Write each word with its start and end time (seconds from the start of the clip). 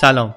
سلام. 0.00 0.34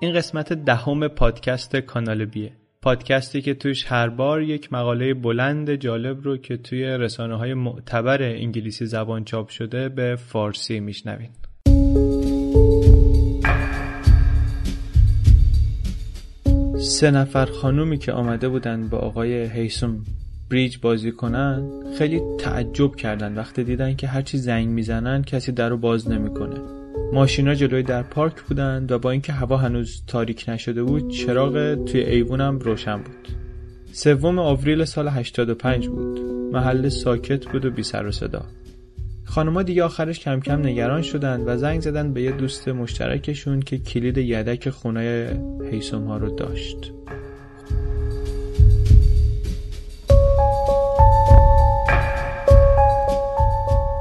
این 0.00 0.12
قسمت 0.12 0.52
دهم 0.52 1.08
پادکست 1.08 1.76
کانال 1.76 2.24
بیه. 2.24 2.52
پادکستی 2.82 3.42
که 3.42 3.54
توش 3.54 3.84
هر 3.86 4.08
بار 4.08 4.42
یک 4.42 4.72
مقاله 4.72 5.14
بلند 5.14 5.74
جالب 5.74 6.22
رو 6.22 6.36
که 6.36 6.56
توی 6.56 6.84
رسانه 6.84 7.36
های 7.36 7.54
معتبر 7.54 8.22
انگلیسی 8.22 8.86
زبان 8.86 9.24
چاپ 9.24 9.48
شده 9.48 9.88
به 9.88 10.16
فارسی 10.16 10.80
میشنوین. 10.80 11.30
سه 16.78 17.10
نفر 17.10 17.46
خانومی 17.46 17.98
که 17.98 18.12
آمده 18.12 18.48
بودن 18.48 18.88
با 18.88 18.98
آقای 18.98 19.46
هیسوم 19.46 20.04
بریج 20.50 20.78
بازی 20.82 21.12
کنن 21.12 21.70
خیلی 21.98 22.20
تعجب 22.38 22.96
کردن. 22.96 23.34
وقتی 23.34 23.64
دیدن 23.64 23.96
که 23.96 24.06
هرچی 24.06 24.38
زنگ 24.38 24.68
می‌زنن 24.68 25.22
کسی 25.22 25.52
در 25.52 25.68
رو 25.68 25.76
باز 25.76 26.10
نمی‌کنه. 26.10 26.75
ماشینا 27.12 27.54
جلوی 27.54 27.82
در 27.82 28.02
پارک 28.02 28.42
بودن 28.42 28.86
و 28.90 28.98
با 28.98 29.10
اینکه 29.10 29.32
هوا 29.32 29.56
هنوز 29.56 30.02
تاریک 30.06 30.44
نشده 30.48 30.82
بود 30.82 31.10
چراغ 31.10 31.84
توی 31.84 32.00
ایوونم 32.00 32.58
روشن 32.58 32.96
بود. 32.96 33.28
سوم 33.92 34.38
آوریل 34.38 34.84
سال 34.84 35.08
85 35.08 35.88
بود. 35.88 36.20
محل 36.52 36.88
ساکت 36.88 37.46
بود 37.46 37.64
و 37.64 37.70
بی 37.70 37.82
سر 37.82 38.06
و 38.06 38.12
صدا. 38.12 38.42
خانوما 39.24 39.62
دیگه 39.62 39.84
آخرش 39.84 40.20
کم 40.20 40.40
کم 40.40 40.66
نگران 40.66 41.02
شدن 41.02 41.40
و 41.40 41.56
زنگ 41.56 41.80
زدن 41.80 42.12
به 42.12 42.22
یه 42.22 42.32
دوست 42.32 42.68
مشترکشون 42.68 43.60
که 43.60 43.78
کلید 43.78 44.18
یدک 44.18 44.70
خونه 44.70 45.38
هیسوم 45.70 46.04
ها 46.04 46.16
رو 46.16 46.36
داشت. 46.36 46.92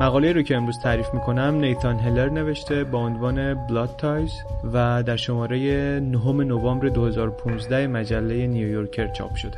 مقاله 0.02 0.34
رو 0.34 0.41
که 0.41 0.58
امروز 0.58 0.80
تعریف 0.80 1.13
می‌کنم 1.13 1.56
نیتان 1.56 2.00
هلر 2.00 2.30
نوشته 2.30 2.83
با 2.83 3.00
عنوان 3.00 3.67
بلاد 3.67 3.95
تایز 3.97 4.31
و 4.73 5.03
در 5.03 5.16
شماره 5.16 6.00
نهم 6.00 6.42
نوامبر 6.42 6.89
2015 6.89 7.88
مجله 7.88 8.47
نیویورکر 8.47 9.08
چاپ 9.08 9.36
شده. 9.36 9.58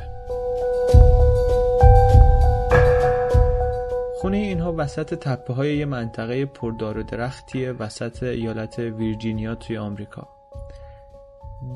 خونه 4.20 4.36
اینها 4.36 4.74
وسط 4.76 5.14
تپه 5.14 5.54
های 5.54 5.76
یه 5.76 5.84
منطقه 5.84 6.46
پردار 6.46 6.98
و 6.98 7.02
درختیه 7.02 7.72
وسط 7.72 8.22
ایالت 8.22 8.78
ویرجینیا 8.78 9.54
توی 9.54 9.78
آمریکا. 9.78 10.28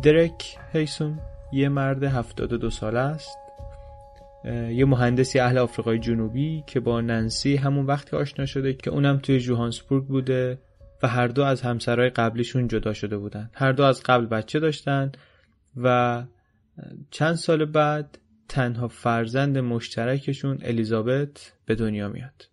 درک 0.02 0.58
هیسون 0.72 1.18
یه 1.52 1.68
مرد 1.68 2.04
72 2.04 2.70
ساله 2.70 2.98
است. 2.98 3.41
یه 4.44 4.84
مهندسی 4.84 5.38
اهل 5.38 5.58
آفریقای 5.58 5.98
جنوبی 5.98 6.64
که 6.66 6.80
با 6.80 7.00
ننسی 7.00 7.56
همون 7.56 7.86
وقتی 7.86 8.16
آشنا 8.16 8.46
شده 8.46 8.74
که 8.74 8.90
اونم 8.90 9.18
توی 9.18 9.40
جوهانسبورگ 9.40 10.06
بوده 10.06 10.58
و 11.02 11.08
هر 11.08 11.28
دو 11.28 11.42
از 11.42 11.62
همسرای 11.62 12.10
قبلیشون 12.10 12.68
جدا 12.68 12.92
شده 12.92 13.18
بودن. 13.18 13.50
هر 13.54 13.72
دو 13.72 13.82
از 13.82 14.02
قبل 14.02 14.26
بچه 14.26 14.60
داشتن 14.60 15.12
و 15.76 16.22
چند 17.10 17.34
سال 17.34 17.64
بعد 17.64 18.18
تنها 18.48 18.88
فرزند 18.88 19.58
مشترکشون 19.58 20.58
الیزابت 20.62 21.52
به 21.66 21.74
دنیا 21.74 22.08
میاد. 22.08 22.48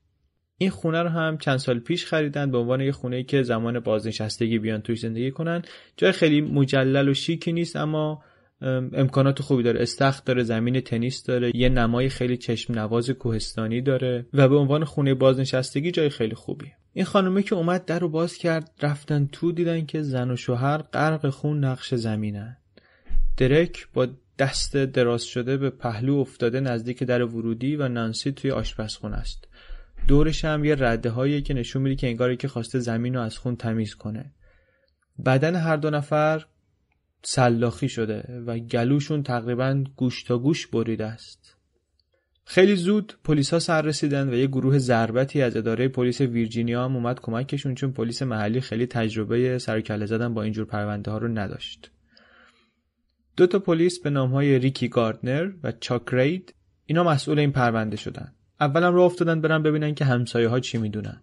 این 0.58 0.70
خونه 0.70 1.04
رو 1.04 1.10
هم 1.10 1.38
چند 1.38 1.58
سال 1.58 1.80
پیش 1.80 2.06
خریدن 2.06 2.52
به 2.52 2.58
عنوان 2.58 2.82
یه 2.82 2.92
خونه 2.92 3.24
که 3.24 3.44
زمان 3.44 3.80
بازنشستگی 3.80 4.60
بیان 4.60 4.82
توش 4.82 5.00
زندگی 5.00 5.32
کنن. 5.32 5.62
جای 5.98 6.12
خیلی 6.12 6.42
مجلل 6.42 7.10
و 7.10 7.14
شیکی 7.14 7.52
نیست 7.52 7.76
اما 7.76 8.24
امکانات 8.62 9.42
خوبی 9.42 9.64
داره. 9.64 9.82
استخر 9.82 10.22
داره 10.26 10.44
زمین 10.44 10.82
تنیس 10.82 11.24
داره 11.24 11.52
یه 11.56 11.70
نمای 11.70 12.10
خیلی 12.10 12.38
چشم 12.38 12.74
نواز 12.74 13.10
کوهستانی 13.10 13.82
داره 13.82 14.26
و 14.34 14.50
به 14.50 14.56
عنوان 14.56 14.84
خونه 14.84 15.14
بازنشستگی 15.14 15.92
جای 15.92 16.10
خیلی 16.10 16.36
خوبی. 16.36 16.72
این 16.94 17.06
خانومه 17.06 17.44
که 17.44 17.56
اومد 17.56 17.86
در 17.86 18.00
رو 18.00 18.10
باز 18.10 18.38
کرد 18.38 18.72
رفتن 18.82 19.30
تو 19.32 19.52
دیدن 19.52 19.86
که 19.86 20.02
زن 20.02 20.32
و 20.32 20.36
شوهر 20.36 20.78
غرق 20.78 21.30
خون 21.30 21.64
نقش 21.66 21.94
زمینن. 21.94 22.58
درک 23.38 23.88
با 23.94 24.08
دست 24.40 24.78
دراز 24.78 25.24
شده 25.24 25.58
به 25.58 25.70
پهلو 25.70 26.16
افتاده 26.16 26.60
نزدیک 26.60 27.04
در 27.04 27.24
ورودی 27.24 27.76
و 27.76 27.88
نانسی 27.88 28.32
توی 28.32 28.52
آشپزخونه 28.52 29.16
است. 29.16 29.48
دورش 30.08 30.46
هم 30.46 30.66
یه 30.66 30.76
رده 30.76 31.10
هایی 31.10 31.42
که 31.42 31.54
نشون 31.54 31.82
میده 31.82 31.96
که 31.96 32.08
انگاری 32.08 32.38
که 32.38 32.48
خواسته 32.48 32.80
زمین 32.80 33.16
رو 33.16 33.22
از 33.22 33.38
خون 33.38 33.56
تمیز 33.56 33.96
کنه. 33.96 34.32
بدن 35.26 35.56
هر 35.56 35.76
دو 35.76 35.90
نفر 35.90 36.46
سلاخی 37.24 37.90
شده 37.90 38.44
و 38.46 38.58
گلوشون 38.58 39.24
تقریبا 39.24 39.84
گوش 39.96 40.24
تا 40.24 40.38
گوش 40.38 40.68
بریده 40.68 41.06
است. 41.06 41.56
خیلی 42.46 42.76
زود 42.76 43.14
پلیس 43.24 43.54
ها 43.54 43.60
سر 43.60 43.82
رسیدن 43.82 44.30
و 44.30 44.34
یه 44.34 44.48
گروه 44.48 44.78
ضربتی 44.78 45.42
از 45.42 45.58
اداره 45.58 45.88
پلیس 45.88 46.22
ویرجینیا 46.22 46.86
هم 46.86 46.96
اومد 46.96 47.20
کمکشون 47.20 47.76
چون 47.76 47.92
پلیس 47.92 48.22
محلی 48.22 48.62
خیلی 48.62 48.86
تجربه 48.86 49.58
سرکله 49.58 50.06
زدن 50.06 50.34
با 50.34 50.44
اینجور 50.44 50.66
پرونده 50.66 51.12
ها 51.12 51.18
رو 51.18 51.28
نداشت. 51.28 51.92
دو 53.38 53.48
تا 53.48 53.60
پلیس 53.60 54.00
به 54.00 54.10
نام 54.10 54.32
های 54.32 54.60
ریکی 54.60 54.88
گاردنر 54.88 55.52
و 55.64 55.72
چاک 55.72 56.04
رید 56.12 56.54
اینا 56.86 57.04
مسئول 57.04 57.40
این 57.40 57.52
پرونده 57.52 57.98
شدن. 57.98 58.34
اولم 58.60 58.94
رو 58.94 59.02
افتادن 59.02 59.42
برن 59.42 59.64
ببینن 59.64 59.96
که 59.96 60.06
همسایه 60.06 60.48
ها 60.48 60.60
چی 60.60 60.78
می‌دونن. 60.78 61.22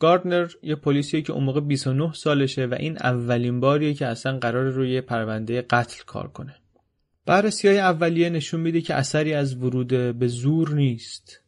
گاردنر 0.00 0.50
یه 0.62 0.74
پلیسیه 0.74 1.22
که 1.22 1.32
اون 1.32 1.44
موقع 1.44 1.60
29 1.60 2.12
سالشه 2.12 2.66
و 2.66 2.74
این 2.78 2.96
اولین 2.98 3.60
باریه 3.60 3.94
که 3.94 4.06
اصلا 4.06 4.38
قرار 4.38 4.64
روی 4.64 5.00
پرونده 5.00 5.62
قتل 5.62 6.02
کار 6.06 6.28
کنه. 6.28 6.56
بررسی 7.26 7.68
های 7.68 7.78
اولیه 7.78 8.30
نشون 8.30 8.60
میده 8.60 8.80
که 8.80 8.94
اثری 8.94 9.34
از 9.34 9.56
ورود 9.56 9.88
به 10.18 10.26
زور 10.26 10.74
نیست. 10.74 11.40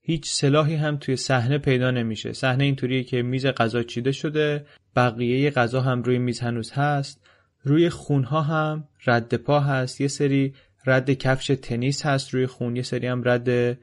هیچ 0.00 0.30
سلاحی 0.30 0.74
هم 0.74 0.96
توی 0.96 1.16
صحنه 1.16 1.58
پیدا 1.58 1.90
نمیشه. 1.90 2.32
صحنه 2.32 2.64
اینطوریه 2.64 3.04
که 3.04 3.22
میز 3.22 3.46
غذا 3.46 3.82
چیده 3.82 4.12
شده، 4.12 4.66
بقیه 4.96 5.50
غذا 5.50 5.80
هم 5.80 6.02
روی 6.02 6.18
میز 6.18 6.40
هنوز 6.40 6.72
هست. 6.72 7.20
روی 7.64 7.90
خونها 7.90 8.40
هم 8.40 8.88
رد 9.06 9.34
پا 9.34 9.60
هست، 9.60 10.00
یه 10.00 10.08
سری 10.08 10.54
رد 10.86 11.10
کفش 11.10 11.46
تنیس 11.46 12.06
هست 12.06 12.34
روی 12.34 12.46
خون، 12.46 12.76
یه 12.76 12.82
سری 12.82 13.06
هم 13.06 13.22
رد 13.24 13.78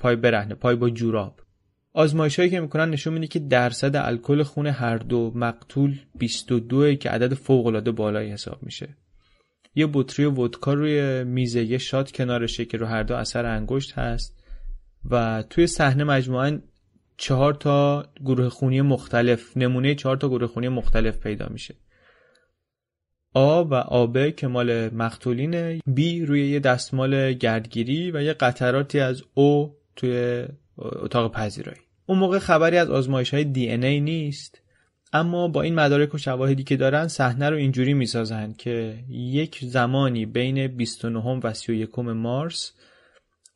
پای 0.00 0.16
برهنه، 0.16 0.54
پای 0.54 0.76
با 0.76 0.90
جوراب. 0.90 1.40
آزمایش 1.92 2.38
هایی 2.38 2.50
که 2.50 2.60
می‌کنن 2.60 2.90
نشون 2.90 3.14
میده 3.14 3.26
که 3.26 3.38
درصد 3.38 3.96
الکل 3.96 4.42
خون 4.42 4.66
هر 4.66 4.98
دو 4.98 5.32
مقتول 5.34 5.98
22 6.18 6.94
که 6.94 7.10
عدد 7.10 7.34
فوق 7.34 7.66
العاده 7.66 7.90
بالایی 7.90 8.30
حساب 8.30 8.62
میشه. 8.62 8.88
یه 9.74 9.88
بطری 9.92 10.26
ودکا 10.26 10.74
روی 10.74 11.24
میزه 11.24 11.64
یه 11.64 11.78
شات 11.78 12.12
کنارشه 12.12 12.64
که 12.64 12.78
رو 12.78 12.86
هر 12.86 13.02
دو 13.02 13.14
اثر 13.14 13.46
انگشت 13.46 13.92
هست 13.92 14.36
و 15.10 15.44
توی 15.50 15.66
صحنه 15.66 16.04
مجموعا 16.04 16.60
چهار 17.16 17.54
تا 17.54 18.06
گروه 18.24 18.48
خونی 18.48 18.80
مختلف 18.80 19.56
نمونه 19.56 19.94
چهار 19.94 20.16
تا 20.16 20.28
گروه 20.28 20.48
خونی 20.48 20.68
مختلف 20.68 21.18
پیدا 21.18 21.48
میشه. 21.50 21.74
آ 23.34 23.62
و 23.62 23.74
آب 23.74 24.30
که 24.30 24.46
مال 24.46 24.94
مقتولینه 24.94 25.80
بی 25.86 26.24
روی 26.24 26.48
یه 26.50 26.60
دستمال 26.60 27.32
گردگیری 27.32 28.10
و 28.10 28.22
یه 28.22 28.32
قطراتی 28.32 29.00
از 29.00 29.22
او 29.34 29.76
توی 29.96 30.44
اتاق 30.80 31.32
پذیرایی. 31.32 31.80
اون 32.06 32.18
موقع 32.18 32.38
خبری 32.38 32.76
از 32.76 32.90
آزمایش 32.90 33.34
های 33.34 33.44
دی 33.44 33.68
ای 33.68 34.00
نیست 34.00 34.60
اما 35.12 35.48
با 35.48 35.62
این 35.62 35.74
مدارک 35.74 36.14
و 36.14 36.18
شواهدی 36.18 36.64
که 36.64 36.76
دارن 36.76 37.08
صحنه 37.08 37.50
رو 37.50 37.56
اینجوری 37.56 37.94
می‌سازن 37.94 38.54
که 38.58 38.98
یک 39.08 39.58
زمانی 39.62 40.26
بین 40.26 40.66
29 40.66 41.40
و 41.42 41.52
31 41.52 41.98
مارس 41.98 42.72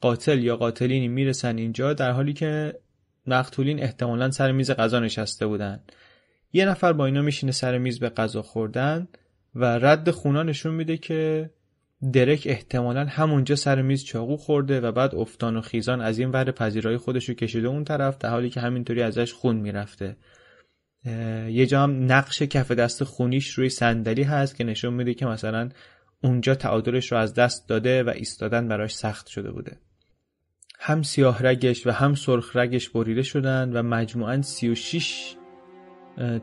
قاتل 0.01 0.39
یا 0.39 0.57
قاتلینی 0.57 1.09
می‌رسن 1.09 1.59
اینجا 1.59 1.93
در 1.93 2.11
حالی 2.11 2.33
که 2.33 2.79
مقتولین 3.27 3.83
احتمالا 3.83 4.31
سر 4.31 4.53
میز 4.53 4.71
غذا 4.71 5.01
نشسته 5.01 5.47
بودن. 5.47 5.81
یه 6.53 6.65
نفر 6.65 6.93
با 6.93 7.07
اینا 7.07 7.23
میشینه 7.23 7.53
سر 7.53 7.79
میز 7.79 7.99
به 7.99 8.09
غذا 8.09 8.43
خوردن 8.43 9.09
و 9.55 9.65
رد 9.65 10.11
خونا 10.11 10.43
نشون 10.43 10.75
میده 10.75 10.97
که 10.97 11.51
درک 12.13 12.43
احتمالا 12.47 13.05
همونجا 13.05 13.57
سر 13.57 13.83
میز 13.83 14.05
چاقو 14.05 14.37
خورده 14.37 14.81
و 14.81 14.93
بعد 14.93 15.15
افتان 15.15 15.57
و 15.57 15.61
خیزان 15.61 16.01
از 16.01 16.19
این 16.19 16.31
ور 16.31 16.51
پذیرایی 16.51 16.97
خودش 16.97 17.29
رو 17.29 17.35
کشیده 17.35 17.69
اون 17.69 17.85
طرف 17.85 18.19
در 18.19 18.31
حالی 18.31 18.51
که 18.51 18.61
همینطوری 18.61 19.03
ازش 19.03 19.33
خون 19.33 19.57
می‌رفته. 19.57 20.17
یه 21.49 21.67
جا 21.67 21.83
هم 21.83 22.13
نقش 22.13 22.43
کف 22.43 22.71
دست 22.71 23.05
خونیش 23.05 23.51
روی 23.51 23.69
صندلی 23.69 24.23
هست 24.23 24.57
که 24.57 24.65
نشون 24.65 24.95
میده 24.95 25.15
که 25.15 25.27
مثلا 25.27 25.69
اونجا 26.23 26.55
تعادلش 26.55 27.13
رو 27.13 27.19
از 27.19 27.35
دست 27.35 27.69
داده 27.69 28.03
و 28.03 28.11
ایستادن 28.11 28.69
براش 28.69 28.95
سخت 28.95 29.27
شده 29.27 29.51
بوده. 29.51 29.77
هم 30.79 31.03
سیاه 31.03 31.43
رگش 31.43 31.87
و 31.87 31.91
هم 31.91 32.15
سرخ 32.15 32.57
رگش 32.57 32.89
بریده 32.89 33.23
شدن 33.23 33.73
و 33.73 33.83
مجموعا 33.83 34.43
36 34.43 35.35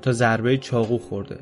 تا 0.01 0.12
ضربه 0.12 0.57
چاقو 0.57 0.97
خورده. 0.97 1.39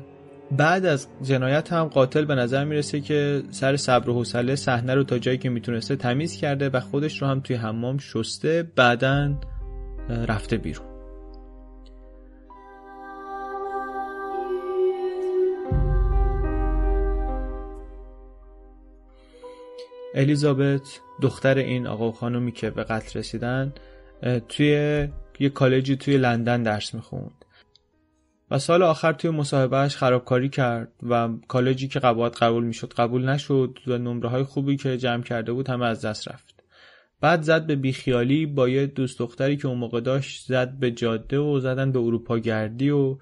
بعد 0.56 0.86
از 0.86 1.08
جنایت 1.22 1.72
هم 1.72 1.84
قاتل 1.84 2.24
به 2.24 2.34
نظر 2.34 2.64
می‌رسه 2.64 3.00
که 3.00 3.42
سر 3.50 3.76
صبر 3.76 4.10
و 4.10 4.14
حوصله 4.14 4.56
صحنه 4.56 4.94
رو 4.94 5.04
تا 5.04 5.18
جایی 5.18 5.38
که 5.38 5.50
می‌تونسته 5.50 5.96
تمیز 5.96 6.36
کرده 6.36 6.68
و 6.68 6.80
خودش 6.80 7.22
رو 7.22 7.28
هم 7.28 7.40
توی 7.40 7.56
حمام 7.56 7.98
شسته 7.98 8.62
بعدا 8.76 9.34
رفته 10.28 10.56
بیرون. 10.56 10.86
الیزابت 20.14 21.00
دختر 21.22 21.58
این 21.58 21.86
آقا 21.86 22.08
و 22.08 22.12
خانومی 22.12 22.52
که 22.52 22.70
به 22.70 22.84
قتل 22.84 23.18
رسیدن 23.18 23.72
توی 24.48 25.08
یه 25.40 25.48
کالجی 25.48 25.96
توی 25.96 26.16
لندن 26.16 26.62
درس 26.62 26.94
می‌خوند. 26.94 27.44
و 28.50 28.58
سال 28.58 28.82
آخر 28.82 29.12
توی 29.12 29.30
مصاحبهش 29.30 29.96
خرابکاری 29.96 30.48
کرد 30.48 30.92
و 31.02 31.28
کالجی 31.48 31.88
که 31.88 31.98
قبول 31.98 32.28
قبول 32.28 32.64
می‌شد 32.64 32.92
قبول 32.92 33.28
نشد 33.28 33.78
و 33.86 33.98
نمره 33.98 34.28
های 34.28 34.42
خوبی 34.42 34.76
که 34.76 34.98
جمع 34.98 35.22
کرده 35.22 35.52
بود 35.52 35.68
همه 35.68 35.86
از 35.86 36.04
دست 36.04 36.28
رفت. 36.28 36.64
بعد 37.20 37.42
زد 37.42 37.66
به 37.66 37.76
بیخیالی 37.76 38.46
با 38.46 38.68
یه 38.68 38.86
دوست 38.86 39.18
دختری 39.18 39.56
که 39.56 39.68
اون 39.68 39.78
موقع 39.78 40.00
داشت 40.00 40.46
زد 40.46 40.78
به 40.78 40.90
جاده 40.90 41.38
و 41.38 41.60
زدن 41.60 41.92
به 41.92 41.98
اروپا 41.98 42.38
گردی 42.38 42.90
و 42.90 43.18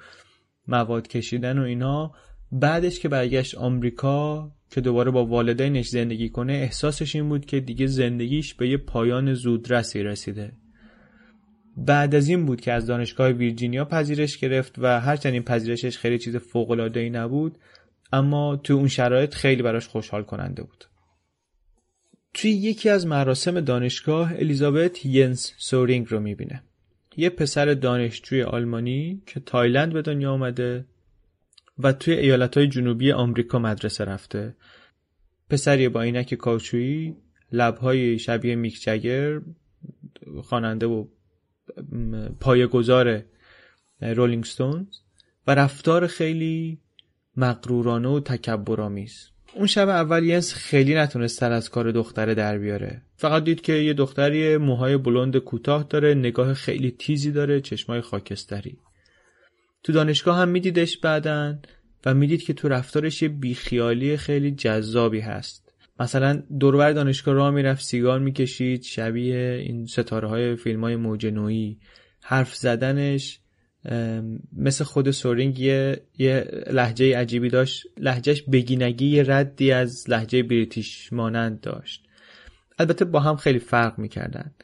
مواد 0.68 1.08
کشیدن 1.08 1.58
و 1.58 1.62
اینا. 1.62 2.12
بعدش 2.52 3.00
که 3.00 3.08
برگشت 3.08 3.54
آمریکا 3.54 4.50
که 4.70 4.80
دوباره 4.80 5.10
با 5.10 5.24
والدینش 5.24 5.88
زندگی 5.88 6.28
کنه 6.28 6.52
احساسش 6.52 7.16
این 7.16 7.28
بود 7.28 7.46
که 7.46 7.60
دیگه 7.60 7.86
زندگیش 7.86 8.54
به 8.54 8.68
یه 8.68 8.76
پایان 8.76 9.34
زودرسی 9.34 10.02
رسیده. 10.02 10.52
بعد 11.86 12.14
از 12.14 12.28
این 12.28 12.46
بود 12.46 12.60
که 12.60 12.72
از 12.72 12.86
دانشگاه 12.86 13.30
ویرجینیا 13.30 13.84
پذیرش 13.84 14.38
گرفت 14.38 14.74
و 14.78 15.00
هرچند 15.00 15.32
این 15.32 15.42
پذیرشش 15.42 15.98
خیلی 15.98 16.18
چیز 16.18 16.36
فوق 16.36 16.90
ای 16.94 17.10
نبود 17.10 17.58
اما 18.12 18.56
تو 18.56 18.74
اون 18.74 18.88
شرایط 18.88 19.34
خیلی 19.34 19.62
براش 19.62 19.88
خوشحال 19.88 20.22
کننده 20.22 20.62
بود. 20.62 20.84
توی 22.34 22.50
یکی 22.50 22.88
از 22.88 23.06
مراسم 23.06 23.60
دانشگاه 23.60 24.32
الیزابت 24.32 25.06
ینس 25.06 25.52
سورینگ 25.58 26.06
رو 26.10 26.20
می‌بینه. 26.20 26.62
یه 27.16 27.30
پسر 27.30 27.74
دانشجوی 27.74 28.42
آلمانی 28.42 29.22
که 29.26 29.40
تایلند 29.40 29.92
به 29.92 30.02
دنیا 30.02 30.32
آمده 30.32 30.84
و 31.78 31.92
توی 31.92 32.14
ایالت 32.14 32.56
های 32.56 32.68
جنوبی 32.68 33.12
آمریکا 33.12 33.58
مدرسه 33.58 34.04
رفته. 34.04 34.54
پسری 35.50 35.88
با 35.88 36.02
عینک 36.02 36.34
کاوچویی 36.34 37.16
لبهای 37.52 38.18
شبیه 38.18 38.54
میک 38.54 38.82
جگر 38.82 39.40
خواننده 40.42 40.86
و 40.86 41.04
پایه‌گذار 42.40 43.22
Rolling 44.00 44.44
Stones 44.44 44.86
و 45.46 45.54
رفتار 45.54 46.06
خیلی 46.06 46.78
مقرورانه 47.36 48.08
و 48.08 48.20
تکبرآمیز. 48.20 49.28
اون 49.54 49.66
شب 49.66 49.88
اول 49.88 50.24
ینس 50.24 50.54
خیلی 50.54 50.94
نتونست 50.94 51.38
سر 51.38 51.52
از 51.52 51.70
کار 51.70 51.90
دختره 51.90 52.34
در 52.34 52.58
بیاره. 52.58 53.02
فقط 53.16 53.44
دید 53.44 53.60
که 53.60 53.72
یه 53.72 53.94
دختری 53.94 54.56
موهای 54.56 54.96
بلند 54.96 55.36
کوتاه 55.36 55.86
داره 55.90 56.14
نگاه 56.14 56.54
خیلی 56.54 56.90
تیزی 56.90 57.32
داره 57.32 57.60
چشمای 57.60 58.00
خاکستری. 58.00 58.78
تو 59.82 59.92
دانشگاه 59.92 60.38
هم 60.38 60.48
میدیدش 60.48 60.98
بعدن 60.98 61.62
و 62.06 62.14
می‌دید 62.14 62.42
که 62.42 62.52
تو 62.52 62.68
رفتارش 62.68 63.22
یه 63.22 63.28
بیخیالی 63.28 64.16
خیلی 64.16 64.50
جذابی 64.50 65.20
هست. 65.20 65.67
مثلا 66.00 66.42
دوربر 66.60 66.92
دانشگاه 66.92 67.34
راه 67.34 67.50
می‌رفت 67.50 67.84
سیگار 67.84 68.20
می‌کشید 68.20 68.82
شبیه 68.82 69.62
این 69.66 69.86
ستاره 69.86 70.28
های 70.28 70.56
فیلم 70.56 70.84
های 70.84 70.96
موج 70.96 71.26
نوعی. 71.26 71.78
حرف 72.22 72.56
زدنش 72.56 73.40
مثل 74.52 74.84
خود 74.84 75.10
سورینگ 75.10 75.58
یه, 75.58 76.02
یه 76.18 76.50
لحجه 76.70 77.18
عجیبی 77.18 77.48
داشت. 77.48 77.86
لحجهش 77.96 78.42
بگینگی 78.42 79.06
یه 79.06 79.24
ردی 79.26 79.72
از 79.72 80.10
لحجه 80.10 80.42
بریتیش 80.42 81.12
مانند 81.12 81.60
داشت. 81.60 82.04
البته 82.78 83.04
با 83.04 83.20
هم 83.20 83.36
خیلی 83.36 83.58
فرق 83.58 83.98
می‌کردن. 83.98 84.54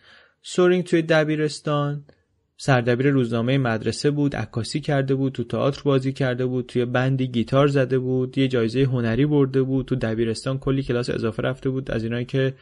سورینگ 0.42 0.84
توی 0.84 1.02
دبیرستان 1.02 2.04
سردبیر 2.64 3.10
روزنامه 3.10 3.58
مدرسه 3.58 4.10
بود 4.10 4.36
عکاسی 4.36 4.80
کرده 4.80 5.14
بود 5.14 5.32
تو 5.32 5.44
تئاتر 5.44 5.82
بازی 5.82 6.12
کرده 6.12 6.46
بود 6.46 6.66
توی 6.66 6.84
بندی 6.84 7.28
گیتار 7.28 7.66
زده 7.66 7.98
بود 7.98 8.38
یه 8.38 8.48
جایزه 8.48 8.82
هنری 8.82 9.26
برده 9.26 9.62
بود 9.62 9.86
تو 9.86 9.96
دبیرستان 9.96 10.58
کلی 10.58 10.82
کلاس 10.82 11.10
اضافه 11.10 11.42
رفته 11.42 11.70
بود 11.70 11.90
از 11.90 12.04
اینایی 12.04 12.24
که 12.24 12.54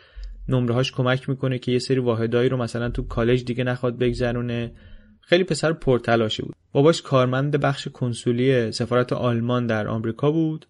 نمرهاش 0.48 0.92
کمک 0.92 1.28
می‌کنه 1.28 1.58
که 1.58 1.72
یه 1.72 1.78
سری 1.78 1.98
واحدایی 1.98 2.48
رو 2.48 2.56
مثلا 2.56 2.88
تو 2.88 3.02
کالج 3.02 3.44
دیگه 3.44 3.64
نخواد 3.64 3.98
بگذرونه. 3.98 4.72
خیلی 5.20 5.44
پسر 5.44 5.72
پرتلاشی 5.72 6.42
بود. 6.42 6.54
باباش 6.72 7.02
کارمند 7.02 7.56
بخش 7.56 7.88
کنسولی 7.88 8.72
سفارت 8.72 9.12
آلمان 9.12 9.66
در 9.66 9.88
آمریکا 9.88 10.30
بود 10.30 10.66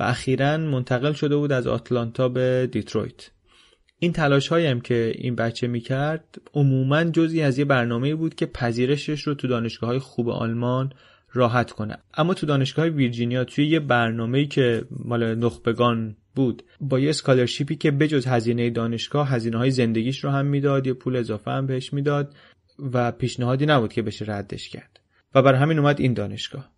و 0.00 0.02
اخیرا 0.02 0.56
منتقل 0.56 1.12
شده 1.12 1.36
بود 1.36 1.52
از 1.52 1.66
آتلانتا 1.66 2.28
به 2.28 2.68
دیترویت. 2.72 3.30
این 4.02 4.12
تلاش 4.12 4.48
هایی 4.48 4.67
هم 4.67 4.80
که 4.80 5.12
این 5.14 5.34
بچه 5.34 5.66
می‌کرد 5.66 6.24
عموما 6.54 7.04
جزی 7.04 7.42
از 7.42 7.58
یه 7.58 7.64
برنامه 7.64 8.14
بود 8.14 8.34
که 8.34 8.46
پذیرشش 8.46 9.22
رو 9.22 9.34
تو 9.34 9.48
دانشگاه 9.48 9.90
های 9.90 9.98
خوب 9.98 10.28
آلمان 10.28 10.92
راحت 11.32 11.70
کنه. 11.70 11.98
اما 12.14 12.34
تو 12.34 12.46
دانشگاه 12.46 12.86
ویرجینیا 12.86 13.44
توی 13.44 13.66
یه 13.66 13.80
برنامه 13.80 14.46
که 14.46 14.84
مال 14.90 15.34
نخبگان 15.34 16.16
بود 16.34 16.62
با 16.80 16.98
یه 16.98 17.10
scholarship 17.10 17.71
ی 17.71 17.76
که 17.76 17.90
بجز 17.90 18.26
هزینه 18.26 18.70
دانشگاه 18.70 19.28
هزینه 19.28 19.58
های 19.58 19.70
زندگیش 19.70 20.24
رو 20.24 20.30
هم 20.30 20.46
می‌داد 20.46 20.86
یه 20.86 20.92
پول 20.92 21.16
اضافه 21.16 21.50
هم 21.50 21.66
بهش 21.66 21.92
می‌داد 21.92 22.34
و 22.92 23.12
پیشنهادی 23.12 23.66
نبود 23.66 23.92
که 23.92 24.02
بشه 24.02 24.24
ردش 24.28 24.68
کرد. 24.68 25.00
و 25.34 25.42
بر 25.42 25.54
همین 25.54 25.78
اومد 25.78 26.00
این 26.00 26.14
دانشگاه. 26.14 26.71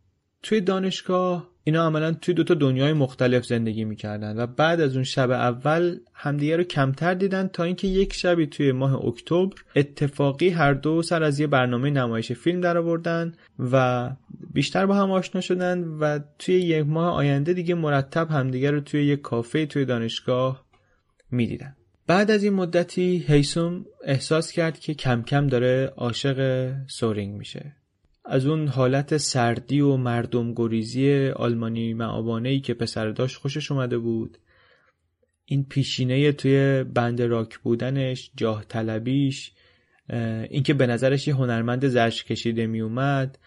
توی 0.45 0.61
دانشگاه 0.61 1.51
اینا 1.65 1.87
عملا 1.87 2.13
توی 2.13 2.35
دوتا 2.35 2.55
دنیای 2.55 2.93
مختلف 2.93 3.47
زندگی 3.47 3.85
می‌کردن 3.85 4.37
و 4.37 4.47
بعد 4.47 4.81
از 4.81 4.95
اون 4.95 5.05
شب 5.05 5.31
اول 5.31 5.99
همدیگه 6.15 6.57
رو 6.57 6.63
کمتر 6.63 7.15
دیدن 7.15 7.49
تا 7.49 7.65
اینکه 7.65 7.89
یک 7.89 8.13
شبی 8.13 8.47
توی 8.47 8.73
ماه 8.73 9.07
اکتبر 9.07 9.57
اتفاقی 9.77 10.49
هر 10.49 10.73
دو 10.73 11.03
سر 11.03 11.23
از 11.23 11.41
یه 11.41 11.47
برنامه 11.47 11.91
نمایش 11.91 12.33
فیلم 12.33 12.61
در 12.61 12.79
آوردن 12.79 13.33
و 13.59 14.11
بیشتر 14.53 14.87
با 14.87 14.95
هم 14.95 15.11
آشنا 15.11 15.41
شدن 15.41 15.85
و 15.85 16.19
توی 16.39 16.55
یک 16.55 16.87
ماه 16.87 17.15
آینده 17.15 17.53
دیگه 17.53 17.75
مرتب 17.75 18.31
همدیگه 18.31 18.71
رو 18.71 18.81
توی 18.81 19.05
یک 19.05 19.21
کافه 19.21 19.67
توی 19.67 19.85
دانشگاه 19.85 20.65
می‌دیدن. 21.31 21.77
بعد 22.07 22.31
از 22.31 22.45
این 22.45 22.53
مدتی 22.53 23.25
هیسوم 23.29 23.85
احساس 24.05 24.53
کرد 24.53 24.79
که 24.79 24.95
کم 24.95 25.23
کم 25.23 25.47
داره 25.47 25.93
عاشق 25.97 26.71
سورینگ 26.87 27.35
میشه. 27.35 27.84
از 28.25 28.47
اون 28.47 28.69
حالت 28.69 29.17
سردی 29.17 29.81
و 29.81 29.97
مردم 29.97 30.55
گریزی 30.55 31.29
آلمانی 31.29 31.95
معابانه 31.95 32.49
ای 32.49 32.61
که 32.61 32.75
پسر 32.75 33.11
داشت 33.11 33.37
خوشش 33.37 33.71
اومده 33.71 33.99
بود. 33.99 34.39
این 35.45 35.65
پیشینه 35.65 36.33
توی 36.33 36.85
بند 36.85 37.23
راک 37.23 37.59
بودنش 37.59 38.31
جاه 38.37 38.65
طلبیش 38.69 39.53
اینکه 40.51 40.75
به 40.75 40.87
نظرش 40.87 41.29
یه 41.29 41.35
هنرمند 41.35 41.87
زرش 41.87 42.25
کشیده 42.25 42.67
می 42.67 42.81
اومد 42.81 43.39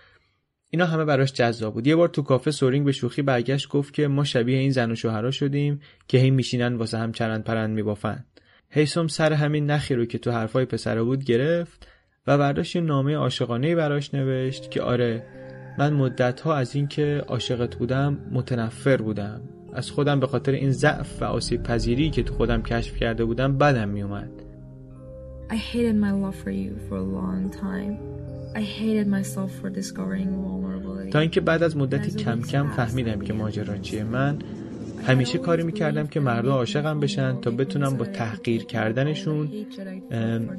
اینا 0.69 0.85
همه 0.85 1.05
براش 1.05 1.33
جذاب 1.33 1.73
بود. 1.73 1.87
یه 1.87 1.95
بار 1.95 2.07
تو 2.07 2.21
کافه 2.21 2.51
سورینگ 2.51 2.85
به 2.85 2.91
شوخی 2.91 3.21
برگشت 3.21 3.69
گفت 3.69 3.93
که 3.93 4.07
ما 4.07 4.23
شبیه 4.23 4.57
این 4.57 4.71
زن 4.71 4.91
و 4.91 4.95
شوهرها 4.95 5.31
شدیم 5.31 5.81
که 6.07 6.17
هی 6.17 6.31
میشینن 6.31 6.75
واسه 6.75 6.97
هم 6.97 7.11
چرند 7.11 7.43
پرند 7.43 7.75
میبافن. 7.75 8.25
هیسوم 8.69 9.07
سر 9.07 9.33
همین 9.33 9.65
نخی 9.65 9.95
رو 9.95 10.05
که 10.05 10.17
تو 10.17 10.31
حرفای 10.31 10.65
پسره 10.65 11.03
بود 11.03 11.23
گرفت. 11.23 11.87
و 12.27 12.37
برداشت 12.37 12.75
یه 12.75 12.81
نامه 12.81 13.15
عاشقانه 13.15 13.75
براش 13.75 14.13
نوشت 14.13 14.71
که 14.71 14.81
آره 14.81 15.23
من 15.77 15.93
مدت 15.93 16.41
ها 16.41 16.55
از 16.55 16.75
اینکه 16.75 17.23
عاشقت 17.27 17.75
بودم 17.75 18.17
متنفر 18.31 18.97
بودم 18.97 19.41
از 19.73 19.91
خودم 19.91 20.19
به 20.19 20.27
خاطر 20.27 20.51
این 20.51 20.71
ضعف 20.71 21.21
و 21.21 21.25
آسیب 21.25 21.63
پذیری 21.63 22.09
که 22.09 22.23
تو 22.23 22.33
خودم 22.33 22.61
کشف 22.61 22.97
کرده 22.97 23.25
بودم 23.25 23.57
بدم 23.57 23.89
میومد 23.89 24.29
I 25.49 25.55
hated 25.55 25.95
my 25.95 26.11
love 26.11 26.35
for 26.43 26.51
you 26.51 26.71
for 26.87 26.97
a 26.97 27.07
long 27.19 27.43
time. 27.65 27.93
I 28.61 28.63
hated 28.79 29.07
myself 29.07 29.51
for 29.59 29.69
discovering 29.69 30.29
vulnerability. 30.43 31.11
تا 31.11 31.19
اینکه 31.19 31.41
بعد 31.41 31.63
از 31.63 31.77
مدتی 31.77 32.11
کم 32.11 32.41
کم 32.41 32.67
فهمیدم 32.71 33.19
که 33.19 33.33
ماجرا 33.33 33.77
چیه 33.77 34.03
من 34.03 34.39
همیشه 35.05 35.37
کاری 35.37 35.63
می‌کردم 35.63 36.07
که 36.07 36.19
مردم 36.19 36.51
عاشقم 36.51 36.99
بشن 36.99 37.41
تا 37.41 37.51
بتونم 37.51 37.97
با 37.97 38.05
تحقیر 38.05 38.63
کردنشون 38.63 39.49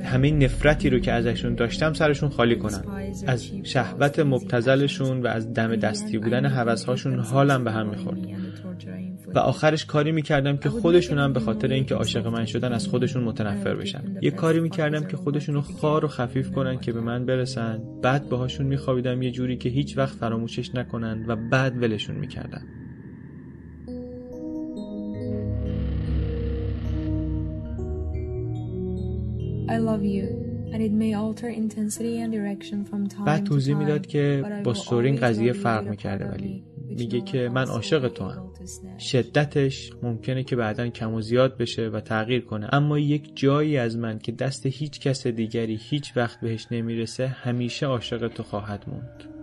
همه 0.05 0.31
نفرتی 0.31 0.91
رو 0.91 0.99
که 0.99 1.13
ازشون 1.13 1.55
داشتم 1.55 1.93
سرشون 1.93 2.29
خالی 2.29 2.57
کنم. 2.57 2.85
از 3.27 3.51
شهوت 3.63 4.19
مبتزلشون 4.19 5.23
و 5.23 5.27
از 5.27 5.53
دم 5.53 5.77
دستی 5.77 6.19
بودن 6.19 6.47
حوثهاشون 6.47 7.21
حالم 7.21 7.65
به 7.65 7.73
هم 7.73 7.89
می‌خورد. 7.89 8.19
و 9.35 9.39
آخرش 9.39 9.85
کاری 9.85 10.13
می‌کردم 10.13 10.57
که 10.57 10.69
خودشونم 10.69 11.33
به 11.33 11.41
خاطر 11.41 11.69
اینکه 11.69 11.95
عاشق 11.95 12.27
من 12.27 12.45
شدن 12.45 12.73
از 12.73 12.89
خودشون 12.89 13.25
متنفر 13.25 13.75
بشن. 13.75 14.05
یه 14.23 14.31
کاری 14.31 14.61
می‌کردم 14.61 15.05
که 15.05 15.17
خودشونو 15.17 15.61
خار 15.61 16.05
و 16.05 16.09
خفیف 16.09 16.51
کنن 16.51 16.79
که 16.79 16.93
به 16.93 17.01
من 17.01 17.27
برسن. 17.27 17.81
بعد 18.03 18.29
باهاشون 18.29 18.67
میخوابیدم 18.67 19.23
یه 19.23 19.31
جوری 19.31 19.57
که 19.57 19.69
هیچ 19.69 19.99
وقت 19.99 20.15
فراموشش 20.15 20.75
نکنن 20.75 21.25
و 21.29 21.37
بعد 21.37 21.83
ولشون 21.83 22.17
می‌کردم 22.17 22.63
بعد 33.27 33.45
توضیح 33.45 33.77
می‌داد 33.77 34.07
که 34.07 34.45
با 34.65 34.75
سورین 34.75 35.17
قضیه 35.17 35.53
فرق 35.53 35.89
می‌کرده 35.89 36.25
ولی 36.25 36.65
میگه 36.89 37.21
که 37.21 37.49
من 37.49 37.65
عاشق 37.65 38.09
تو 38.09 38.25
هم 38.25 38.51
شدتش 38.99 39.93
ممکنه 40.03 40.45
که 40.45 40.57
بعدا 40.57 40.89
کم 40.89 41.15
و 41.15 41.21
زیاد 41.21 41.57
بشه 41.57 41.89
و 41.89 42.01
تغییر 42.01 42.41
کنه. 42.41 42.69
اما 42.73 42.99
یک 42.99 43.31
جایی 43.35 43.77
از 43.77 43.97
من 43.97 44.19
که 44.19 44.33
دست 44.33 44.67
هیچ 44.67 45.01
کس 45.01 45.27
دیگری 45.27 45.79
هیچ 45.83 46.17
وقت 46.17 46.41
بهش 46.41 46.67
نمی‌رسه 46.71 47.27
همیشه 47.27 47.87
عاشق 47.87 48.29
تو 48.29 48.43
خواهد 48.43 48.85
موند. 48.89 49.38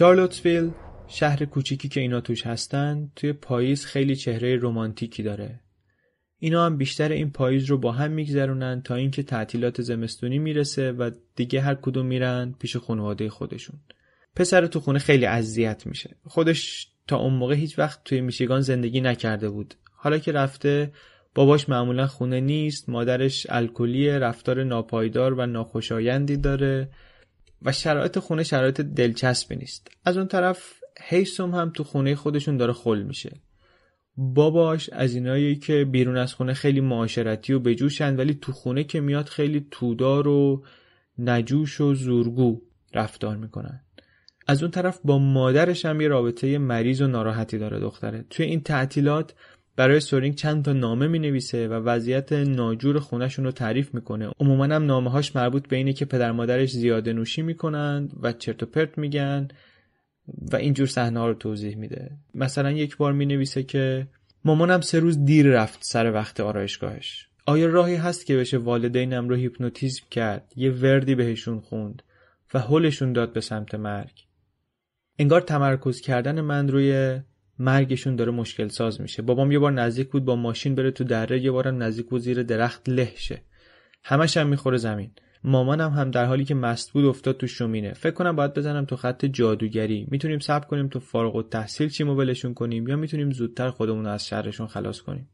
شارلوتسویل 0.00 0.70
شهر 1.08 1.44
کوچیکی 1.44 1.88
که 1.88 2.00
اینا 2.00 2.20
توش 2.20 2.46
هستن 2.46 3.10
توی 3.16 3.32
پاییز 3.32 3.84
خیلی 3.86 4.16
چهره 4.16 4.58
رمانتیکی 4.62 5.22
داره. 5.22 5.60
اینا 6.38 6.66
هم 6.66 6.76
بیشتر 6.76 7.08
این 7.08 7.30
پاییز 7.30 7.64
رو 7.64 7.78
با 7.78 7.92
هم 7.92 8.10
میگذرونن 8.10 8.82
تا 8.82 8.94
اینکه 8.94 9.22
تعطیلات 9.22 9.82
زمستونی 9.82 10.38
می‌رسه 10.38 10.92
و 10.92 11.10
دیگه 11.36 11.60
هر 11.60 11.74
کدوم 11.74 12.06
میرن 12.06 12.54
پیش 12.58 12.76
خانواده 12.76 13.30
خودشون. 13.30 13.80
پسر 14.36 14.66
تو 14.66 14.80
خونه 14.80 14.98
خیلی 14.98 15.26
اذیت 15.26 15.86
میشه. 15.86 16.16
خودش 16.24 16.88
تا 17.06 17.16
اون 17.16 17.34
موقع 17.34 17.54
هیچ 17.54 17.78
وقت 17.78 18.04
توی 18.04 18.20
میشیگان 18.20 18.60
زندگی 18.60 19.00
نکرده 19.00 19.48
بود. 19.48 19.74
حالا 19.92 20.18
که 20.18 20.32
رفته 20.32 20.92
باباش 21.34 21.68
معمولا 21.68 22.06
خونه 22.06 22.40
نیست 22.40 22.88
مادرش 22.88 23.46
الکلی 23.50 24.08
رفتار 24.08 24.64
ناپایدار 24.64 25.34
و 25.34 25.46
ناخوشایندی 25.46 26.36
داره. 26.36 26.88
و 27.62 27.72
شرایط 27.72 28.18
خونه 28.18 28.42
شرایط 28.42 28.80
دلچسبی 28.80 29.56
نیست. 29.56 29.88
از 30.04 30.16
اون 30.16 30.26
طرف 30.26 30.72
هیسوم 31.02 31.54
هم 31.54 31.70
تو 31.70 31.84
خونه 31.84 32.14
خودشون 32.14 32.56
داره 32.56 32.72
خل 32.72 33.02
میشه. 33.02 33.36
باباش 34.16 34.90
از 34.90 35.14
اینایی 35.14 35.56
که 35.56 35.84
بیرون 35.84 36.16
از 36.16 36.34
خونه 36.34 36.54
خیلی 36.54 36.80
معاشرتی 36.80 37.52
و 37.52 37.58
بجوشن 37.58 38.16
ولی 38.16 38.34
تو 38.34 38.52
خونه 38.52 38.84
که 38.84 39.00
میاد 39.00 39.26
خیلی 39.26 39.66
تودار 39.70 40.28
و 40.28 40.64
نجوش 41.18 41.80
و 41.80 41.94
زورگو 41.94 42.60
رفتار 42.94 43.36
می‌کنن. 43.36 43.80
از 44.46 44.62
اون 44.62 44.70
طرف 44.70 45.00
با 45.04 45.18
مادرش 45.18 45.84
هم 45.84 46.00
یه 46.00 46.08
رابطه 46.08 46.58
مریض 46.58 47.00
و 47.00 47.06
ناراحتی 47.06 47.58
داره 47.58 47.80
دختره. 47.80 48.24
توی 48.30 48.46
این 48.46 48.60
تعطیلات 48.60 49.34
برای 49.76 50.00
سورینگ 50.00 50.34
چند 50.34 50.64
تا 50.64 50.72
نامه 50.72 51.08
می 51.08 51.18
نویسه 51.18 51.68
و 51.68 51.72
وضعیت 51.72 52.32
ناجور 52.32 52.98
خونهشون 52.98 53.44
رو 53.44 53.50
تعریف 53.50 53.94
می‌کنه. 53.94 54.30
عموما 54.40 54.64
هم 54.64 54.86
نامه 54.86 55.10
هاش 55.10 55.36
مربوط 55.36 55.68
به 55.68 55.76
اینه 55.76 55.92
که 55.92 56.04
پدر 56.04 56.32
مادرش 56.32 56.70
زیاده 56.70 57.12
نوشی 57.12 57.42
می‌کنند 57.42 58.12
و 58.22 58.32
چرت 58.32 58.62
و 58.62 58.66
پرت 58.66 58.98
میگن 58.98 59.48
و 60.52 60.56
اینجور 60.56 60.86
صحنه 60.86 61.20
ها 61.20 61.28
رو 61.28 61.34
توضیح 61.34 61.76
میده. 61.76 62.10
مثلا 62.34 62.70
یک 62.70 62.96
بار 62.96 63.12
می 63.12 63.26
نویسه 63.26 63.62
که 63.62 64.06
مامانم 64.44 64.80
سه 64.80 64.98
روز 64.98 65.24
دیر 65.24 65.46
رفت 65.46 65.78
سر 65.82 66.12
وقت 66.12 66.40
آرایشگاهش. 66.40 67.28
آیا 67.46 67.66
راهی 67.66 67.96
هست 67.96 68.26
که 68.26 68.36
بشه 68.36 68.58
والدینم 68.58 69.28
رو 69.28 69.36
هیپنوتیزم 69.36 70.04
کرد؟ 70.10 70.52
یه 70.56 70.70
وردی 70.70 71.14
بهشون 71.14 71.60
خوند 71.60 72.02
و 72.54 72.58
حلشون 72.58 73.12
داد 73.12 73.32
به 73.32 73.40
سمت 73.40 73.74
مرگ. 73.74 74.26
انگار 75.18 75.40
تمرکز 75.40 76.00
کردن 76.00 76.40
من 76.40 76.68
روی 76.68 77.20
مرگشون 77.60 78.16
داره 78.16 78.32
مشکل 78.32 78.68
ساز 78.68 79.00
میشه. 79.00 79.22
بابام 79.22 79.52
یه 79.52 79.58
بار 79.58 79.72
نزدیک 79.72 80.10
بود 80.10 80.24
با 80.24 80.36
ماشین 80.36 80.74
بره 80.74 80.90
تو 80.90 81.04
دره 81.04 81.40
یه 81.40 81.50
بارم 81.50 81.82
نزدیک 81.82 82.06
بود 82.06 82.20
زیر 82.20 82.42
درخت 82.42 82.88
له 82.88 83.12
شه 83.16 83.42
همش 84.04 84.36
هم 84.36 84.48
می‌خوره 84.48 84.76
زمین. 84.76 85.10
مامانم 85.44 85.90
هم 85.90 86.10
در 86.10 86.24
حالی 86.24 86.44
که 86.44 86.54
مست 86.54 86.92
بود 86.92 87.04
افتاد 87.04 87.36
تو 87.36 87.46
شومینه. 87.46 87.92
فکر 87.92 88.12
کنم 88.12 88.36
باید 88.36 88.54
بزنم 88.54 88.84
تو 88.84 88.96
خط 88.96 89.24
جادوگری. 89.24 90.06
می‌تونیم 90.10 90.38
صبر 90.38 90.66
کنیم 90.66 90.88
تو 90.88 91.00
فارغ 91.00 91.36
و 91.36 91.42
تحصیل 91.42 91.88
چیمو 91.88 92.14
ولشون 92.14 92.54
کنیم 92.54 92.88
یا 92.88 92.96
می‌تونیم 92.96 93.30
زودتر 93.30 93.70
خودمون 93.70 94.06
از 94.06 94.26
شرشون 94.26 94.66
خلاص 94.66 95.00
کنیم. 95.00 95.30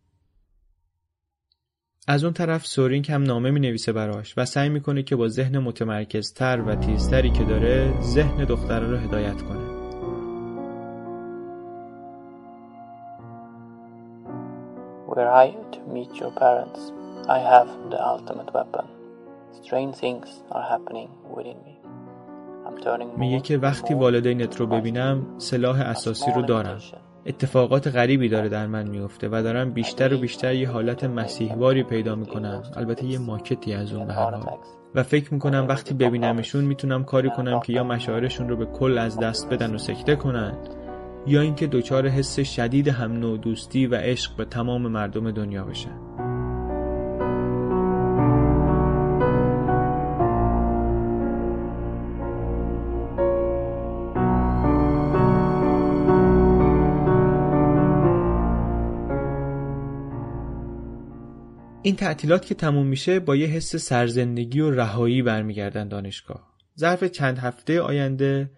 از 2.09 2.25
اون 2.25 2.33
طرف 2.33 2.67
سورینگ 2.67 3.11
هم 3.11 3.23
نامه 3.23 3.51
می 3.51 3.61
نویسه 3.61 3.93
براش 3.93 4.35
و 4.37 4.45
سعی 4.45 4.69
می‌کنه 4.69 5.03
که 5.03 5.17
با 5.17 5.29
ذهن 5.29 5.59
متمرکزتر 5.59 6.61
و 6.67 6.75
تیزتری 6.75 7.31
که 7.31 7.45
داره 7.45 8.01
ذهن 8.01 8.45
دختره 8.45 8.87
رو 8.87 8.97
هدایت 8.97 9.43
کنه. 9.43 9.66
Were 15.17 15.33
I 15.47 15.49
to 15.75 15.81
meet 15.97 16.13
your 16.23 16.33
parents, 16.45 16.81
I 17.37 17.39
have 17.53 17.69
the 17.93 18.01
ultimate 18.15 18.51
weapon. 18.59 18.87
Strange 19.63 19.95
things 20.05 20.29
are 20.57 20.67
happening 20.73 21.09
within 21.37 21.59
me. 21.67 21.75
میگه 23.17 23.41
که 23.41 23.59
وقتی 23.59 23.95
والدینت 23.95 24.61
رو 24.61 24.67
ببینم 24.67 25.27
سلاح 25.39 25.81
اساسی 25.81 26.31
رو 26.37 26.43
دارم. 26.43 26.79
اتفاقات 27.27 27.89
غریبی 27.89 28.29
داره 28.29 28.49
در 28.49 28.67
من 28.67 28.89
میفته 28.89 29.29
و 29.29 29.43
دارم 29.43 29.71
بیشتر 29.71 30.15
و 30.15 30.19
بیشتر 30.19 30.55
یه 30.55 30.71
حالت 30.71 31.05
مسیحواری 31.05 31.83
پیدا 31.83 32.15
می‌کنم. 32.15 32.63
البته 32.77 33.05
یه 33.05 33.19
ماکتی 33.19 33.75
از 33.75 33.93
اون 33.93 34.07
به 34.07 34.13
هر 34.13 34.31
حال. 34.31 34.59
و 34.95 35.03
فکر 35.03 35.35
می‌کنم 35.35 35.67
وقتی 35.69 35.95
ببینمشون 35.95 36.65
می‌تونم 36.65 37.05
کاری 37.05 37.31
کنم 37.31 37.61
که 37.61 37.73
یا 37.73 37.85
مشاعرشون 37.85 38.49
رو 38.49 38.57
به 38.57 38.67
کل 38.67 38.99
از 38.99 39.19
دست 39.19 39.49
بدن 39.49 39.75
و 39.75 39.79
سکته 39.79 40.17
کنن. 40.17 40.57
یا 41.27 41.41
اینکه 41.41 41.67
دچار 41.67 42.09
حس 42.09 42.41
شدید 42.41 42.89
هم 42.89 43.13
نوع 43.13 43.39
دوستی 43.39 43.87
و 43.87 43.95
عشق 43.95 44.37
به 44.37 44.45
تمام 44.45 44.83
مردم 44.83 45.31
دنیا 45.31 45.65
بشن 45.65 46.07
این 61.83 61.97
تعطیلات 61.97 62.47
که 62.47 62.55
تموم 62.55 62.87
میشه 62.87 63.21
با 63.21 63.37
یه 63.37 63.47
حس 63.47 63.77
سرزندگی 63.77 64.61
و 64.61 64.71
رهایی 64.71 65.23
برمیگردن 65.23 65.89
دانشگاه. 65.89 66.57
ظرف 66.79 67.05
چند 67.05 67.39
هفته 67.39 67.81
آینده 67.81 68.51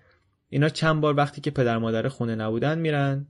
اینا 0.48 0.68
چند 0.68 1.00
بار 1.00 1.16
وقتی 1.16 1.40
که 1.40 1.50
پدر 1.50 1.78
مادر 1.78 2.08
خونه 2.08 2.34
نبودن 2.34 2.78
میرن 2.78 3.26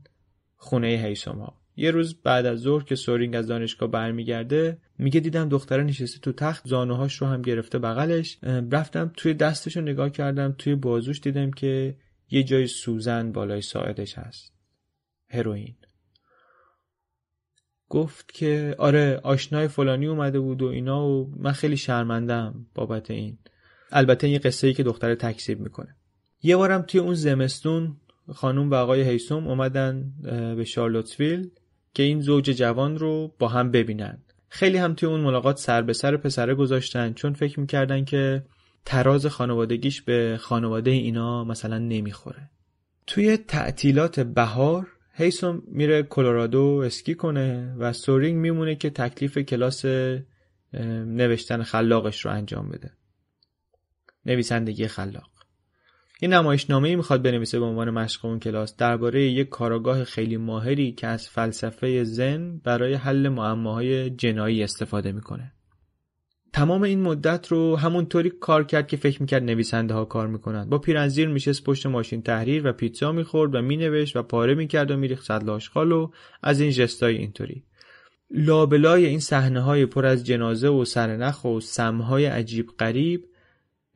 خونه 0.57 0.87
هیسوم 0.87 1.39
ها. 1.39 1.61
یه 1.77 1.91
روز 1.91 2.23
بعد 2.23 2.47
از 2.47 2.59
ظهر 2.59 2.85
که 2.85 2.95
سورینگ 2.95 3.37
از 3.37 3.47
دانشگاه 3.47 3.91
برمیگرده 3.91 4.79
میگه 4.99 5.21
دیدم 5.21 5.49
دختره 5.49 5.83
نشسته 5.83 6.19
تو 6.19 6.33
تخت 6.33 6.69
زانوهاش 6.69 7.17
رو 7.17 7.27
هم 7.27 7.43
گرفته 7.43 7.79
بغلش. 7.79 8.39
رفتم 8.73 9.13
توی 9.17 9.35
دستش 9.35 9.77
رو 9.77 9.83
نگاه 9.83 10.11
کردم 10.11 10.55
توی 10.59 10.75
بازوش 10.75 11.21
دیدم 11.21 11.51
که 11.51 11.97
یه 12.31 12.43
جای 12.43 12.67
سوزن 12.67 13.33
بالای 13.33 13.63
ساعدش 13.63 14.19
هست. 14.19 14.53
هروئین. 15.29 15.77
گفت 17.89 18.33
که 18.33 18.75
آره 18.79 19.21
آشنای 19.23 19.69
فلانی 19.69 20.07
اومده 20.07 20.41
بود 20.41 20.63
و 20.63 20.67
اینا 20.67 21.09
و 21.09 21.35
من 21.37 21.53
خیلی 21.53 21.77
شرمندم 21.77 22.67
بابت 22.75 23.11
این. 23.11 23.39
البته 23.91 24.27
این 24.27 24.39
قصه 24.39 24.67
ای 24.67 24.75
که 24.75 24.83
دختر 24.83 25.15
تکسیب 25.15 25.61
می‌کنه. 25.61 25.97
یه 26.43 26.57
بارم 26.57 26.83
توی 26.83 27.01
اون 27.01 27.15
زمستون 27.15 27.97
خانوم 28.33 28.71
و 28.71 28.75
آقای 28.75 29.03
هیسوم 29.03 29.49
اومدن 29.49 30.13
به 30.57 30.65
شارلوتسویل 30.65 31.51
که 31.95 32.03
این 32.03 32.21
زوج 32.21 32.45
جوان 32.51 32.99
رو 32.99 33.35
با 33.39 33.49
هم 33.49 33.71
ببینن. 33.71 34.19
خیلی 34.49 34.79
هم 34.79 34.95
توی 34.95 35.09
اون 35.09 35.21
ملاقات 35.21 35.59
سر 35.59 35.83
به 35.83 35.93
سر 35.93 36.17
پسره 36.17 36.55
گذاشتن 36.55 37.13
چون 37.13 37.33
فکر 37.33 37.61
می‌کردن 37.61 38.05
که 38.05 38.45
تراز 38.85 39.27
خانوادگیش 39.27 40.03
به 40.03 40.37
خانواده 40.41 40.91
اینا 40.91 41.45
مثلا 41.45 41.79
نمی‌خوره. 41.79 42.51
توی 43.07 43.37
تعطیلات 43.37 44.21
بهار 44.21 44.87
هیسوم 45.15 45.63
میره 45.67 46.03
کلرادو 46.03 46.83
اسکی 46.85 47.15
کنه 47.15 47.75
و 47.79 47.93
سورینگ 47.93 48.37
میمونه 48.37 48.75
که 48.75 48.91
تکلیف 48.91 49.39
کلاس 49.39 49.85
نوشتن 51.05 51.63
خلاقش 51.63 52.25
رو 52.25 52.31
انجام 52.31 52.69
بده. 52.69 52.93
نویسندگی 54.27 54.87
خلاق. 54.87 55.31
یه 56.21 56.29
نمایشنامه 56.29 56.89
ای 56.89 56.97
می‌خواد 56.97 57.23
بنویسه 57.23 57.59
به 57.59 57.65
عنوان 57.65 57.91
مشق 57.91 58.25
اون 58.25 58.39
کلاس 58.39 58.77
درباره 58.77 59.23
یک 59.23 59.49
کاراگاه 59.49 60.05
خیلی 60.05 60.37
ماهری 60.37 60.93
که 60.93 61.07
از 61.07 61.29
فلسفه 61.29 62.05
زن 62.05 62.61
برای 62.65 62.95
حل 62.95 63.29
معماهای 63.29 64.11
جنایی 64.11 64.63
استفاده 64.63 65.13
می‌کنه. 65.13 65.53
تمام 66.53 66.83
این 66.83 67.03
مدت 67.03 67.47
رو 67.49 67.77
همونطوری 67.77 68.31
کار 68.31 68.65
کرد 68.65 68.87
که 68.87 68.97
فکر 68.97 69.23
می‌کرد 69.23 69.43
نویسنده 69.43 69.95
ها 69.95 70.05
کار 70.05 70.27
می‌کنند 70.27 70.69
با 70.69 70.79
پیرنزیر 70.79 71.29
میشست 71.29 71.65
پشت 71.65 71.87
ماشین 71.87 72.23
تحریر 72.23 72.67
و 72.67 72.73
پیتزا 72.73 73.13
می‌خورد 73.13 73.55
و 73.55 73.63
مینوشت 73.63 74.17
و 74.17 74.23
پاره 74.23 74.55
می‌کرد 74.55 74.91
و 74.91 74.97
میریخت 74.97 75.25
صد 75.25 75.49
آشغال 75.49 75.93
و 75.93 76.11
از 76.43 76.61
این 76.61 76.71
جستای 76.71 77.17
اینطوری. 77.17 77.65
لابلای 78.31 79.07
این 79.07 79.21
صحنه 79.21 79.61
های 79.61 79.87
پر 79.87 80.07
از 80.07 80.27
جنازه 80.27 80.69
و 80.69 80.85
سرنخ 80.85 81.45
و 81.45 81.61
سمهای 81.61 82.25
عجیب 82.25 82.67
غریب 82.79 83.25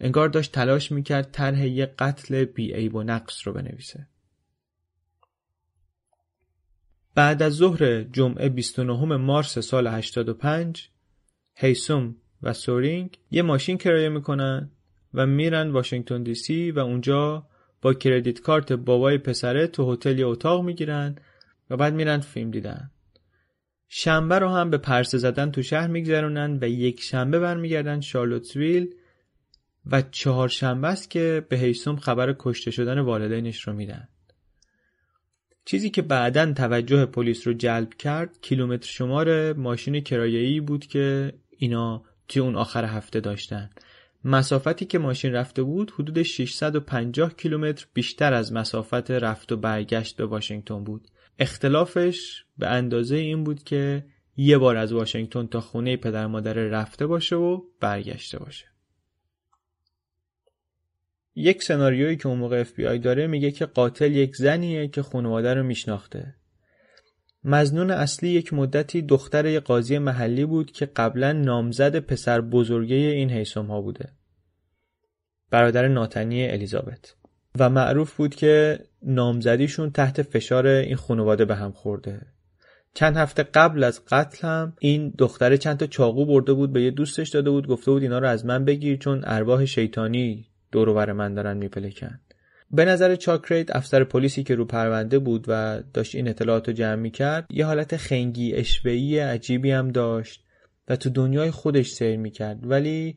انگار 0.03 0.29
داشت 0.29 0.53
تلاش 0.53 0.93
می‌کرد 0.93 1.31
طرح 1.33 1.67
یه 1.67 1.87
قتل 1.87 2.45
بیعیب 2.45 2.95
و 2.95 3.03
نقص 3.03 3.47
رو 3.47 3.53
بنویسه. 3.53 4.09
بعد 7.15 7.43
از 7.43 7.53
ظهر 7.53 8.03
جمعه 8.03 8.49
29 8.49 9.17
مارس 9.17 9.59
سال 9.59 9.87
85 9.87 10.89
هیسوم 11.55 12.17
و 12.43 12.53
سورینگ 12.53 13.19
یه 13.31 13.43
ماشین 13.43 13.79
کرایه 13.79 14.09
می‌کنن 14.09 14.71
و 15.15 15.27
میرن 15.27 15.71
واشنگتن 15.71 16.23
دی 16.23 16.35
سی 16.35 16.71
و 16.71 16.79
اونجا 16.79 17.47
با 17.83 17.95
کردیت 17.95 18.41
کارت 18.41 18.73
بابای 18.73 19.19
پسره 19.19 19.67
تو 19.67 19.93
هتل 19.93 20.19
یه 20.19 20.27
اتاق 20.27 20.65
می‌گیرن 20.65 21.17
و 21.71 21.77
بعد 21.77 21.95
میرن 21.95 22.21
فیلم 22.21 22.51
دیدن. 22.51 22.91
شنبه 23.89 24.39
رو 24.39 24.49
هم 24.49 24.71
به 24.71 24.79
پرسه 24.79 25.19
زدن 25.19 25.51
تو 25.51 25.63
شهر 25.63 25.87
میگذرونن 25.87 26.59
و 26.61 26.69
یک 26.69 27.01
شنبه 27.01 27.39
برمیگردن 27.39 28.01
شارلوتسویل 28.01 28.95
و 29.87 30.03
چهار 30.03 30.49
شنبه 30.49 30.89
است 30.89 31.11
که 31.11 31.47
به 31.49 31.57
هیسوم 31.57 31.97
خبر 31.97 32.37
کشته 32.39 32.71
شدن 32.71 32.99
والدینش 32.99 33.61
رو 33.61 33.73
میدن. 33.73 34.09
چیزی 35.65 35.91
که 35.91 36.03
بعدا 36.03 36.53
توجه 36.53 37.07
پلیس 37.07 37.47
رو 37.47 37.53
جلب 37.53 37.95
کرد 37.95 38.41
کیلومتر 38.41 38.87
شمار 38.87 39.53
ماشین 39.53 40.01
کرایه‌ای 40.01 40.61
بود 40.61 40.87
که 40.87 41.33
اینا 41.51 42.03
توی 42.29 42.43
اون 42.43 42.57
آخر 42.57 42.85
هفته 42.85 43.21
داشتن. 43.21 43.71
مسافتی 44.25 44.85
که 44.85 44.99
ماشین 44.99 45.33
رفته 45.33 45.63
بود 45.63 45.91
حدود 45.91 46.23
650 46.23 47.35
کیلومتر 47.35 47.87
بیشتر 47.95 48.35
از 48.35 48.53
مسافت 48.53 49.11
رفت 49.11 49.53
و 49.53 49.57
برگشت 49.57 50.17
به 50.17 50.27
واشنگتن 50.27 50.85
بود. 50.85 51.09
اختلافش 51.39 52.45
به 52.59 52.69
اندازه 52.69 53.17
این 53.17 53.45
بود 53.45 53.65
که 53.65 54.05
یه 54.37 54.59
بار 54.59 54.77
از 54.77 54.93
واشنگتن 54.93 55.47
تا 55.47 55.61
خونه 55.61 55.97
پدر 55.97 56.27
مادر 56.27 56.53
رفته 56.53 57.07
باشه 57.07 57.37
و 57.37 57.61
برگشته 57.81 58.39
باشه. 58.39 58.72
یک 61.35 61.63
سناریویی 61.63 62.17
که 62.17 62.29
اون 62.29 62.39
موقع 62.39 62.65
آی 62.89 62.99
داره 62.99 63.27
میگه 63.27 63.51
که 63.51 63.67
قاتل 63.67 64.13
یک 64.13 64.37
زنیه 64.37 64.89
که 64.89 65.03
خانواده 65.03 65.55
رو 65.55 65.63
میشناخته. 65.63 66.35
مزنون 67.45 67.91
اصلی 67.91 68.29
یک 68.29 68.53
مدتی 68.53 69.03
دختر 69.03 69.61
قاضی 69.61 69.99
محلی 69.99 70.45
بود 70.45 70.73
که 70.73 70.87
قبلا 70.87 71.33
نامزد 71.33 71.99
پسر 71.99 72.41
بزرگه 72.41 72.97
این 72.97 73.31
حیسم 73.31 73.67
ها 73.67 73.81
بوده. 73.81 74.09
برادر 75.51 75.89
ناتنی 75.89 76.49
الیزابت. 76.49 77.15
و 77.59 77.71
معروف 77.71 78.17
بود 78.17 78.35
که 78.35 78.79
نامزدیشون 79.03 79.91
تحت 79.91 80.23
فشار 80.23 80.67
این 80.67 80.97
خانواده 80.97 81.45
به 81.45 81.55
هم 81.55 81.73
خورده. 81.73 82.21
چند 82.95 83.17
هفته 83.17 83.43
قبل 83.43 83.85
از 83.85 84.05
قتل 84.05 84.49
هم 84.49 84.73
این 84.81 85.15
دختره 85.19 85.59
چند 85.59 85.77
تا 85.77 85.87
چاقو 85.87 86.27
برده 86.27 86.53
بود 86.53 86.73
به 86.73 86.83
یه 86.83 86.91
دوستش 86.91 87.29
داده 87.29 87.51
بود 87.51 87.67
گفته 87.67 87.91
بود 87.91 88.03
اینا 88.03 88.19
رو 88.19 88.29
از 88.29 88.47
من 88.47 88.65
بگیر 88.65 88.97
چون 88.97 89.23
ارواح 89.25 89.65
شیطانی 89.65 90.52
دور 90.73 90.93
بر 90.93 91.13
من 91.13 91.35
دارن 91.35 91.57
میپلکن. 91.57 92.21
به 92.71 92.85
نظر 92.85 93.17
چاکریت 93.17 93.77
افسر 93.77 94.05
پلیسی 94.05 94.43
که 94.43 94.55
رو 94.55 94.65
پرونده 94.65 95.19
بود 95.19 95.45
و 95.49 95.83
داشت 95.95 96.15
این 96.15 96.29
اطلاعات 96.29 96.69
رو 96.69 96.75
جمع 96.75 96.95
می‌کرد 96.95 97.47
یه 97.51 97.67
حالت 97.67 97.97
خنگی 97.97 98.55
اشوهی 98.55 99.19
عجیبی 99.19 99.71
هم 99.71 99.89
داشت 99.89 100.45
و 100.89 100.97
تو 100.97 101.11
دنیای 101.11 101.51
خودش 101.51 101.91
سیر 101.91 102.17
می‌کرد. 102.17 102.71
ولی 102.71 103.17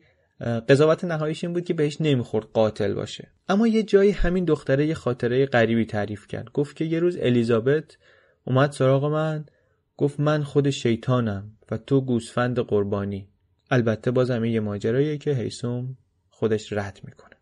قضاوت 0.68 1.04
نهاییش 1.04 1.44
این 1.44 1.52
بود 1.52 1.64
که 1.64 1.74
بهش 1.74 1.96
نمی‌خورد 2.00 2.46
قاتل 2.52 2.94
باشه. 2.94 3.28
اما 3.48 3.66
یه 3.66 3.82
جایی 3.82 4.10
همین 4.10 4.44
دختره 4.44 4.86
یه 4.86 4.94
خاطره 4.94 5.46
غریبی 5.46 5.84
تعریف 5.84 6.26
کرد. 6.26 6.52
گفت 6.52 6.76
که 6.76 6.84
یه 6.84 7.00
روز 7.00 7.16
الیزابت 7.20 7.96
اومد 8.44 8.72
سراغ 8.72 9.04
من 9.04 9.44
گفت 9.96 10.20
من 10.20 10.42
خود 10.42 10.70
شیطانم 10.70 11.52
و 11.70 11.76
تو 11.76 12.00
گوسفند 12.00 12.58
قربانی. 12.58 13.28
البته 13.70 14.10
بازم 14.10 14.44
یه 14.44 14.60
ماجراییه 14.60 15.18
که 15.18 15.34
هیسوم 15.34 15.96
خودش 16.30 16.72
رد 16.72 17.00
می‌کنه. 17.04 17.35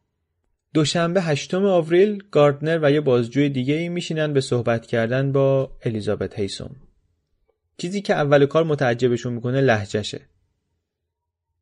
دوشنبه 0.75 1.23
هشتم 1.23 1.65
آوریل 1.65 2.23
گاردنر 2.31 2.79
و 2.83 2.93
یه 2.93 3.01
بازجوی 3.01 3.49
دیگه 3.49 3.75
ای 3.75 3.89
میشینن 3.89 4.33
به 4.33 4.41
صحبت 4.41 4.87
کردن 4.87 5.33
با 5.33 5.77
الیزابت 5.83 6.39
هیسوم 6.39 6.77
چیزی 7.79 8.03
که 8.03 8.15
اول 8.15 8.47
کار 8.47 8.65
متعجبشون 8.65 9.33
می‌کنه 9.33 9.61
لحجشه 9.61 10.21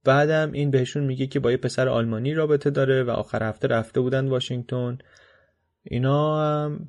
بعدم 0.05 0.53
این 0.53 0.71
بهشون 0.71 1.05
میگه 1.05 1.27
که 1.27 1.41
با 1.41 1.51
یه 1.51 1.57
پسر 1.57 1.89
آلمانی 1.89 2.35
رابطه 2.35 2.71
داره 2.71 3.03
و 3.03 3.11
آخر 3.11 3.43
هفته 3.43 3.69
رفته 3.69 4.01
بودن 4.01 4.29
واشنگتن. 4.29 4.99
اینا 5.83 6.45
هم 6.45 6.89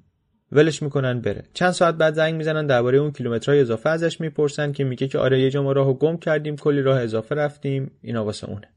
ولش 0.51 0.83
می‌کنن 0.83 1.21
بره. 1.21 1.43
چند 1.53 1.71
ساعت 1.71 1.95
بعد 1.95 2.13
زنگ 2.13 2.35
می‌زنن 2.35 2.67
درباره 2.67 2.97
اون 2.97 3.11
کیلومترهای 3.11 3.61
اضافه 3.61 3.89
ازش 3.89 4.21
می‌پرسن 4.21 4.71
که 4.71 4.83
میگه 4.83 5.07
که 5.07 5.19
آره 5.19 5.41
یه 5.41 5.49
جا 5.49 5.63
ما 5.63 5.71
راهو 5.71 5.93
گم 5.93 6.17
کردیم 6.17 6.55
کلی 6.55 6.81
راه 6.81 7.01
اضافه 7.01 7.35
رفتیم. 7.35 7.91
اینا 8.01 8.25
واسه 8.25 8.49
اونه. 8.49 8.72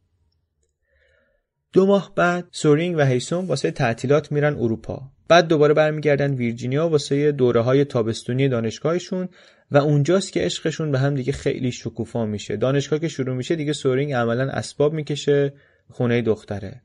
دو 1.73 1.87
ماه 1.87 2.12
بعد 2.16 2.49
سورینگ 2.50 2.96
و 2.96 3.00
هیسون 3.00 3.44
واسه 3.44 3.70
تعطیلات 3.70 4.32
میرن 4.32 4.54
اروپا. 4.54 5.02
بعد 5.28 5.49
دوباره 5.49 5.75
برمیگردن 5.75 6.35
ویرجینیا 6.35 6.88
واسه 6.88 7.32
دوره 7.32 7.61
های 7.61 7.85
تابستونی 7.85 8.49
دانشگاهشون 8.49 9.28
و 9.70 9.78
اونجاست 9.78 10.32
که 10.32 10.40
عشقشون 10.40 10.92
به 10.92 10.99
هم 10.99 11.14
دیگه 11.14 11.32
خیلی 11.32 11.73
شکوفا 11.73 12.26
میشه. 12.26 12.56
دانشگاه 12.56 12.99
که 12.99 13.08
شروع 13.08 13.37
میشه 13.37 13.56
دیگه 13.56 13.73
سورینگ 13.73 14.12
عملا 14.12 14.50
اسباب 14.50 14.92
می‌کشه 14.92 15.52
خونه 15.90 16.23
دختره. 16.23 16.82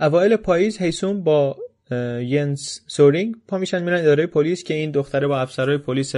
اوایل 0.00 0.36
پاییز 0.36 0.78
هیسوم 0.78 1.24
با 1.24 1.56
ینس 2.20 2.80
سورینگ 2.86 3.34
پا 3.48 3.58
میشن 3.58 3.82
میرن 3.82 4.00
اداره 4.00 4.26
پلیس 4.26 4.64
که 4.64 4.74
این 4.74 4.90
دختره 4.90 5.26
با 5.26 5.40
افسرهای 5.40 5.78
پلیس 5.78 6.12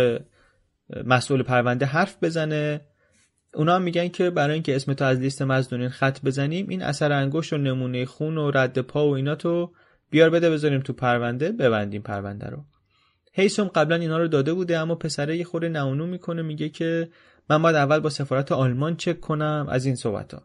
مسئول 1.05 1.43
پرونده 1.43 1.87
حرف 1.87 2.17
بزنه. 2.23 2.81
اونا 3.55 3.79
میگن 3.79 4.09
که 4.09 4.31
برای 4.31 4.55
اینکه 4.55 4.77
اسم 4.77 4.95
تو 4.95 5.05
از 5.05 5.19
لیست 5.19 5.43
مظنونین 5.43 5.89
خط 5.89 6.23
بزنیم 6.25 6.69
این 6.69 6.83
اثر 6.83 7.13
انگشت 7.13 7.53
و 7.53 7.59
نمونه 7.59 8.05
خون 8.05 8.39
و 8.39 8.51
رد 8.51 8.79
پا 8.79 9.09
و 9.09 9.15
اینا 9.15 9.35
تو 9.35 9.73
بیار 10.11 10.31
بده 10.31 10.51
بذاریم 10.51 10.81
تو 10.81 10.93
پرونده 10.93 11.53
ببندیم 11.53 12.03
پرونده 12.03 12.47
رو. 12.47 12.65
هیسوم 13.33 13.69
قبلا 13.69 13.97
اینا 13.97 14.19
رو 14.19 14.29
داده 14.29 14.55
بوده 14.55 14.79
اما 14.79 14.95
پسره 14.95 15.37
یه 15.37 15.45
خورده 15.45 15.69
نونو 15.69 16.07
می‌کنه 16.07 16.43
میگه 16.43 16.69
که 16.69 17.09
من 17.51 17.63
باید 17.63 17.77
اول 17.77 18.01
با 18.01 18.11
سفارت 18.11 18.53
آلمان 18.53 18.97
چک 18.97 19.21
کنم 19.21 19.67
از 19.71 19.87
این 19.87 19.95
صحبت 19.95 20.35
ها 20.35 20.43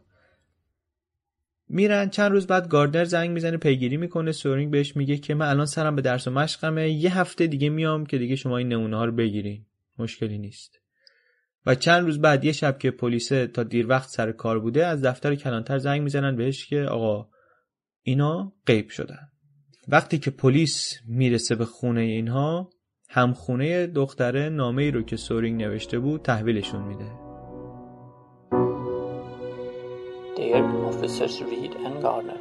میرن 1.68 2.08
چند 2.10 2.32
روز 2.32 2.46
بعد 2.46 2.68
گاردنر 2.68 3.04
زنگ 3.04 3.30
می‌زنه 3.30 3.56
پیگیری 3.56 3.96
می‌کنه 3.96 4.32
سورینگ 4.32 4.70
بهش 4.70 4.96
میگه 4.96 5.16
که 5.16 5.34
من 5.34 5.48
الان 5.48 5.66
سرم 5.66 5.96
به 5.96 6.02
درس 6.02 6.28
و 6.28 6.30
مشقمه 6.30 6.90
یه 6.90 7.18
هفته 7.18 7.46
دیگه 7.46 7.68
میام 7.68 8.06
که 8.06 8.18
دیگه 8.18 8.36
شما 8.36 8.58
این 8.58 8.68
نمونه 8.68 8.96
ها 8.96 9.04
رو 9.04 9.12
بگیرین. 9.12 9.66
مشکلی 9.98 10.38
نیست. 10.38 10.77
و 11.66 11.74
چند 11.74 12.04
روز 12.04 12.20
بعد 12.20 12.44
یه 12.44 12.52
شب 12.52 12.78
که 12.78 12.90
پلیس 12.90 13.28
تا 13.28 13.62
دیر 13.62 13.88
وقت 13.88 14.08
سر 14.08 14.32
کار 14.32 14.58
بوده 14.58 14.86
از 14.86 15.04
دفتر 15.04 15.34
کلانتر 15.34 15.78
زنگ 15.78 16.02
می‌زنن 16.02 16.36
بهش 16.36 16.66
که 16.66 16.82
آقا 16.82 17.28
اینا 18.02 18.52
غیب 18.66 18.88
شدن. 18.88 19.28
وقتی 19.88 20.18
که 20.18 20.30
پلیس 20.30 20.94
می‌رسه 21.06 21.54
به 21.54 21.64
خونه 21.64 22.00
اینها 22.00 22.70
هم 23.10 23.32
خونه 23.32 23.86
دختره 23.86 24.48
نامه 24.48 24.82
ای 24.82 24.90
رو 24.90 25.02
که 25.02 25.16
سورینگ 25.16 25.62
نوشته 25.62 25.98
بود 25.98 26.22
تحویلشون 26.22 26.82
میده. 26.82 27.10
Dear 30.36 30.62
officers 30.90 31.40
Reed 31.50 31.74
and 31.86 31.96
Garner, 32.04 32.40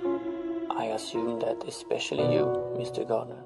I 0.83 0.85
assume 0.97 1.39
that 1.39 1.57
especially 1.73 2.27
you, 2.35 2.45
Mr. 2.79 3.01
Garner, 3.11 3.43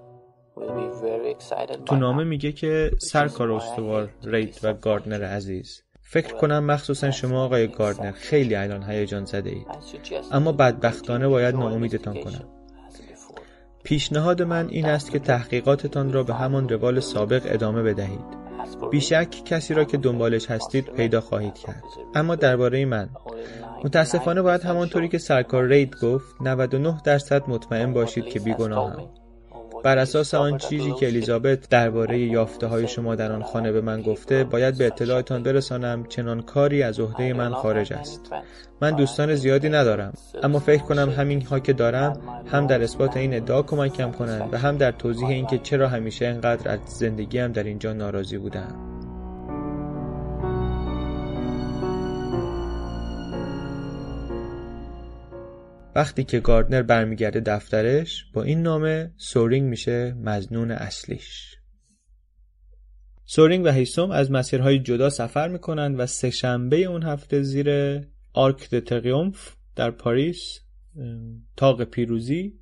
تو 1.85 1.95
نامه 1.95 2.23
میگه 2.23 2.51
که 2.51 2.91
سرکار 2.97 3.51
استوار 3.51 4.09
رید 4.23 4.59
و 4.63 4.73
گاردنر 4.73 5.23
عزیز. 5.23 5.81
فکر 6.01 6.35
کنم 6.35 6.63
مخصوصا 6.63 7.11
شما 7.11 7.45
آقای 7.45 7.67
گاردنر 7.67 8.11
خیلی 8.11 8.55
الان 8.55 8.83
هیجان 8.83 9.25
زده 9.25 9.49
اید. 9.49 9.67
اما 10.31 10.51
بدبختانه 10.51 11.27
باید 11.27 11.55
ناامیدتان 11.55 12.19
کنم. 12.19 12.49
پیشنهاد 13.83 14.41
من 14.41 14.67
این 14.69 14.85
است 14.85 15.11
که 15.11 15.19
تحقیقاتتان 15.19 16.13
را 16.13 16.23
به 16.23 16.33
همان 16.33 16.69
روال 16.69 16.99
سابق 16.99 17.41
ادامه 17.45 17.83
بدهید. 17.83 18.41
بیشک 18.91 19.29
کسی 19.45 19.73
را 19.73 19.83
که 19.83 19.97
دنبالش 19.97 20.51
هستید 20.51 20.85
پیدا 20.85 21.21
خواهید 21.21 21.53
کرد. 21.53 21.83
اما 22.15 22.35
درباره 22.35 22.85
من. 22.85 23.09
متاسفانه 23.83 24.41
باید 24.41 24.61
همانطوری 24.61 25.09
که 25.09 25.17
سرکار 25.17 25.63
رید 25.67 25.95
گفت 26.01 26.41
99 26.41 27.01
درصد 27.03 27.49
مطمئن 27.49 27.93
باشید 27.93 28.25
که 28.25 28.39
بیگناهم 28.39 29.09
بر 29.83 29.97
اساس 29.97 30.33
آن 30.33 30.57
چیزی 30.57 30.93
که 30.93 31.07
الیزابت 31.07 31.69
درباره 31.69 32.19
یافته 32.19 32.67
های 32.67 32.87
شما 32.87 33.15
در 33.15 33.31
آن 33.31 33.43
خانه 33.43 33.71
به 33.71 33.81
من 33.81 34.01
گفته 34.01 34.43
باید 34.43 34.77
به 34.77 34.85
اطلاعتان 34.85 35.43
برسانم 35.43 36.03
چنان 36.03 36.41
کاری 36.41 36.83
از 36.83 36.99
عهده 36.99 37.33
من 37.33 37.53
خارج 37.53 37.93
است. 37.93 38.33
من 38.81 38.91
دوستان 38.91 39.35
زیادی 39.35 39.69
ندارم 39.69 40.13
اما 40.43 40.59
فکر 40.59 40.83
کنم 40.83 41.09
همین 41.09 41.41
ها 41.41 41.59
که 41.59 41.73
دارم 41.73 42.41
هم 42.51 42.67
در 42.67 42.83
اثبات 42.83 43.17
این 43.17 43.33
ادعا 43.33 43.61
کمکم 43.61 44.11
کنند 44.11 44.53
و 44.53 44.57
هم 44.57 44.77
در 44.77 44.91
توضیح 44.91 45.27
اینکه 45.27 45.57
چرا 45.57 45.87
همیشه 45.87 46.25
انقدر 46.25 46.71
از 46.71 46.79
زندگیم 46.85 47.51
در 47.51 47.63
اینجا 47.63 47.93
ناراضی 47.93 48.37
بودم 48.37 49.00
وقتی 55.95 56.23
که 56.23 56.39
گاردنر 56.39 56.81
برمیگرده 56.81 57.39
دفترش 57.39 58.25
با 58.33 58.43
این 58.43 58.61
نامه 58.61 59.11
سورینگ 59.17 59.69
میشه 59.69 60.13
مزنون 60.13 60.71
اصلیش. 60.71 61.55
سورینگ 63.25 63.65
و 63.65 63.69
هیسوم 63.69 64.11
از 64.11 64.31
مسیرهای 64.31 64.79
جدا 64.79 65.09
سفر 65.09 65.47
می‌کنند 65.47 65.99
و 65.99 66.05
سهشنبه 66.05 66.83
اون 66.83 67.03
هفته 67.03 67.41
زیر 67.41 67.99
Arc 68.33 68.69
de 68.69 68.79
Triomphe 68.79 69.55
در 69.75 69.91
پاریس 69.91 70.59
طاق 71.57 71.83
پیروزی 71.83 72.53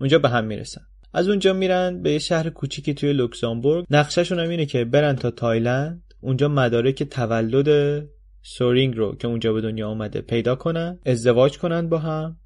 اونجا 0.00 0.18
به 0.18 0.28
هم 0.28 0.44
می‌رسن. 0.44 0.80
از 1.14 1.28
اونجا 1.28 1.52
میرن 1.52 2.02
به 2.02 2.12
یه 2.12 2.18
شهر 2.18 2.50
کوچیکی 2.50 2.94
توی 2.94 3.12
لوکزامبورگ. 3.12 3.86
نقشهشون 3.90 4.40
هم 4.40 4.48
اینه 4.48 4.66
که 4.66 4.84
برن 4.84 5.16
تا 5.16 5.30
تایلند 5.30 6.02
اونجا 6.20 6.48
مدارک 6.48 7.02
تولد 7.02 8.02
سورینگ 8.42 8.96
رو 8.96 9.16
که 9.16 9.28
اونجا 9.28 9.52
به 9.52 9.60
دنیا 9.60 9.88
آمده 9.88 10.20
پیدا 10.20 10.54
کنن 10.54 10.98
ازدواج 11.06 11.58
کنن 11.58 11.88
با 11.88 11.98
هم. 11.98 12.36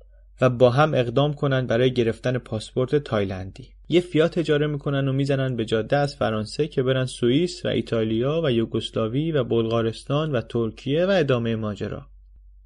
و 0.42 0.50
با 0.50 0.70
هم 0.70 0.94
اقدام 0.94 1.35
کنند 1.35 1.66
برای 1.66 1.92
گرفتن 1.92 2.38
پاسپورت 2.38 2.96
تایلندی. 2.96 3.68
یه 3.88 4.00
فیات 4.00 4.38
اجاره 4.38 4.66
می‌کنن 4.66 5.09
و 5.09 5.12
می‌زنن 5.12 5.57
به 5.57 5.64
جاده 5.64 5.96
از 5.96 6.16
فرانسه 6.16 6.68
که 6.68 6.83
برن 6.83 7.05
سوئیس 7.05 7.64
و 7.64 7.68
ایتالیا 7.68 8.40
و 8.44 8.52
یوگسلاوی 8.52 9.33
و 9.33 9.44
بلغارستان 9.44 10.33
و 10.33 10.40
ترکیه 10.40 11.07
و 11.07 11.11
ادامه 11.11 11.57
ماجرا. 11.57 12.07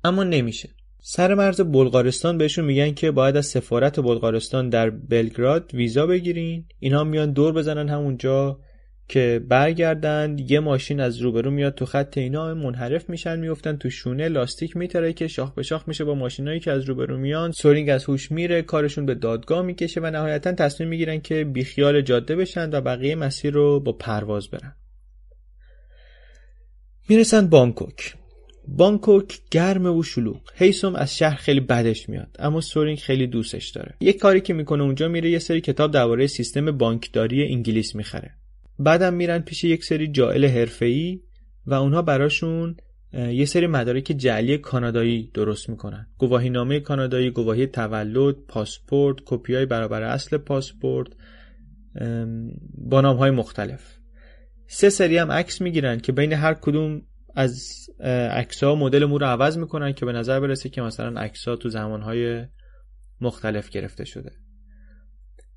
اما 0.04 0.24
نمیشه. 0.24 0.68
سر 1.00 1.34
مرز 1.34 1.60
بلغارستان 1.60 2.38
بهشون 2.38 2.64
میگن 2.64 2.94
که 2.94 3.10
باید 3.10 3.36
از 3.36 3.46
سفارت 3.46 4.00
بلغارستان 4.00 4.68
در 4.68 4.90
بلگراد 4.90 5.74
ویزا 5.74 6.06
بگیرین. 6.06 6.64
اینها 6.80 7.04
میان 7.04 7.32
دور 7.32 7.52
بزنن 7.52 7.88
همونجا. 7.88 8.58
که 9.08 9.40
برگردند 9.48 10.50
یه 10.50 10.60
ماشین 10.60 11.00
از 11.00 11.18
روبرو 11.18 11.50
میاد 11.50 11.74
تو 11.74 11.86
خط 11.86 12.18
اینا 12.18 12.54
منحرف 12.54 13.10
میشن 13.10 13.38
میفتن 13.38 13.76
تو 13.76 13.90
شونه 13.90 14.28
لاستیک 14.28 14.76
میتره 14.76 15.12
که 15.12 15.28
شاخ 15.28 15.54
به 15.54 15.62
شاخ 15.62 15.88
میشه 15.88 16.04
با 16.04 16.14
ماشینایی 16.14 16.60
که 16.60 16.70
از 16.70 16.84
روبرو 16.84 17.18
میان. 17.18 17.52
سورینگ 17.52 17.88
از 17.88 18.04
هوش 18.04 18.32
میره 18.32 18.62
کارشون 18.62 19.06
به 19.06 19.14
دادگاه 19.14 19.62
می‌کشه 19.62 20.00
و 20.00 20.10
نهایتا 20.10 20.52
تصمیم 20.52 20.88
می‌گیرن 20.88 21.20
که 21.20 21.44
بیخیال 21.44 22.00
جاده 22.00 22.36
بشن 22.36 22.70
و 22.70 22.80
بقیه 22.80 23.14
مسیر 23.14 23.54
رو 23.54 23.80
با 23.80 23.92
پرواز 23.92 24.48
برن. 24.48 24.76
می‌رسن 27.08 27.46
بانکوک. 27.46 28.14
بانکوک 28.68 29.38
گرم 29.50 29.98
و 29.98 30.02
شلوغ. 30.02 30.40
هیسوم 30.54 30.94
از 30.94 31.16
شهر 31.16 31.36
خیلی 31.36 31.60
بدش 31.60 32.08
میاد 32.08 32.36
اما 32.38 32.60
سورینگ 32.60 32.98
خیلی 32.98 33.26
دوستش 33.26 33.68
داره. 33.68 33.94
یه 34.00 34.12
کاری 34.12 34.40
که 34.40 34.54
می‌کنه 34.54 34.82
اونجا 34.82 35.08
میره 35.08 35.30
یه 35.30 35.38
سری 35.38 35.60
کتاب 35.60 35.90
درباره 35.90 36.26
سیستم 36.26 36.78
بانکداری 36.78 37.44
انگلیس 37.44 37.94
می‌خره. 37.94 38.30
بعدم 38.78 39.14
میرن 39.14 39.38
پیش 39.38 39.64
یک 39.64 39.84
سری 39.84 40.08
جائل 40.08 40.44
حرفه‌ای 40.44 41.20
و 41.66 41.74
اونها 41.74 42.02
براشون 42.02 42.76
یه 43.12 43.44
سری 43.44 43.66
مدارک 43.66 44.04
جعلی 44.04 44.58
کانادایی 44.58 45.30
درست 45.34 45.68
می‌کنن. 45.68 46.06
گواهینامه 46.18 46.80
کانادایی 46.80 47.30
گواهی 47.30 47.66
تولد 47.66 48.36
پاسپورت 48.48 49.16
کپی 49.24 49.54
های 49.54 49.66
برابر 49.66 50.02
اصل 50.02 50.36
پاسپورت 50.36 51.06
با 52.74 53.00
نام 53.00 53.16
های 53.16 53.30
مختلف. 53.30 53.98
سه 54.66 54.90
سری 54.90 55.18
هم 55.18 55.32
عکس 55.32 55.60
می‌گیرن 55.60 55.98
که 55.98 56.12
بین 56.12 56.32
هر 56.32 56.54
کدوم 56.54 57.02
از 57.34 57.76
عکس 58.30 58.64
ها 58.64 58.74
مدل 58.74 59.04
مو 59.04 59.18
رو 59.18 59.26
عوض 59.26 59.58
می‌کنن 59.58 59.92
که 59.92 60.06
به 60.06 60.12
نظر 60.12 60.40
برسه 60.40 60.68
که 60.68 60.82
مثلا 60.82 61.20
عکس 61.20 61.48
ها 61.48 61.56
تو 61.56 61.68
زمان 61.68 62.02
های 62.02 62.44
مختلف 63.20 63.70
گرفته 63.70 64.04
شده. 64.04 64.32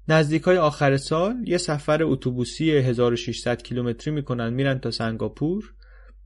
نزدیک 0.09 0.41
های 0.41 0.57
آخر 0.57 0.97
سال 0.97 1.43
یه 1.47 1.57
سفر 1.57 2.03
اتوبوسی 2.03 2.71
1600 2.71 3.61
کیلومتری 3.61 4.13
می‌کنن 4.13 4.53
میرن 4.53 4.79
تا 4.79 4.91
سنگاپور. 4.91 5.73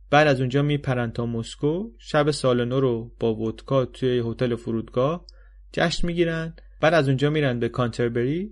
بعد 0.09 0.27
از 0.27 0.39
اونجا 0.39 0.61
میپرن 0.61 1.11
تا 1.11 1.25
مسکو. 1.25 1.91
شب 1.97 2.31
سال 2.31 2.65
نو 2.65 2.79
رو 2.79 3.11
با 3.19 3.35
ودکا 3.35 3.85
توی 3.85 4.23
هتل 4.25 4.55
فرودگاه 4.55 5.25
جشن 5.73 6.07
می‌گیرن. 6.07 6.55
بعد 6.81 6.93
از 6.93 7.07
اونجا 7.07 7.29
میرن 7.29 7.59
به 7.59 7.69
کانتربری 7.69 8.51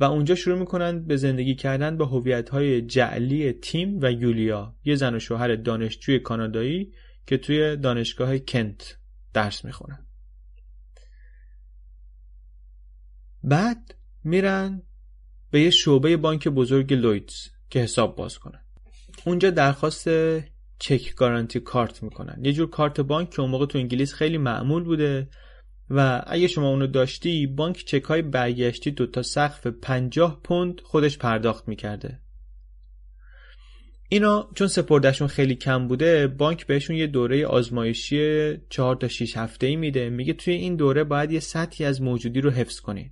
و 0.00 0.04
اونجا 0.04 0.34
شروع 0.34 0.58
می‌کنن 0.58 1.04
به 1.04 1.16
زندگی 1.16 1.54
کردن 1.54 1.96
با 1.96 2.06
هویت 2.06 2.48
های 2.48 2.82
جعلی 2.82 3.52
تیم 3.52 3.98
و 4.02 4.12
یولیا 4.12 4.74
یه 4.84 4.94
زن 4.94 5.14
و 5.14 5.18
شوهر 5.18 5.56
دانشجوی 5.56 6.18
کانادایی 6.18 6.92
که 7.26 7.36
توی 7.38 7.76
دانشگاه 7.76 8.38
کنت 8.38 8.96
درس 9.32 9.64
می‌خونن. 9.64 10.06
بعد 13.44 13.93
میرن 14.24 14.82
به 15.50 15.60
یه 15.60 15.70
شعبه 15.70 16.16
بانک 16.16 16.48
بزرگ 16.48 16.94
لویدز 16.94 17.34
که 17.70 17.80
حساب 17.80 18.16
باز 18.16 18.38
کنن. 18.38 18.60
اونجا 19.24 19.50
درخواست 19.50 20.08
چک 20.78 21.14
گارانتی 21.16 21.60
کارت 21.60 22.02
می‌کنن. 22.02 22.44
یه 22.44 22.52
جور 22.52 22.70
کارت 22.70 23.00
بانک 23.00 23.30
که 23.30 23.40
اون 23.40 23.50
موقع 23.50 23.66
تو 23.66 23.78
انگلیس 23.78 24.14
خیلی 24.14 24.38
معمول 24.38 24.84
بوده 24.84 25.28
و 25.90 26.24
اگه 26.26 26.46
شما 26.46 26.68
اونو 26.68 26.86
داشتی 26.86 27.46
بانک 27.46 27.84
چک 27.84 28.02
های 28.02 28.22
برگشتی 28.22 28.90
دو 28.90 29.06
تا 29.06 29.22
سقف 29.22 29.66
50 29.66 30.40
پوند 30.44 30.80
خودش 30.80 31.18
پرداخت 31.18 31.68
می‌کرده. 31.68 32.20
اینا 34.08 34.50
چون 34.54 34.66
سپردشون 34.66 35.28
خیلی 35.28 35.54
کم 35.54 35.88
بوده 35.88 36.26
بانک 36.26 36.66
بهشون 36.66 36.96
یه 36.96 37.06
دوره 37.06 37.46
آزمایشی 37.46 38.52
4 38.70 38.96
تا 38.96 39.08
6 39.08 39.36
هفته 39.36 39.66
ای 39.66 39.76
میده. 39.76 40.10
میگه 40.10 40.32
توی 40.32 40.54
این 40.54 40.76
دوره 40.76 41.04
باید 41.04 41.32
یه 41.32 41.40
سطحی 41.40 41.86
از 41.86 42.02
موجودی 42.02 42.40
رو 42.40 42.50
حفظ 42.50 42.80
کنین 42.80 43.10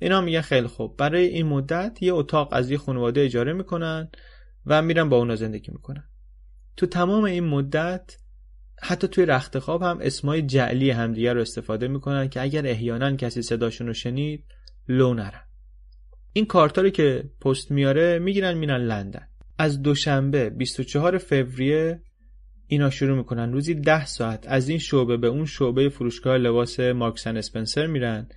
اینا 0.00 0.20
میگن 0.20 0.40
خیلی 0.40 0.66
خوب. 0.66 0.96
برای 0.96 1.24
این 1.26 1.46
مدت 1.46 1.98
یه 2.00 2.12
اتاق 2.12 2.48
از 2.52 2.70
یه 2.70 2.78
خانواده 2.78 3.20
اجاره 3.20 3.52
می‌کنن 3.52 4.08
و 4.66 4.82
میرن 4.82 5.08
با 5.08 5.16
اونا 5.16 5.36
زندگی 5.36 5.72
می‌کنن. 5.72 6.04
تو 6.76 6.86
تمام 6.86 7.24
این 7.24 7.44
مدت 7.44 8.16
حتی 8.82 9.08
توی 9.08 9.26
رخت 9.26 9.58
خواب 9.58 9.82
هم 9.82 9.98
اسمای 10.00 10.42
جعلی 10.42 10.90
همدیگه 10.90 11.32
رو 11.32 11.40
استفاده 11.40 11.88
می‌کنن 11.88 12.28
که 12.28 12.42
اگر 12.42 12.66
احیانا 12.66 13.16
کسی 13.16 13.42
صداشون 13.42 13.86
رو 13.86 13.92
شنید 13.92 14.44
لو 14.88 15.14
نرن. 15.14 15.42
این 16.32 16.46
کارتا 16.46 16.88
که 16.88 17.30
پست 17.40 17.70
میاره 17.70 18.18
می‌گیرن 18.18 18.58
میرن 18.58 18.80
لندن. 18.80 19.28
از 19.58 19.82
دوشنبه 19.82 20.50
24 20.50 21.18
فوریه 21.18 22.02
اینا 22.66 22.90
شروع 22.90 23.16
می‌کنن. 23.16 23.52
روزی 23.52 23.74
10 23.74 24.06
ساعت 24.06 24.46
از 24.48 24.68
این 24.68 24.78
شعبه 24.78 25.16
به 25.16 25.26
اون 25.26 25.44
شعبه 25.44 25.88
فروشگاه 25.88 26.36
لباس 26.36 26.80
مارکسن 26.80 27.36
اسپنسر 27.36 27.86
میرن. 27.86 28.28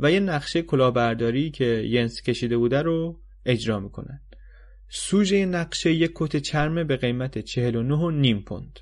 و 0.00 0.12
یه 0.12 0.20
نقشه 0.20 0.62
کلاهبرداری 0.62 1.50
که 1.50 1.84
ینس 1.86 2.22
کشیده 2.22 2.56
بوده 2.56 2.82
رو 2.82 3.20
اجرا 3.44 3.80
می‌کنن. 3.80 4.20
سوژه 4.88 5.46
نقشه 5.46 5.92
یک 5.92 6.10
کت 6.14 6.36
چرمه 6.36 6.84
به 6.84 6.96
قیمت 6.96 7.38
49 7.38 7.94
و 7.94 8.10
نیم 8.10 8.42
پوند. 8.42 8.80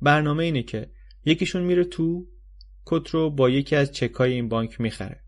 برنامه 0.00 0.44
اینه 0.44 0.62
که 0.62 0.90
یکیشون 1.24 1.62
میره 1.62 1.84
تو 1.84 2.26
کت 2.86 3.08
رو 3.08 3.30
با 3.30 3.50
یکی 3.50 3.76
از 3.76 3.92
چکای 3.92 4.32
این 4.32 4.48
بانک 4.48 4.80
می‌خره. 4.80 5.20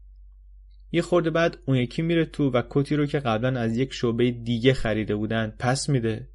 یه 0.92 1.02
خورده 1.02 1.30
بعد 1.30 1.58
اون 1.66 1.76
یکی 1.76 2.02
میره 2.02 2.24
تو 2.24 2.50
و 2.50 2.62
کتی 2.70 2.96
رو 2.96 3.06
که 3.06 3.18
قبلا 3.18 3.60
از 3.60 3.76
یک 3.76 3.92
شعبه 3.92 4.30
دیگه 4.30 4.72
خریده 4.72 5.16
بودن 5.16 5.54
پس 5.58 5.88
میده 5.88 6.28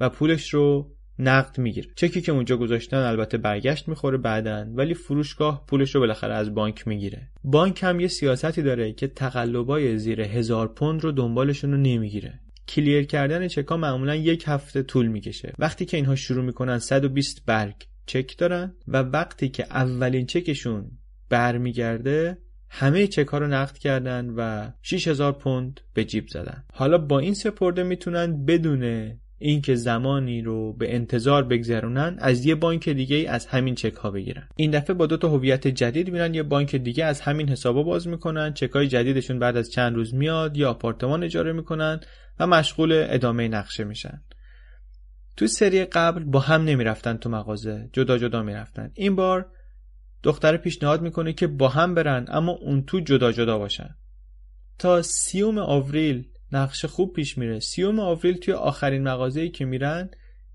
و 0.00 0.08
پولش 0.08 0.54
رو 0.54 0.96
نقد 1.20 1.58
می‌گیره. 1.58 1.88
چکی 1.96 2.20
که 2.20 2.32
اونجا 2.32 2.56
گذاشتن 2.56 2.96
البته 2.96 3.38
برگشت 3.38 3.88
می‌خوره 3.88 4.18
بعدن 4.18 4.72
ولی 4.74 4.94
فروشگاه 4.94 5.64
پولش 5.66 5.94
رو 5.94 6.00
بالاخره 6.00 6.34
از 6.34 6.54
بانک 6.54 6.88
می‌گیره. 6.88 7.28
بانک 7.44 7.82
هم 7.82 8.00
یه 8.00 8.08
سیاستی 8.08 8.62
داره 8.62 8.92
که 8.92 9.06
تقلبای 9.06 9.98
زیر 9.98 10.20
هزار 10.20 10.68
پوند 10.68 11.04
رو 11.04 11.12
دنبالشون 11.12 11.70
رو 11.72 11.76
نمی‌گیره. 11.76 12.40
کلیر 12.68 13.04
کردن 13.04 13.48
چکا 13.48 13.76
معمولا 13.76 14.14
یک 14.14 14.44
هفته 14.46 14.82
طول 14.82 15.06
می‌کشه. 15.06 15.54
وقتی 15.58 15.84
که 15.84 15.96
اینها 15.96 16.14
شروع 16.14 16.44
می‌کنن 16.44 16.78
120 16.78 17.42
برگ 17.46 17.74
چک 18.06 18.38
دارن 18.38 18.74
و 18.88 18.96
وقتی 19.02 19.48
که 19.48 19.64
اولین 19.64 20.26
چکشون 20.26 20.90
برمیگرده 21.28 22.38
همه 22.68 23.06
چک 23.06 23.26
ها 23.26 23.38
رو 23.38 23.46
نقد 23.46 23.78
کردن 23.78 24.30
و 24.36 24.70
6000 24.82 25.32
پوند 25.32 25.80
به 25.94 26.04
جیب 26.04 26.28
زدن. 26.28 26.64
حالا 26.72 26.98
با 26.98 27.18
این 27.18 27.34
سپرده 27.34 27.82
می‌تونن 27.82 28.44
بدون 28.44 29.12
اینکه 29.42 29.74
زمانی 29.74 30.42
رو 30.42 30.72
به 30.72 30.94
انتظار 30.94 31.44
بگذرونن 31.44 32.16
از 32.18 32.46
یه 32.46 32.54
بانک 32.54 32.88
دیگه 32.88 33.30
از 33.30 33.46
همین 33.46 33.74
چک 33.74 33.94
ها 33.94 34.10
بگیرن. 34.10 34.48
این 34.56 34.70
دفعه 34.70 34.94
با 34.94 35.06
دو 35.06 35.16
تا 35.16 35.28
هویت 35.28 35.68
جدید 35.68 36.10
میرن 36.10 36.34
یه 36.34 36.42
بانک 36.42 36.76
دیگه 36.76 37.04
از 37.04 37.20
همین 37.20 37.48
حسابا 37.48 37.82
باز 37.82 38.08
می‌کنن. 38.08 38.54
چک 38.54 38.70
های 38.70 38.88
جدیدشون 38.88 39.38
بعد 39.38 39.56
از 39.56 39.70
چند 39.70 39.94
روز 39.94 40.14
میاد 40.14 40.56
یا 40.56 40.70
آپارتمان 40.70 41.24
اجاره 41.24 41.52
می‌کنن 41.52 42.00
و 42.38 42.46
مشغول 42.46 43.04
ادامه 43.08 43.48
نقشه 43.48 43.84
میشن. 43.84 44.22
تو 45.36 45.46
سری 45.46 45.84
قبل 45.84 46.24
با 46.24 46.40
هم 46.40 46.64
نمی‌رفتن 46.64 47.16
تو 47.16 47.30
مغازه 47.30 47.90
جدا 47.92 48.18
جدا 48.18 48.42
می‌رفتن. 48.42 48.90
این 48.94 49.16
بار 49.16 49.46
دختر 50.22 50.56
پیشنهاد 50.56 51.02
می‌کنه 51.02 51.32
که 51.32 51.46
با 51.46 51.68
هم 51.68 51.94
برن 51.94 52.24
اما 52.28 52.52
اون 52.52 52.82
تو 52.82 53.00
جدا 53.00 53.32
جدا 53.32 53.58
باشن. 53.58 53.96
تا 54.78 55.02
سیوم 55.02 55.58
آوریل 55.58 56.28
نقشه 56.52 56.88
خوب 56.88 57.12
پیش 57.12 57.38
میره. 57.38 57.60
سیوم 57.60 58.00
آوریل 58.00 58.36
توی 58.36 58.54
آخرین 58.54 59.02
مغازه‌ای 59.02 59.50
که 59.50 59.64
میرن 59.64 60.10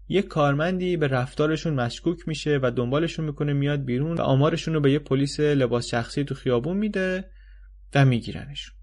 یه 0.07 0.21
کارمندی 0.21 0.97
به 0.97 1.07
رفتارشون 1.07 1.73
مشکوک 1.73 2.27
میشه 2.27 2.59
و 2.61 2.71
دنبالشون 2.71 3.25
می‌کنه 3.25 3.53
میاد 3.53 3.85
بیرون 3.85 4.17
و 4.17 4.21
آمارشون 4.21 4.73
رو 4.73 4.79
به 4.79 4.91
یه 4.91 4.99
پلیس 4.99 5.39
لباس 5.39 5.87
شخصی 5.87 6.23
تو 6.23 6.35
خیابون 6.35 6.77
میده 6.77 7.29
و 7.95 8.05
میگیرنشون. 8.05 8.75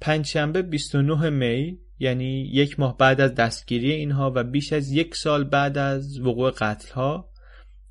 پنجشنبه 0.00 0.62
29 0.62 1.30
می 1.30 1.78
یعنی 1.98 2.50
یک 2.52 2.80
ماه 2.80 2.96
بعد 2.96 3.20
از 3.20 3.34
دستگیری 3.34 3.92
اینها 3.92 4.32
و 4.34 4.44
بیش 4.44 4.72
از 4.72 4.92
یک 4.92 5.16
سال 5.16 5.44
بعد 5.44 5.78
از 5.78 6.20
وقوع 6.20 6.50
قتل 6.50 6.92
ها 6.92 7.30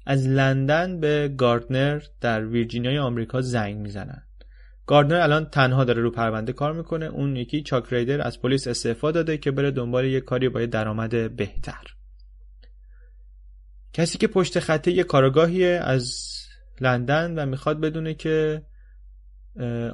از 0.05 0.27
لندن 0.27 0.99
به 0.99 1.33
گاردنر 1.37 2.01
در 2.21 2.45
ویرجینیای 2.45 2.97
آمریکا 2.97 3.41
زنگ 3.41 3.77
می‌زنن. 3.77 4.23
گاردنر 4.85 5.19
الان 5.19 5.45
تنها 5.45 5.83
داره 5.83 6.01
رو 6.01 6.11
پرونده 6.11 6.53
کار 6.53 6.73
می‌کنه. 6.73 7.05
اون 7.05 7.35
یکی 7.35 7.63
چاک 7.63 7.93
ریدر 7.93 8.27
از 8.27 8.41
پلیس 8.41 8.67
استعفا 8.67 9.11
داده 9.11 9.37
که 9.37 9.51
بره 9.51 9.71
دنبال 9.71 10.05
یه 10.05 10.21
کاری 10.21 10.49
با 10.49 10.65
درآمد 10.65 11.35
بهتر. 11.35 11.83
کسی 13.93 14.17
که 14.17 14.27
پشت 14.27 14.59
خطه 14.59 14.91
یه 14.91 15.03
کارگاهی 15.03 15.65
از 15.65 16.15
لندن 16.81 17.39
و 17.39 17.45
می‌خواد 17.45 17.79
بدونه 17.79 18.13
که 18.13 18.61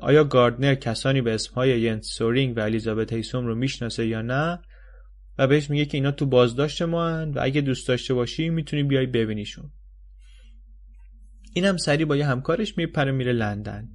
آیا 0.02 0.23
گاردنر 0.23 0.75
کسانی 0.75 1.21
به 1.21 1.34
اسمهای 1.34 1.82
ینس 1.82 2.08
سورینگ 2.08 2.58
و 2.58 2.60
الیزابت 2.60 3.13
هیسوم 3.13 3.47
رو 3.47 3.56
می‌شناسه 3.56 4.08
یا 4.08 4.21
نه؟ 4.21 4.60
و 5.38 5.47
بهش 5.47 5.69
میگه 5.69 5.86
که 5.86 5.97
اینا 5.97 6.12
تو 6.12 6.25
بازداشت 6.25 6.82
ما 6.82 7.10
هن 7.10 7.32
و 7.32 7.39
اگه 7.41 7.62
دوست 7.62 7.88
داشته 7.88 8.13
باشی 8.13 8.49
می‌تونی 8.49 8.84
بیای 8.84 9.06
ببینیشون. 9.06 9.71
اینم 11.54 11.78
سری 11.78 12.06
با 12.06 12.15
یه 12.15 12.25
همکارش 12.25 12.78
میپره 12.78 13.12
میره 13.12 13.34
لندن. 13.34 13.89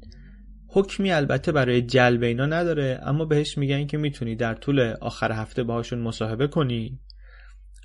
حکمی 0.75 1.13
البته 1.13 1.53
برای 1.53 1.83
جلب 1.83 2.23
اینا 2.23 2.47
نداره 2.47 3.01
اما 3.03 3.25
بهش 3.25 3.59
میگن 3.59 3.87
که 3.87 3.99
می‌تونی 3.99 4.37
در 4.37 4.55
طول 4.55 4.81
آخر 5.01 5.33
هفته 5.33 5.63
باهاشون 5.63 5.99
مصاحبه 5.99 6.47
کنی. 6.47 7.01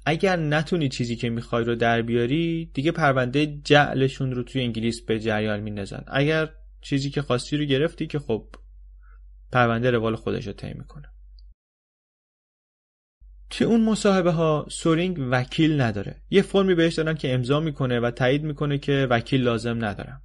اگر 0.05 0.35
نتونی 0.35 0.89
چیزی 0.89 1.15
که 1.15 1.29
می‌خوای 1.29 1.63
رو 1.63 1.75
در 1.75 2.01
بیاری 2.01 2.71
دیگه 2.73 2.91
پرونده 2.91 3.45
جعلشون 3.45 4.31
رو 4.31 4.43
توی 4.43 4.61
انگلیس 4.61 5.01
به 5.01 5.19
جریان 5.19 5.59
میندازن. 5.59 6.03
اگر 6.07 6.49
چیزی 6.81 7.09
که 7.09 7.21
خواستی 7.21 7.57
رو 7.57 7.65
گرفتی 7.65 8.07
که 8.07 8.19
خب 8.19 8.47
پرونده 9.51 9.91
روال 9.91 10.15
خودش 10.15 10.47
رو 10.47 10.53
طی 10.53 10.73
می‌کنه. 10.73 11.07
توی 13.49 13.67
اون 13.67 13.81
مصاحبه 13.81 14.31
ها 14.31 14.65
سورینگ 14.69 15.17
وکیل 15.31 15.81
نداره. 15.81 16.21
یه 16.29 16.41
فرمی 16.41 16.75
بهش 16.75 16.93
دادن 16.93 17.13
که 17.13 17.33
امضا 17.33 17.59
می‌کنه 17.59 17.99
و 17.99 18.11
تایید 18.11 18.43
می‌کنه 18.43 18.77
که 18.77 19.07
وکیل 19.09 19.43
لازم 19.43 19.85
ندارم. 19.85 20.21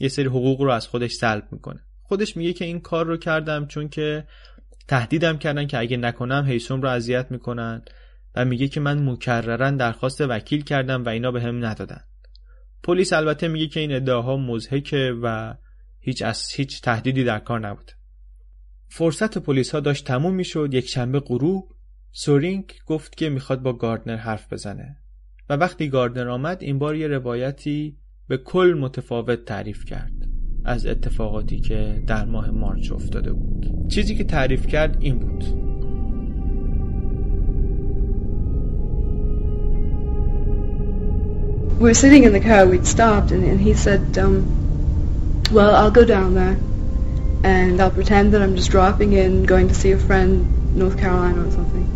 یه 0.00 0.08
سری 0.08 0.26
حقوق 0.26 0.60
رو 0.60 0.70
از 0.70 0.86
خودش 0.86 1.12
سلب 1.12 1.48
می‌کنه. 1.52 1.80
خودش 2.02 2.36
میگه 2.36 2.52
که 2.52 2.64
این 2.64 2.80
کار 2.80 3.06
رو 3.06 3.16
کردم 3.16 3.66
چون 3.66 3.88
که 3.88 4.26
تهدیدم 4.88 5.38
کردن 5.38 5.66
که 5.66 5.78
اگه 5.78 5.96
نکنم 5.96 6.46
هیسوم 6.46 6.82
رو 6.82 6.88
اذیت 6.88 7.30
می‌کنن 7.30 7.82
و 8.34 8.44
میگه 8.44 8.68
که 8.68 8.80
من 8.80 9.08
مکررن 9.08 9.76
درخواست 9.76 10.20
وکیل 10.20 10.64
کردم 10.64 11.04
و 11.04 11.08
اینا 11.08 11.32
به 11.32 11.42
هم 11.42 11.64
ندادن. 11.64 12.00
پلیس 12.82 13.12
البته 13.12 13.48
میگه 13.48 13.66
که 13.66 13.80
این 13.80 13.92
ادعاها 13.92 14.36
مزهکه 14.36 15.14
و 15.22 15.54
هیچ 16.00 16.22
از 16.22 16.50
هیچ 16.50 16.80
تهدیدی 16.80 17.24
در 17.24 17.38
کار 17.38 17.60
نبود. 17.60 17.92
فرصت 18.88 19.38
پلیس 19.38 19.70
ها 19.70 19.80
داشت 19.80 20.04
تموم 20.04 20.34
می‌شد. 20.34 20.74
یک 20.74 20.88
شنبه 20.88 21.20
غروب 21.20 21.68
سورینگ 22.12 22.72
گفت 22.86 23.16
که 23.16 23.28
می‌خواد 23.28 23.62
با 23.62 23.72
گاردنر 23.72 24.16
حرف 24.16 24.52
بزنه. 24.52 24.96
و 25.48 25.56
وقتی 25.56 25.88
گاردنر 25.88 26.28
آمد 26.28 26.62
این 26.62 26.78
بار 26.78 26.96
یه 26.96 27.06
روایتی 27.06 27.99
به 28.30 28.36
کل 28.36 28.76
متفاوت 28.80 29.44
تعریف 29.44 29.84
کرد 29.84 30.12
از 30.64 30.86
اتفاقاتی 30.86 31.60
که 31.60 32.02
در 32.06 32.24
ماه 32.24 32.50
مارچ 32.50 32.92
افتاده 32.92 33.32
بود 33.32 33.66
چیزی 33.88 34.14
که 34.14 34.24
تعریف 34.24 34.66
کرد 34.66 34.96
این 35.00 35.18
بود 35.18 35.44
we 41.78 41.82
were 41.82 41.94
sitting 41.94 42.24
in 42.24 42.32
the 42.32 42.40
car, 42.40 42.66
we'd 42.66 42.86
stopped, 42.86 43.30
and, 43.34 43.42
and 43.50 43.58
he 43.58 43.72
said, 43.72 44.02
um, 44.18 44.34
well, 45.56 45.72
I'll 45.80 45.96
go 46.00 46.04
down 46.04 46.34
there, 46.34 46.56
and 47.42 47.80
I'll 47.80 47.96
pretend 48.00 48.34
that 48.34 48.42
I'm 48.42 48.54
just 48.54 48.70
dropping 48.70 49.14
in, 49.14 49.44
going 49.44 49.66
to 49.68 49.74
see 49.74 49.92
a 49.92 49.98
friend, 50.08 50.32
North 50.76 50.96
Carolina 51.02 51.40
or 51.48 51.50
something, 51.58 51.86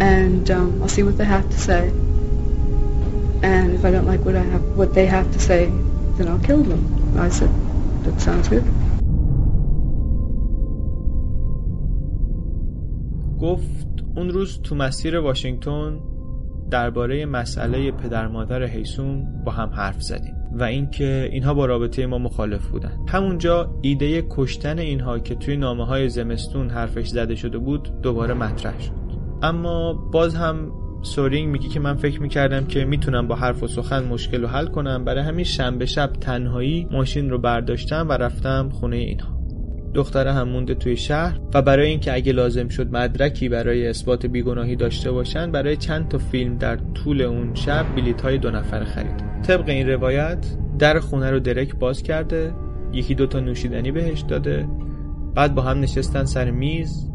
and 0.00 0.50
um, 0.50 0.82
I'll 0.82 0.94
see 0.96 1.04
what 1.04 1.16
they 1.16 1.28
have 1.36 1.48
to 1.48 1.58
say. 1.70 1.82
And 3.42 3.74
if 3.74 3.84
I 3.84 3.90
don't 3.90 4.06
like 4.06 4.24
what 4.24 4.36
I 4.36 4.42
have, 4.42 4.62
what 4.76 4.94
they 4.94 5.06
have 5.06 5.30
to 5.32 5.38
say, 5.38 5.70
then 6.16 6.28
I'll 6.28 6.40
kill 6.40 6.62
them. 6.62 6.82
I 7.18 7.28
said, 7.28 7.50
that 8.04 8.20
sounds 8.20 8.48
good. 8.48 8.64
گفت 13.40 14.04
اون 14.16 14.30
روز 14.30 14.60
تو 14.62 14.74
مسیر 14.74 15.18
واشنگتن 15.18 16.00
درباره 16.70 17.26
مسئله 17.26 17.90
پدر 17.90 18.28
مادر 18.28 18.62
هیسوم 18.62 19.44
با 19.44 19.52
هم 19.52 19.68
حرف 19.68 20.02
زدیم 20.02 20.34
و 20.52 20.62
اینکه 20.62 21.28
اینها 21.32 21.54
با 21.54 21.66
رابطه 21.66 22.06
ما 22.06 22.18
مخالف 22.18 22.66
بودن 22.66 22.98
همونجا 23.08 23.70
ایده 23.80 24.26
کشتن 24.30 24.78
اینها 24.78 25.18
که 25.18 25.34
توی 25.34 25.56
نامه 25.56 25.86
های 25.86 26.08
زمستون 26.08 26.70
حرفش 26.70 27.08
زده 27.08 27.34
شده 27.34 27.58
بود 27.58 28.00
دوباره 28.02 28.34
مطرح 28.34 28.80
شد 28.80 28.92
اما 29.42 29.92
باز 30.12 30.34
هم 30.34 30.72
سورینگ 31.02 31.48
میگه 31.48 31.68
که 31.68 31.80
من 31.80 31.94
فکر 31.94 32.22
می‌کردم 32.22 32.66
که 32.66 32.84
می‌تونم 32.84 33.28
با 33.28 33.34
حرف 33.34 33.62
و 33.62 33.66
سخن 33.66 34.04
مشکل 34.04 34.42
رو 34.42 34.48
حل 34.48 34.66
کنم. 34.66 35.04
برای 35.04 35.22
همین 35.22 35.44
شنبه 35.44 35.86
شب 35.86 36.12
تنهایی 36.20 36.88
ماشین 36.90 37.30
رو 37.30 37.38
برداشتم 37.38 38.08
و 38.08 38.12
رفتم 38.12 38.68
خونه 38.68 38.96
اینها. 38.96 39.38
دختره 39.94 40.32
هم 40.32 40.48
مونده 40.48 40.74
توی 40.74 40.96
شهر 40.96 41.40
و 41.54 41.62
برای 41.62 41.88
اینکه 41.90 42.14
اگه 42.14 42.32
لازم 42.32 42.68
شد 42.68 42.96
مدرکی 42.96 43.48
برای 43.48 43.88
اثبات 43.88 44.26
بیگناهی 44.26 44.76
داشته 44.76 45.10
باشن 45.10 45.52
برای 45.52 45.76
چند 45.76 46.08
تا 46.08 46.18
فیلم 46.18 46.58
در 46.58 46.78
طول 46.94 47.22
اون 47.22 47.54
شب 47.54 47.86
بلیط 47.96 48.20
های 48.20 48.38
دو 48.38 48.50
نفر 48.50 48.84
خرید. 48.84 49.42
طبق 49.42 49.68
این 49.68 49.88
روایت 49.88 50.46
در 50.78 50.98
خونه 50.98 51.30
رو 51.30 51.40
درک 51.40 51.74
باز 51.74 52.02
کرده 52.02 52.54
یکی 52.92 53.14
دوتا 53.14 53.40
نوشیدنی 53.40 53.92
بهش 53.92 54.20
داده 54.20 54.68
بعد 55.34 55.54
با 55.54 55.62
هم 55.62 55.80
نشستن 55.80 56.24
سر 56.24 56.50
میز 56.50 57.10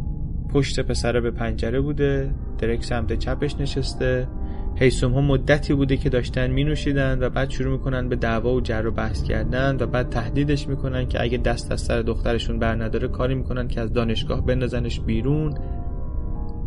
پشت 0.54 0.80
پسره 0.80 1.22
به 1.22 1.32
پنجره 1.32 1.82
بوده 1.82 2.32
درک 2.64 2.84
سمت 2.84 3.20
چپش 3.20 3.56
نشسته. 3.60 4.28
هیسوم 4.76 5.12
ها 5.12 5.22
مدتی 5.22 5.74
بوده 5.74 5.98
که 5.98 6.10
داشتن 6.10 6.52
می 6.52 6.64
نوشیدن 6.64 7.24
و 7.24 7.30
بعد 7.30 7.50
شروع 7.50 7.72
می‌کنن 7.72 8.10
به 8.10 8.16
دعوا 8.16 8.54
و 8.54 8.62
جر 8.62 8.88
و 8.88 8.92
بحث 8.92 9.24
کردن 9.24 9.78
و 9.80 9.86
بعد 9.86 10.10
تهدیدش 10.10 10.68
می‌کنن 10.68 11.08
که 11.08 11.22
اگه 11.22 11.38
دست 11.38 11.72
از 11.72 11.82
سر 11.82 12.02
دخترشون 12.02 12.60
بر 12.60 12.84
نداره 12.84 13.08
کاری 13.08 13.36
می‌کنن 13.36 13.68
که 13.68 13.82
از 13.82 13.94
دانشگاه 13.94 14.46
بندازنش 14.46 15.00
بیرون. 15.00 15.54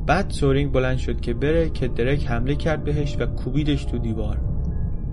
بعد 0.07 0.31
سورینگ 0.31 0.73
بلند 0.73 0.99
شد 0.99 1.21
که 1.21 1.35
بره 1.35 1.71
که 1.71 1.89
درک 1.89 2.27
حمله 2.27 2.55
کرد 2.55 2.85
بهش 2.85 3.17
و 3.21 3.27
کوبیدش 3.27 3.85
تو 3.85 3.99
دیوار. 3.99 4.56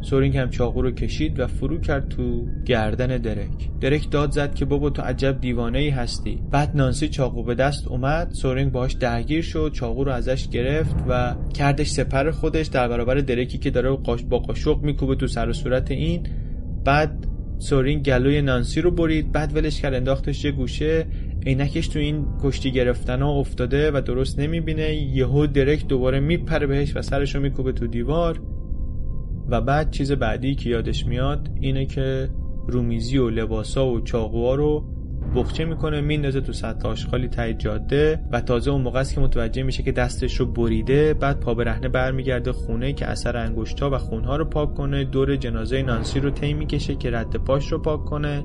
سورینگ 0.03 0.37
هم 0.37 0.49
چاقو 0.49 0.81
رو 0.81 0.91
کشید 0.91 1.39
و 1.39 1.47
فرو 1.47 1.79
کرد 1.79 2.09
تو 2.09 2.45
گردن 2.65 3.17
درک. 3.17 3.69
درک 3.81 4.11
داد 4.11 4.31
زد 4.31 4.55
که 4.55 4.65
بابا 4.65 4.89
تو 4.89 5.01
عجب 5.01 5.41
دیوانه 5.41 5.79
ای 5.79 5.89
هستی. 5.89 6.39
بعد 6.51 6.71
نانسی 6.75 7.07
چاقو 7.07 7.43
به 7.43 7.55
دست 7.55 7.87
اومد 7.87 8.31
سورینگ 8.31 8.71
باهاش 8.71 8.93
درگیر 8.93 9.41
شد 9.41 9.71
چاقو 9.73 10.03
رو 10.03 10.11
ازش 10.11 10.49
گرفت 10.49 10.95
و 11.09 11.35
کردش 11.53 11.87
سپر 11.87 12.31
خودش 12.31 12.67
در 12.67 12.87
برابر 12.87 13.15
درکی 13.15 13.57
که 13.57 13.69
داره 13.69 13.89
با 14.29 14.39
قاشق 14.39 14.81
میکوبه 14.81 15.15
تو 15.15 15.27
سر 15.27 15.49
و 15.49 15.53
صورت 15.53 15.91
این. 15.91 16.27
بعد 16.85 17.27
سورینگ 17.57 18.05
گلوی 18.05 18.41
نانسی 18.41 18.81
رو 18.81 18.91
برید. 18.91 19.31
بعد 19.31 19.55
ولش 19.55 19.81
کرد 19.81 19.93
انداختش 19.93 20.45
یه 20.45 20.51
گوشه. 20.51 21.05
عینکش 21.45 21.87
تو 21.87 21.99
این 21.99 22.25
کشتی 22.43 22.71
گرفتن 22.71 23.21
ها 23.21 23.31
افتاده 23.31 23.91
و 23.91 24.01
درست 24.01 24.39
نمی‌بینه. 24.39 24.95
یهو 24.95 25.47
درک 25.47 25.87
دوباره 25.87 26.19
میپره 26.19 26.67
بهش 26.67 26.95
و 26.95 27.01
سرش 27.01 27.35
رو 27.35 27.41
میکوبه 27.41 27.71
تو 27.71 27.87
دیوار. 27.87 28.41
و 29.49 29.61
بعد 29.61 29.91
چیز 29.91 30.11
بعدی 30.11 30.55
که 30.55 30.69
یادش 30.69 31.05
میاد 31.05 31.49
اینه 31.61 31.85
که 31.85 32.29
رومیزی 32.67 33.17
و 33.17 33.29
لباسا 33.29 33.87
و 33.87 34.01
چاقوها 34.01 34.55
رو 34.55 34.85
بخچه 35.35 35.65
می‌کنه 35.65 36.01
میندازه 36.01 36.41
تو 36.41 36.53
سطح 36.53 36.87
آشغالی 36.87 37.27
تای 37.27 37.53
جاده 37.53 38.19
و 38.31 38.41
تازه 38.41 38.71
اون 38.71 38.81
موقع 38.81 38.99
است 38.99 39.15
که 39.15 39.21
متوجه 39.21 39.63
میشه 39.63 39.83
که 39.83 39.91
دستش 39.91 40.39
رو 40.39 40.45
بریده. 40.45 41.13
بعد 41.13 41.39
پا 41.39 41.53
برهنه 41.53 41.89
برمیگرده 41.89 42.51
خونه 42.51 42.93
که 42.93 43.05
اثر 43.05 43.37
انگشتا 43.37 43.89
و 43.89 43.97
خونها 43.97 44.35
رو 44.35 44.45
پاک 44.45 44.73
کنه. 44.73 45.03
دور 45.03 45.35
جنازه 45.35 45.81
نانسی 45.81 46.19
رو 46.19 46.29
طی 46.29 46.53
می‌کشه 46.53 46.95
که 46.95 47.11
رد 47.11 47.35
پاش 47.35 47.71
رو 47.71 47.79
پاک 47.79 48.05
کنه. 48.05 48.43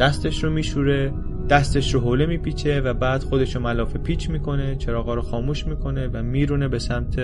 دستش 0.00 0.44
رو 0.44 0.50
میشوره 0.50 1.12
دستش 1.50 1.94
رو 1.94 2.00
حوله 2.00 2.26
میپیچه 2.26 2.80
و 2.80 2.94
بعد 2.94 3.22
خودش 3.22 3.56
رو 3.56 3.62
ملافه 3.62 3.98
پیچ 3.98 4.30
می‌کنه 4.30 4.76
چراغا 4.76 5.14
رو 5.14 5.22
خاموش 5.22 5.66
می‌کنه 5.66 6.08
و 6.08 6.22
میرونه 6.22 6.68
به 6.68 6.78
سمت 6.78 7.20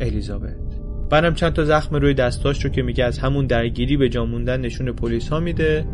الیزابت. 0.00 0.71
بعدم 1.12 1.34
چند 1.34 1.52
تا 1.52 1.64
زخم 1.64 1.96
روی 1.96 2.14
دستاش 2.14 2.64
رو 2.64 2.70
که 2.70 2.82
میگه 2.82 3.04
از 3.04 3.18
همون 3.18 3.46
درگیری 3.46 3.96
به 3.96 4.08
جا 4.08 4.24
موندن 4.24 4.60
نشون 4.60 4.92
پلیس 4.92 5.28
ها 5.28 5.40
میده 5.40 5.86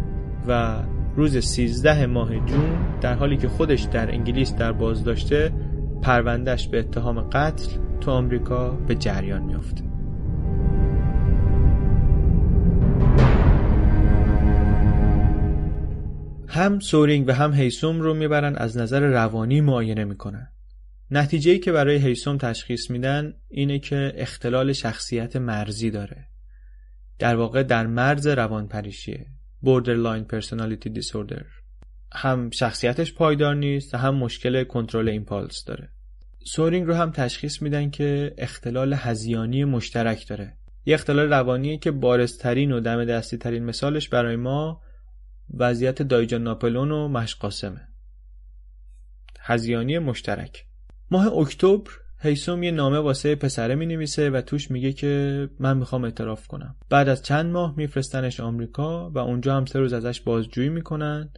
و 0.49 0.83
روز 1.17 1.39
13 1.39 2.07
ماه 2.07 2.47
جون 2.47 2.99
در 3.01 3.15
حالی 3.15 3.37
که 3.37 3.49
خودش 3.49 3.83
در 3.83 4.11
انگلیس 4.11 4.55
در 4.55 4.73
بازداشته 4.73 5.53
پروندهش 6.03 6.69
به 6.69 6.79
اتهام 6.79 7.21
قتل 7.21 7.71
تو 8.01 8.11
آمریکا 8.11 8.71
به 8.71 8.95
جریان 8.95 9.43
میافته. 9.43 9.85
هم 16.49 16.79
سورینگ 16.79 17.29
و 17.29 17.33
هم 17.33 17.53
هیسوم 17.53 18.01
رو 18.01 18.15
می‌برن 18.15 18.57
از 18.57 18.77
نظر 18.77 19.01
روانی 19.01 19.61
معاینه 19.61 20.05
می‌کنن. 20.05 20.49
نتیجه 21.11 21.59
که 21.59 21.73
برای 21.73 21.97
هیسوم 21.97 22.39
تشخیص 22.39 22.91
میدن 22.91 23.35
اینه 23.49 23.79
که 23.79 24.13
اختلال 24.17 24.73
شخصیت 24.73 25.37
مرزی 25.37 25.91
داره. 25.91 26.29
در 27.19 27.37
واقع 27.37 27.63
در 27.63 27.87
مرز 27.87 28.27
روانپریشیه 28.27 29.27
borderline 29.65 30.35
personality 30.35 31.01
disorder. 31.01 31.45
هم 32.13 32.51
شخصیتش 32.51 33.15
پایدار 33.15 33.55
نیست 33.55 33.95
و 33.95 33.97
هم 33.97 34.15
مشکل 34.15 34.65
کنترل 34.65 35.09
ایمپالس 35.09 35.65
داره. 35.65 35.89
سورینگ 36.45 36.87
رو 36.87 36.95
هم 36.95 37.11
تشخیص 37.11 37.63
میدن 37.63 37.91
که 37.91 38.35
اختلال 38.39 38.93
هزیانی 38.93 39.65
مشترک 39.65 40.29
داره. 40.29 40.57
یه 40.87 40.95
اختلال 40.95 41.29
روانیه 41.29 41.79
که 41.79 41.91
بارزترین 41.91 42.73
و 42.73 42.81
دم 42.81 43.05
دستی 43.05 43.37
ترین 43.37 43.65
مثالش 43.65 44.09
برای 44.09 44.37
ما 44.37 44.83
وضعیت 45.55 46.03
دایجان 46.03 46.43
ناپلون 46.43 46.91
و 46.91 47.09
مشقاسمه 47.09 47.89
هزیانی 49.41 49.99
مشترک. 49.99 50.68
ماه 51.11 51.27
اکتبر 51.27 51.91
هیسوم 52.21 52.63
یه 52.63 52.71
نامه 52.71 52.99
واسه 52.99 53.35
پسره 53.35 53.75
می 53.75 53.87
نویسه 53.87 54.31
و 54.31 54.41
توش 54.41 54.71
میگه 54.71 54.93
که 54.93 55.49
من 55.61 55.77
می‌خوام 55.77 56.05
اعتراف 56.05 56.47
کنم. 56.47 56.77
بعد 56.91 57.09
از 57.09 57.23
چند 57.23 57.53
ماه 57.53 57.75
میفرستنش 57.77 58.41
آمریکا 58.41 59.11
و 59.11 59.19
اونجا 59.19 59.57
هم 59.57 59.67
سه 59.67 59.79
روز 59.79 59.93
ازش 59.93 60.21
بازجویی 60.21 60.69
می‌کنن 60.69 61.31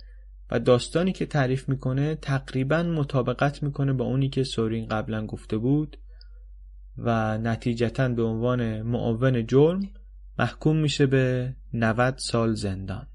و 0.50 0.60
داستانی 0.60 1.12
که 1.12 1.26
تعریف 1.26 1.68
می‌کنه 1.68 2.14
تقریبا 2.14 2.82
مطابقت 2.82 3.62
می‌کنه 3.62 3.92
با 3.92 4.04
اونی 4.04 4.28
که 4.28 4.44
سورین 4.44 4.86
قبلا 4.86 5.26
گفته 5.26 5.56
بود 5.56 5.96
و 6.98 7.38
نتیجتا 7.38 8.08
به 8.08 8.22
عنوان 8.22 8.82
معاون 8.82 9.46
جرم 9.46 9.80
محکوم 10.38 10.76
میشه 10.76 11.06
به 11.06 11.54
90 11.74 12.14
سال 12.18 12.54
زندان. 12.54 13.06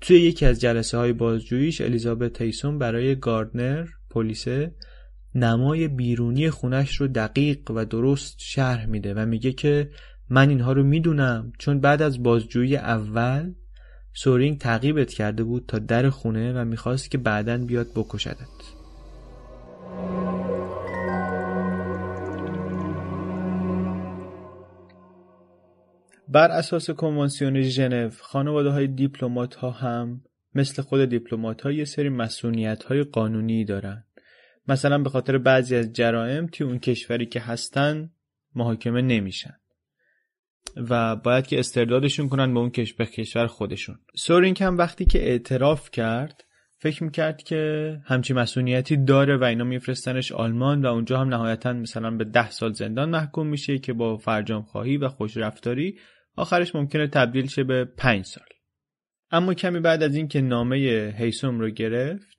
توی 0.00 0.20
یکی 0.20 0.46
از 0.46 0.60
جلسه 0.60 0.98
های 0.98 1.12
بازجوییش 1.12 1.80
الیزابت 1.80 2.42
هیسون 2.42 2.78
برای 2.78 3.16
گاردنر 3.16 3.86
پلیسه 4.18 4.74
نمای 5.34 5.88
بیرونی 5.88 6.50
خونش 6.50 6.96
رو 6.96 7.08
دقیق 7.08 7.70
و 7.70 7.84
درست 7.84 8.36
شرح 8.38 8.86
میده 8.86 9.14
و 9.14 9.26
میگه 9.26 9.52
که 9.52 9.90
من 10.30 10.48
اینها 10.48 10.72
رو 10.72 10.84
می‌دونم 10.84 11.52
چون 11.58 11.80
بعد 11.80 12.02
از 12.02 12.22
بازجویی 12.22 12.76
اول 12.76 13.52
سورینگ 14.12 14.58
تعقیبت 14.58 15.10
کرده 15.10 15.44
بود 15.44 15.64
تا 15.68 15.78
در 15.78 16.10
خونه 16.10 16.52
و 16.52 16.64
می‌خواست 16.64 17.10
که 17.10 17.18
بعدا 17.18 17.58
بیاد 17.58 17.86
بکشدت. 17.94 18.58
بر 26.28 26.50
اساس 26.50 26.90
کنوانسیون 26.90 27.60
ژنو 27.62 28.10
خانواده 28.20 28.70
های 28.70 28.86
دیپلمات 28.86 29.54
ها 29.54 29.70
هم 29.70 30.20
مثل 30.54 30.82
خود 30.82 31.04
دیپلمات 31.04 31.62
ها 31.62 31.72
یه 31.72 31.84
سری 31.84 32.08
مسئولیت 32.08 32.82
های 32.82 33.02
قانونی 33.02 33.64
دارن. 33.64 34.04
مثلا 34.68 34.98
به 34.98 35.10
خاطر 35.10 35.38
بعضی 35.38 35.76
از 35.76 35.92
جرائم 35.92 36.46
توی 36.46 36.66
اون 36.66 36.78
کشوری 36.78 37.26
که 37.26 37.40
هستن 37.40 38.10
محاکمه 38.54 39.02
نمیشن 39.02 39.54
و 40.76 41.16
باید 41.16 41.46
که 41.46 41.58
استردادشون 41.58 42.28
کنن 42.28 42.54
به 42.54 42.60
اون 42.60 42.70
کشور 42.70 43.06
کشور 43.06 43.46
خودشون. 43.46 43.98
سورینگ 44.16 44.62
هم 44.62 44.78
وقتی 44.78 45.04
که 45.04 45.18
اعتراف 45.18 45.90
کرد 45.90 46.44
فکر 46.80 47.04
می‌کرد 47.04 47.42
که 47.42 47.92
همچی 48.04 48.34
مسئولیتی 48.34 48.96
داره 48.96 49.36
و 49.36 49.44
اینا 49.44 49.64
میفرستنش 49.64 50.32
آلمان 50.32 50.84
و 50.84 50.88
اونجا 50.88 51.20
هم 51.20 51.28
نهایتا 51.28 51.72
مثلا 51.72 52.10
به 52.10 52.24
ده 52.24 52.50
سال 52.50 52.72
زندان 52.72 53.10
محکوم 53.10 53.46
میشه 53.46 53.78
که 53.78 53.92
با 53.92 54.16
فرجام 54.16 54.62
خواهی 54.62 54.96
و 54.96 55.08
خوش 55.08 55.36
رفتاری 55.36 55.98
آخرش 56.36 56.74
ممکنه 56.74 57.06
تبدیل 57.06 57.46
شه 57.46 57.64
به 57.64 57.84
پنج 57.84 58.24
سال. 58.24 58.44
اما 59.30 59.54
کمی 59.54 59.80
بعد 59.80 60.02
از 60.02 60.16
اینکه 60.16 60.40
نامه 60.40 60.76
هیسوم 61.18 61.60
رو 61.60 61.70
گرفت 61.70 62.37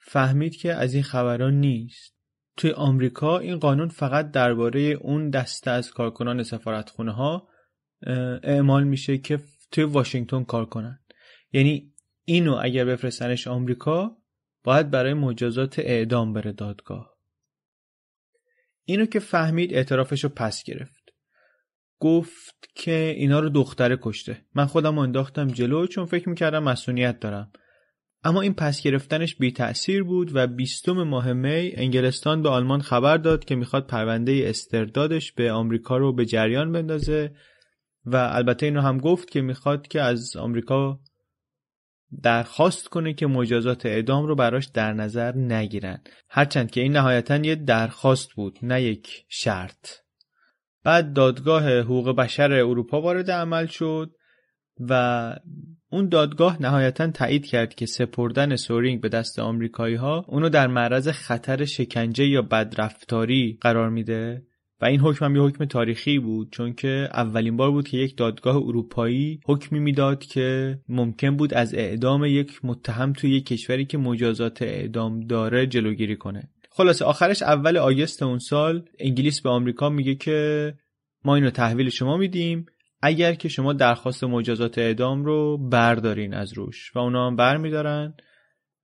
فهمید 0.00 0.56
که 0.56 0.74
از 0.74 0.94
این 0.94 1.02
خبران 1.02 1.54
نیست. 1.54 2.14
توی 2.56 2.70
آمریکا 2.70 3.38
این 3.38 3.58
قانون 3.58 3.88
فقط 3.88 4.30
درباره 4.30 4.80
اون 4.80 5.30
دسته 5.30 5.70
از 5.70 5.90
کارکنان 5.90 6.42
سفارتخونه 6.42 7.12
ها 7.12 7.48
اعمال 8.42 8.84
میشه 8.84 9.18
که 9.18 9.40
توی 9.70 9.84
واشنگتن 9.84 10.44
کار 10.44 10.66
کنن. 10.66 11.00
یعنی 11.52 11.94
اینو 12.24 12.58
اگر 12.62 12.84
بفرستنش 12.84 13.48
آمریکا 13.48 14.16
باید 14.64 14.90
برای 14.90 15.14
مجازات 15.14 15.78
اعدام 15.78 16.32
بره 16.32 16.52
دادگاه. 16.52 17.16
اینو 18.84 19.06
که 19.06 19.18
فهمید 19.20 19.74
اعترافش 19.74 20.24
رو 20.24 20.30
پس 20.30 20.64
گرفت. 20.64 21.00
گفت 21.98 22.70
که 22.74 23.14
اینا 23.16 23.40
رو 23.40 23.48
دختره 23.48 23.98
کشته. 24.02 24.44
من 24.54 24.66
خودم 24.66 24.98
انداختم 24.98 25.48
جلو 25.48 25.86
چون 25.86 26.06
فکر 26.06 26.28
می‌کردم 26.28 26.62
مسئولیت 26.62 27.20
دارم. 27.20 27.52
اما 28.24 28.40
این 28.40 28.54
پس 28.54 28.82
گرفتنش 28.82 29.36
بی 29.36 29.52
تأثیر 29.52 30.02
بود 30.02 30.30
و 30.34 30.46
بیستم 30.46 31.02
ماه 31.02 31.32
می 31.32 31.72
انگلستان 31.74 32.42
به 32.42 32.48
آلمان 32.48 32.80
خبر 32.80 33.16
داد 33.16 33.44
که 33.44 33.54
می‌خواد 33.54 33.86
پرونده 33.86 34.42
استردادش 34.46 35.32
به 35.32 35.52
آمریکا 35.52 35.96
رو 35.96 36.12
به 36.12 36.26
جریان 36.26 36.72
بندازه 36.72 37.32
و 38.04 38.16
البته 38.16 38.66
اینو 38.66 38.80
هم 38.80 38.98
گفت 38.98 39.30
که 39.30 39.40
می‌خواد 39.40 39.88
که 39.88 40.00
از 40.00 40.36
آمریکا 40.36 41.00
درخواست 42.22 42.88
کنه 42.88 43.14
که 43.14 43.26
مجازات 43.26 43.86
اعدام 43.86 44.26
رو 44.26 44.34
براش 44.34 44.66
در 44.66 44.92
نظر 44.92 45.36
نگیرن. 45.36 46.02
هرچند 46.28 46.70
که 46.70 46.80
این 46.80 46.92
نهایتا 46.92 47.36
یه 47.36 47.54
درخواست 47.54 48.32
بود 48.32 48.58
نه 48.62 48.82
یک 48.82 49.24
شرط. 49.28 49.88
بعد 50.84 51.12
دادگاه 51.12 51.78
حقوق 51.78 52.16
بشر 52.16 52.52
اروپا 52.52 53.00
وارد 53.00 53.30
عمل 53.30 53.66
شد 53.66 54.14
و 54.80 55.36
اون 55.92 56.08
دادگاه 56.08 56.62
نهایتا 56.62 57.10
تایید 57.10 57.46
کرد 57.46 57.74
که 57.74 57.86
سپردن 57.86 58.56
سورینگ 58.56 59.00
به 59.00 59.08
دست 59.08 59.38
آمریکایی 59.38 59.94
ها 59.94 60.24
اونو 60.28 60.48
در 60.48 60.66
معرض 60.66 61.08
خطر 61.08 61.64
شکنجه 61.64 62.26
یا 62.26 62.42
بدرفتاری 62.42 63.58
قرار 63.60 63.90
میده. 63.90 64.42
و 64.80 64.84
این 64.84 65.00
حکم 65.00 65.24
هم 65.24 65.36
یه 65.36 65.42
حکم 65.42 65.64
تاریخی 65.64 66.18
بود 66.18 66.52
چون 66.52 66.72
که 66.72 67.08
اولین 67.14 67.56
بار 67.56 67.70
بود 67.70 67.88
که 67.88 67.96
یک 67.96 68.16
دادگاه 68.16 68.56
اروپایی 68.56 69.40
حکمی 69.46 69.80
می‌داد 69.80 70.24
که 70.24 70.78
ممکن 70.88 71.36
بود 71.36 71.54
از 71.54 71.74
اعدام 71.74 72.24
یک 72.24 72.60
متهم 72.64 73.12
توی 73.12 73.30
یک 73.30 73.46
کشوری 73.46 73.84
که 73.84 73.98
مجازات 73.98 74.62
اعدام 74.62 75.20
داره 75.20 75.66
جلوگیری 75.66 76.16
کنه. 76.16 76.50
خلاصه 76.70 77.04
آخرش 77.04 77.42
اول 77.42 77.76
آگست 77.76 78.22
اون 78.22 78.38
سال 78.38 78.84
انگلیس 78.98 79.40
به 79.40 79.50
آمریکا 79.50 79.88
میگه 79.88 80.14
که 80.14 80.74
ما 81.24 81.34
اینو 81.34 81.50
تحویل 81.50 81.88
شما 81.88 82.16
میدیم. 82.16 82.66
اگر 83.02 83.34
که 83.34 83.48
شما 83.48 83.72
درخواست 83.72 84.24
مجازات 84.24 84.78
اعدام 84.78 85.24
رو 85.24 85.58
بردارین 85.58 86.34
از 86.34 86.52
روش 86.52 86.96
و 86.96 86.98
اونا 86.98 87.26
هم 87.26 87.36
برمیدارن 87.36 88.14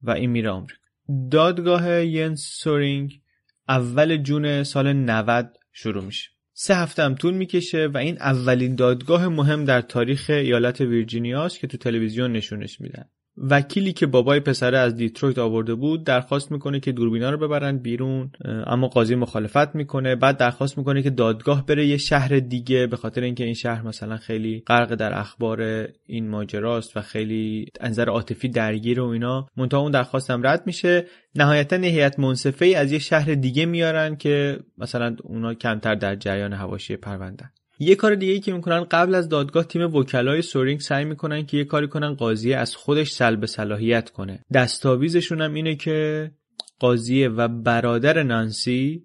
و 0.02 0.10
این 0.10 0.30
میره 0.30 0.50
آمریکا. 0.50 0.82
دادگاه 1.30 2.04
ینس 2.04 2.40
سورینگ 2.40 3.20
اول 3.68 4.16
جون 4.16 4.62
سال 4.62 4.92
90 4.92 5.56
شروع 5.72 6.04
میشه. 6.04 6.30
سه 6.52 6.76
هفته 6.76 7.02
هم 7.02 7.14
طول 7.14 7.34
می‌کشه 7.34 7.86
و 7.86 7.98
این 7.98 8.18
اولین 8.18 8.74
دادگاه 8.74 9.28
مهم 9.28 9.64
در 9.64 9.80
تاریخ 9.80 10.30
ایالت 10.30 10.80
ویرجینیاست 10.80 11.60
که 11.60 11.66
تو 11.66 11.76
تلویزیون 11.76 12.32
نشونش 12.32 12.80
میدن. 12.80 13.08
وکیلی 13.38 13.92
که 13.92 14.06
بابای 14.06 14.40
پسره 14.40 14.78
از 14.78 14.96
دیترویت 14.96 15.38
آورده 15.38 15.74
بود 15.74 16.04
درخواست 16.04 16.52
می‌کنه 16.52 16.80
که 16.80 16.92
دوربینا 16.92 17.30
رو 17.30 17.38
ببرن 17.38 17.78
بیرون 17.78 18.30
اما 18.66 18.88
قاضی 18.88 19.14
مخالفت 19.14 19.74
می‌کنه. 19.74 20.16
بعد 20.16 20.36
درخواست 20.36 20.78
می‌کنه 20.78 21.02
که 21.02 21.10
دادگاه 21.10 21.66
بره 21.66 21.86
یه 21.86 21.96
شهر 21.96 22.38
دیگه 22.38 22.86
به 22.86 22.96
خاطر 22.96 23.20
اینکه 23.20 23.44
این 23.44 23.54
شهر 23.54 23.82
مثلا 23.82 24.16
خیلی 24.16 24.62
غرق 24.66 24.94
در 24.94 25.18
اخبار 25.18 25.88
این 26.06 26.28
ماجراست 26.28 26.96
و 26.96 27.00
خیلی 27.00 27.66
انظر 27.80 28.08
عاطفی 28.08 28.48
درگیر 28.48 29.00
و 29.00 29.08
اینا. 29.08 29.46
منتها 29.56 29.80
اون 29.80 29.92
درخواست 29.92 30.30
هم 30.30 30.46
رد 30.46 30.62
میشه. 30.66 31.06
نهایتا 31.34 31.76
یه 31.76 31.90
هیئت 31.90 32.18
منصفه 32.18 32.66
از 32.66 32.92
یه 32.92 32.98
شهر 32.98 33.34
دیگه 33.34 33.66
میارن 33.66 34.16
که 34.16 34.58
مثلا 34.78 35.16
اونا 35.22 35.54
کمتر 35.54 35.94
در 35.94 36.16
جریان 36.16 36.52
حواشی 36.52 36.96
پرونده. 36.96 37.50
یه 37.78 37.94
کار 37.94 38.14
دیگه 38.14 38.32
ای 38.32 38.40
که 38.40 38.52
می‌کنن 38.52 38.84
قبل 38.84 39.14
از 39.14 39.28
دادگاه 39.28 39.64
تیم 39.64 39.94
وکلای 39.94 40.42
سورینگ 40.42 40.80
سعی 40.80 41.04
می‌کنن 41.04 41.46
که 41.46 41.56
یه 41.56 41.64
کاری 41.64 41.88
کنن 41.88 42.14
قاضیه 42.14 42.56
از 42.56 42.76
خودش 42.76 43.10
سلب 43.10 43.46
صلاحیت 43.46 44.10
کنه. 44.10 44.44
دستاویزشون 44.54 45.40
هم 45.40 45.54
اینه 45.54 45.76
که 45.76 46.30
قاضیه 46.78 47.28
و 47.28 47.48
برادر 47.48 48.22
نانسی 48.22 49.04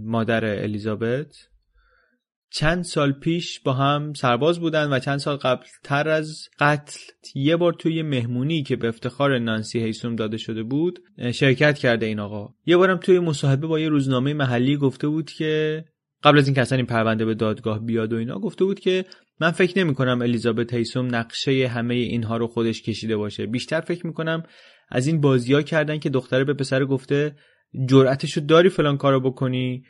مادر 0.00 0.44
الیزابت 0.44 1.48
چند 2.50 2.84
سال 2.84 3.12
پیش 3.12 3.60
با 3.60 3.72
هم 3.72 4.12
سرباز 4.12 4.60
بودن 4.60 4.92
و 4.92 4.98
چند 4.98 5.18
سال 5.18 5.36
قبل 5.36 5.64
تر 5.84 6.08
از 6.08 6.48
قتل. 6.58 6.98
یه 7.34 7.56
بار 7.56 7.72
توی 7.72 8.02
مهمونی 8.02 8.62
که 8.62 8.76
به 8.76 8.88
افتخار 8.88 9.38
نانسی 9.38 9.80
هیسوم 9.80 10.16
داده 10.16 10.36
شده 10.36 10.62
بود 10.62 10.98
شرکت 11.34 11.78
کرده 11.78 12.06
این 12.06 12.20
آقا. 12.20 12.54
یه 12.66 12.76
بارم 12.76 12.96
توی 12.96 13.18
مصاحبه 13.18 13.66
با 13.66 13.80
یه 13.80 13.88
روزنامه 13.88 14.34
محلی 14.34 14.76
گفته 14.76 15.08
بود 15.08 15.30
که 15.30 15.84
قبل 16.22 16.38
از 16.38 16.46
اینکه 16.46 16.60
اصلا 16.60 16.76
این 16.76 16.86
پرونده 16.86 17.24
به 17.24 17.34
دادگاه 17.34 17.86
بیاد 17.86 18.12
و 18.12 18.16
اینا 18.16 18.38
گفته 18.38 18.64
بود 18.64 18.80
که 18.80 19.04
من 19.40 19.50
فکر 19.50 19.78
نمی 19.78 19.94
کنم 19.94 20.22
الیزابت 20.22 20.74
هیسوم 20.74 21.14
نقشه 21.14 21.66
همه 21.66 21.94
اینها 21.94 22.36
رو 22.36 22.46
خودش 22.46 22.82
کشیده 22.82 23.16
باشه. 23.16 23.46
بیشتر 23.46 23.80
فکر 23.80 24.06
می 24.06 24.12
کنم 24.12 24.42
از 24.88 25.06
این 25.06 25.20
بازی 25.20 25.62
کردن 25.62 25.98
که 25.98 26.10
دختره 26.10 26.44
به 26.44 26.54
پسر 26.54 26.84
گفته 26.84 27.36
جرأتشو 27.88 28.40
داری 28.40 28.68
فلان 28.68 28.96
کارو 28.96 29.20
بکنی؟ 29.20 29.84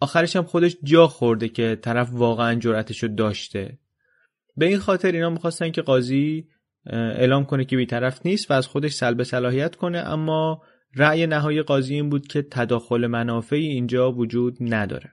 آخرش 0.00 0.36
هم 0.36 0.42
خودش 0.42 0.76
جا 0.84 1.06
خورده 1.06 1.48
که 1.48 1.78
طرف 1.82 2.08
واقعا 2.12 2.54
جرأتشو 2.54 3.06
داشته. 3.06 3.78
به 4.56 4.66
این 4.66 4.78
خاطر 4.78 5.12
اینا 5.12 5.30
می‌خواستن 5.30 5.70
که 5.70 5.82
قاضی 5.82 6.48
اعلام 6.86 7.44
کنه 7.44 7.64
که 7.64 7.76
بیطرف 7.76 8.26
نیست 8.26 8.50
و 8.50 8.54
از 8.54 8.66
خودش 8.66 8.92
سلب 8.92 9.22
صلاحیت 9.22 9.76
کنه 9.76 9.98
اما 9.98 10.62
رأی 10.96 11.26
نهایی 11.26 11.62
قاضی 11.62 11.94
این 11.94 12.08
بود 12.08 12.26
که 12.26 12.42
تداخل 12.42 13.06
منافعی 13.06 13.66
اینجا 13.66 14.12
وجود 14.12 14.56
نداره. 14.60 15.12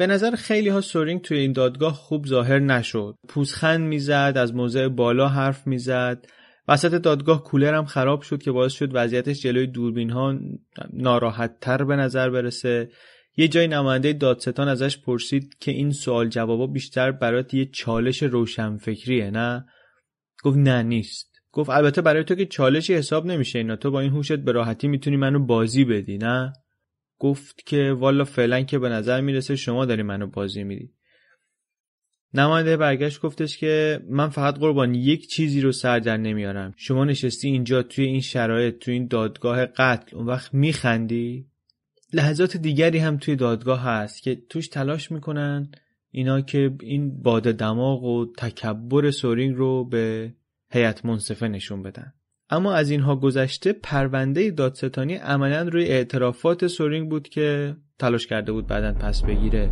به 0.00 0.06
نظر 0.06 0.30
خیلی 0.30 0.68
ها 0.68 0.80
سورینگ 0.80 1.20
توی 1.20 1.38
این 1.38 1.52
دادگاه 1.52 1.94
خوب 1.94 2.26
ظاهر 2.26 2.58
نشد. 2.58 3.14
پوزخند 3.28 3.80
می‌زد، 3.80 4.32
از 4.36 4.54
موضع 4.54 4.88
بالا 4.88 5.28
حرف 5.28 5.66
می‌زد. 5.66 6.26
وسط 6.68 6.94
دادگاه 6.94 7.44
کولر 7.44 7.74
هم 7.74 7.84
خراب 7.84 8.22
شد 8.22 8.42
که 8.42 8.52
باعث 8.52 8.72
شد 8.72 8.90
وضعیتش 8.92 9.42
جلوی 9.42 9.66
دوربین 9.66 10.10
ها 10.10 10.38
ناراحت 10.92 11.60
تر 11.60 11.84
به 11.84 11.96
نظر 11.96 12.30
برسه. 12.30 12.90
یه 13.36 13.48
جای 13.48 13.68
نماینده 13.68 14.12
دادستان 14.12 14.68
ازش 14.68 14.98
پرسید 14.98 15.56
که 15.60 15.70
این 15.70 15.90
سوال 15.90 16.28
جوابا 16.28 16.66
بیشتر 16.66 17.12
برات 17.12 17.54
یه 17.54 17.66
چالش 17.66 18.22
روشنفکریه 18.22 19.30
نه؟ 19.30 19.64
گفت 20.42 20.58
نه 20.58 20.82
نیست. 20.82 21.40
گفت 21.52 21.70
البته 21.70 22.02
برای 22.02 22.24
تو 22.24 22.34
که 22.34 22.46
چالشی 22.46 22.94
حساب 22.94 23.26
نمیشه 23.26 23.58
اینا 23.58 23.76
تو 23.76 23.90
با 23.90 24.00
این 24.00 24.12
هوشت 24.12 24.36
به 24.36 24.52
راحتی 24.52 24.88
می‌تونی 24.88 25.16
منو 25.16 25.46
بازی 25.46 25.84
بدی 25.84 26.18
نه؟ 26.18 26.52
گفت 27.20 27.66
که 27.66 27.92
والا 27.98 28.24
فعلا 28.24 28.62
که 28.62 28.78
به 28.78 28.88
نظر 28.88 29.20
می‌رسه 29.20 29.56
شما 29.56 29.86
داری 29.86 30.02
منو 30.02 30.26
بازی 30.26 30.64
میدی. 30.64 30.92
نماینده 32.34 32.76
برگشت 32.76 33.20
گفتش 33.20 33.58
که 33.58 34.00
من 34.08 34.28
فقط 34.28 34.58
قربان 34.58 34.94
یک 34.94 35.28
چیزی 35.28 35.60
رو 35.60 35.72
سر 35.72 35.98
در 35.98 36.16
نمیارم. 36.16 36.74
شما 36.76 37.04
نشستی 37.04 37.48
اینجا 37.48 37.82
توی 37.82 38.04
این 38.04 38.20
شرایط 38.20 38.78
توی 38.78 38.94
این 38.94 39.06
دادگاه 39.06 39.66
قتل 39.66 40.16
اون 40.16 40.26
وقت 40.26 40.54
میخندی؟ 40.54 41.46
لحظات 42.12 42.56
دیگری 42.56 42.98
هم 42.98 43.16
توی 43.16 43.36
دادگاه 43.36 43.82
هست 43.82 44.22
که 44.22 44.42
توش 44.48 44.68
تلاش 44.68 45.10
می‌کنن 45.10 45.70
اینا 46.10 46.40
که 46.40 46.74
این 46.80 47.22
باد 47.22 47.42
دماغ 47.42 48.04
و 48.04 48.26
تکبر 48.38 49.10
سورینگ 49.10 49.56
رو 49.56 49.84
به 49.84 50.34
هیئت 50.70 51.04
منصفه 51.04 51.48
نشون 51.48 51.82
بدن. 51.82 52.12
اما 52.50 52.74
از 52.74 52.90
اینها 52.90 53.16
گذشته 53.16 53.72
پرونده 53.72 54.50
دادستانی 54.50 55.14
عملا 55.14 55.62
روی 55.62 55.84
اعترافات 55.84 56.66
سورینگ 56.66 57.08
بود 57.08 57.28
که 57.28 57.76
تلاش 57.98 58.26
کرده 58.26 58.52
بود 58.52 58.66
بعدا 58.66 58.92
پس 58.92 59.22
بگیره 59.22 59.70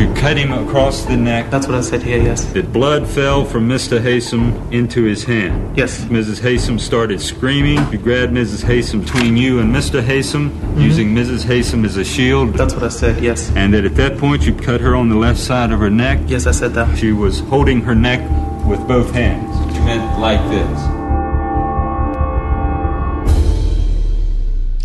You 0.00 0.14
cut 0.14 0.38
him 0.38 0.52
across 0.52 1.04
the 1.04 1.16
neck. 1.16 1.50
That's 1.50 1.66
what 1.66 1.76
I 1.76 1.82
said 1.82 2.02
here, 2.02 2.22
yes. 2.22 2.44
That 2.54 2.72
blood 2.72 3.06
fell 3.06 3.44
from 3.44 3.68
Mr. 3.68 4.00
Haysom 4.00 4.72
into 4.72 5.02
his 5.02 5.24
hand. 5.24 5.76
Yes. 5.76 5.92
Mrs. 6.04 6.40
Haysom 6.40 6.80
started 6.80 7.20
screaming. 7.20 7.78
You 7.92 7.98
grabbed 7.98 8.32
Mrs. 8.32 8.62
Haysom 8.64 9.04
between 9.04 9.36
you 9.36 9.58
and 9.58 9.68
Mr. 9.74 10.00
Haysom, 10.02 10.44
mm-hmm. 10.48 10.80
using 10.80 11.08
Mrs. 11.14 11.44
Haysom 11.44 11.84
as 11.84 11.98
a 11.98 12.04
shield. 12.04 12.54
That's 12.54 12.72
what 12.72 12.82
I 12.82 12.88
said, 12.88 13.22
yes. 13.22 13.52
And 13.56 13.74
that 13.74 13.84
at 13.84 13.96
that 13.96 14.16
point 14.16 14.46
you 14.46 14.54
cut 14.54 14.80
her 14.80 14.96
on 14.96 15.10
the 15.10 15.16
left 15.16 15.38
side 15.38 15.70
of 15.70 15.80
her 15.80 15.90
neck. 15.90 16.18
Yes, 16.26 16.46
I 16.46 16.52
said 16.52 16.72
that. 16.74 16.96
She 16.96 17.12
was 17.12 17.40
holding 17.40 17.82
her 17.82 17.94
neck 17.94 18.20
with 18.66 18.80
both 18.88 19.10
hands. 19.12 19.49
Meant 19.90 20.18
like 20.24 20.44
this. 20.54 20.80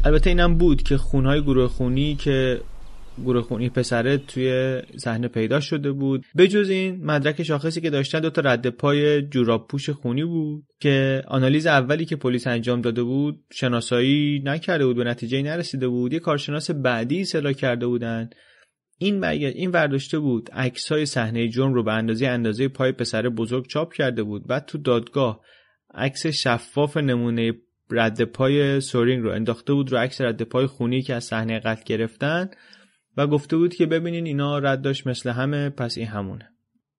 البته 0.06 0.30
اینم 0.30 0.58
بود 0.58 0.84
که 0.84 0.98
خونهای 0.98 1.42
گروه 1.42 1.68
خونی 1.68 2.16
که 2.16 2.62
گروه 3.26 3.42
خونی 3.42 3.70
پسره 3.70 4.18
توی 4.18 4.82
صحنه 4.98 5.28
پیدا 5.28 5.60
شده 5.60 5.92
بود. 5.92 6.26
بجز 6.38 6.70
این 6.70 7.06
مدرک 7.06 7.44
شاخصی 7.44 7.82
که 7.82 7.90
داشتن 7.90 8.20
دو 8.20 8.30
تا 8.30 8.42
رد 8.42 8.70
پای 8.70 9.22
جوراب 9.22 9.68
پوش 9.68 9.90
خونی 9.90 10.24
بود 10.24 10.64
که 10.80 11.24
آنالیز 11.28 11.68
اولی 11.68 12.06
که 12.06 12.16
پلیس 12.16 12.48
انجام 12.48 12.82
داده 12.82 13.04
بود 13.04 13.44
شناسایی 13.52 14.42
نکرده 14.46 14.86
بود 14.86 14.96
به 14.96 15.04
نتیجه 15.04 15.42
نرسیده 15.42 15.88
بود. 15.88 16.14
یه 16.14 16.20
کارشناس 16.20 16.72
بعدی 16.72 17.22
اصلاح 17.22 17.54
کرده 17.54 17.88
بودن. 17.88 18.30
این 18.98 19.24
این 19.24 19.72
ورداشته 19.72 20.20
بود 20.20 20.50
عکس 20.52 20.92
های 20.92 21.06
صحنه 21.06 21.50
جرم 21.50 21.74
رو 21.74 21.84
به 21.84 21.94
اندازه 21.94 22.28
اندازه 22.28 22.68
پای 22.68 22.92
پسر 22.92 23.30
بزرگ 23.30 23.68
چاپ 23.68 23.94
کرده 23.94 24.24
بود 24.24 24.48
بعد 24.48 24.66
تو 24.66 24.78
دادگاه 24.78 25.42
عکس 25.94 26.28
شفاف 26.28 26.98
نمونه 26.98 27.54
رد 27.92 28.24
پای 28.24 28.82
سورینگ 28.82 29.24
رو 29.24 29.32
انداخته 29.32 29.74
بود 29.74 29.92
رو 29.92 29.98
عکس 29.98 30.22
رد 30.22 30.42
پای 30.42 30.66
خونی 30.66 31.02
که 31.02 31.14
از 31.14 31.24
صحنه 31.24 31.60
قتل 31.60 31.84
گرفتن 31.86 32.50
و 33.18 33.28
گفته 33.28 33.58
بود 33.58 33.74
که 33.74 33.86
ببینین 33.86 34.26
اینا 34.26 34.60
رد 34.60 34.82
داشت 34.82 35.08
مثل 35.08 35.30
همه 35.30 35.70
پس 35.70 35.98
این 35.98 36.08
همونه. 36.08 36.52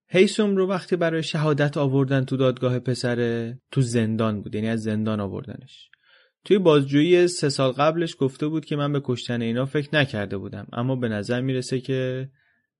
هیسوم 0.08 0.56
رو 0.56 0.66
وقتی 0.66 0.96
برای 0.96 1.22
شهادت 1.22 1.76
آوردن 1.76 2.24
تو 2.24 2.36
دادگاه 2.36 2.78
پسره 2.78 3.58
تو 3.70 3.80
زندان 3.80 4.42
بود 4.42 4.54
یعنی 4.54 4.68
از 4.68 4.82
زندان 4.82 5.20
آوردنش. 5.20 5.90
توی 6.46 6.58
بازجویی 6.58 7.28
سه 7.28 7.48
سال 7.48 7.72
قبلش 7.72 8.16
گفته 8.18 8.48
بود 8.48 8.64
که 8.64 8.76
من 8.76 8.92
به 8.92 9.00
کشتن 9.04 9.42
اینا 9.42 9.66
فکر 9.66 9.88
نکرده 9.92 10.38
بودم 10.38 10.66
اما 10.72 10.96
به 10.96 11.08
نظر 11.08 11.40
می‌رسه 11.40 11.80
که 11.80 12.28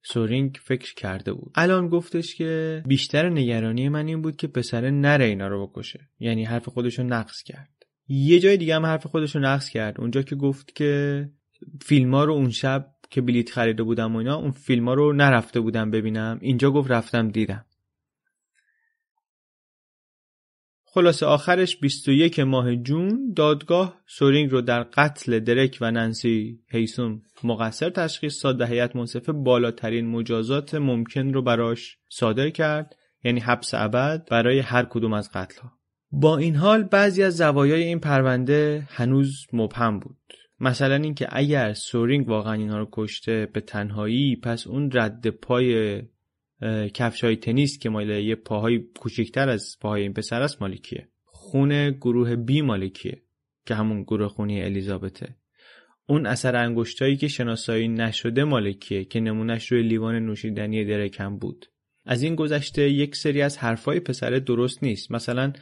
سورینگ 0.03 0.59
فکر 0.63 0.95
کرده 0.95 1.33
بود. 1.33 1.53
الان 1.55 1.89
گفتش 1.89 2.35
که 2.35 2.83
بیشتر 2.87 3.29
نگرانی 3.29 3.89
من 3.89 4.07
این 4.07 4.23
بود 4.23 4.37
که 4.37 4.47
پسره 4.47 4.91
نره 4.91 5.25
اینا 5.25 5.49
رو 5.49 5.67
بکشه 5.67 6.01
یعنی 6.21 6.45
حرف 6.45 6.69
خودشو 6.69 7.03
نقص 7.03 7.43
کرد. 7.43 7.71
یه 8.09 8.41
جای 8.41 8.57
دیگه 8.57 8.75
هم 8.75 8.87
حرف 8.87 9.07
خودشو 9.07 9.39
نقص 9.39 9.69
کرد 9.69 10.01
اونجا 10.01 10.23
که 10.23 10.37
گفت 10.37 10.75
که 10.75 11.25
فیلم 11.83 12.15
ها 12.15 12.25
رو 12.25 12.33
اون 12.33 12.51
شب 12.51 12.87
که 13.11 13.21
بلیت 13.21 13.51
خریده 13.51 13.83
بودم 13.83 14.15
و 14.15 14.19
اینا 14.19 14.37
اون 14.37 14.51
فیلم 14.51 14.89
ها 14.89 14.95
رو 14.95 15.13
نرفته 15.13 15.61
بودم 15.61 15.91
ببینم 15.91 16.39
اینجا 16.41 16.71
گفت 16.71 16.91
رفتم 16.91 17.29
دیدم. 17.29 17.66
خلاصه 20.97 21.27
آخرش 21.27 21.77
21 21.77 22.41
ماه 22.41 22.77
جون 22.77 23.33
دادگاه 23.37 24.01
سورینگ 24.07 24.51
رو 24.51 24.61
در 24.61 24.83
قتل 24.83 25.39
درک 25.39 25.79
و 25.81 25.91
ننسی 25.91 26.61
هیسون 26.71 27.23
مقصر 27.45 27.91
تشخیص 27.91 28.45
داد 28.45 28.61
و 28.61 28.65
هیئت 28.65 28.97
منصفه 28.97 29.33
بالاترین 29.33 30.07
مجازات 30.07 30.75
ممکن 30.75 31.33
رو 31.33 31.43
براش 31.43 31.99
صادر 32.09 32.51
کرد 32.51 32.97
یعنی 33.25 33.41
حبس 33.41 33.75
ابد 33.75 34.29
برای 34.31 34.59
هر 34.59 34.85
کدوم 34.85 35.13
از 35.13 35.31
قتل 35.35 35.61
ها. 35.61 35.73
با 36.11 36.39
این 36.39 36.57
حال 36.57 36.83
بعضی 36.83 37.23
از 37.23 37.37
زوایای 37.37 37.83
این 37.83 38.01
پرونده 38.01 38.89
هنوز 38.91 39.47
مبهم 39.53 40.01
بود 40.01 40.19
مثلا 40.61 40.95
اینکه 40.95 41.29
اگر 41.31 41.73
سورینگ 41.73 42.29
واقعا 42.29 42.53
اینها 42.53 42.79
رو 42.79 42.89
کشته 42.93 43.49
به 43.53 43.61
تنهایی 43.61 44.37
پس 44.37 44.67
اون 44.67 44.91
رد 44.93 45.29
پای 45.31 46.03
کفش 46.95 47.25
های 47.25 47.37
تنیس 47.37 47.79
که 47.79 47.91
مال 47.91 48.11
یه 48.11 48.35
پاهای 48.35 48.79
کوچکتر 48.79 49.49
از 49.49 49.77
پاهای 49.81 50.03
این 50.03 50.13
پسر 50.13 50.43
است 50.43 50.63
مالکیه 50.63 51.09
خون 51.25 51.91
گروه 51.91 52.37
بی 52.37 52.63
مالکیه 52.63 53.23
که 53.67 53.75
همون 53.75 54.03
گروه 54.03 54.29
خونی 54.29 54.63
الیزابته. 54.63 55.37
اون 56.09 56.27
اثر 56.27 56.57
انگشتایی 56.57 57.17
که 57.17 57.29
شناسایی 57.29 57.89
نشده 57.89 58.45
مالکیه 58.45 59.05
که 59.05 59.21
نمونهش 59.21 59.73
روی 59.73 59.83
لیوان 59.83 60.15
نوشیدنی 60.15 60.85
درکم 60.85 61.37
بود. 61.37 61.67
از 62.05 62.23
این 62.23 62.35
گذشته 62.35 62.91
یک 62.91 63.17
سری 63.17 63.43
از 63.43 63.59
حرفای 63.59 64.01
پسر 64.01 64.31
درست 64.31 64.83
نیست. 64.83 65.13
مثلا 65.13 65.53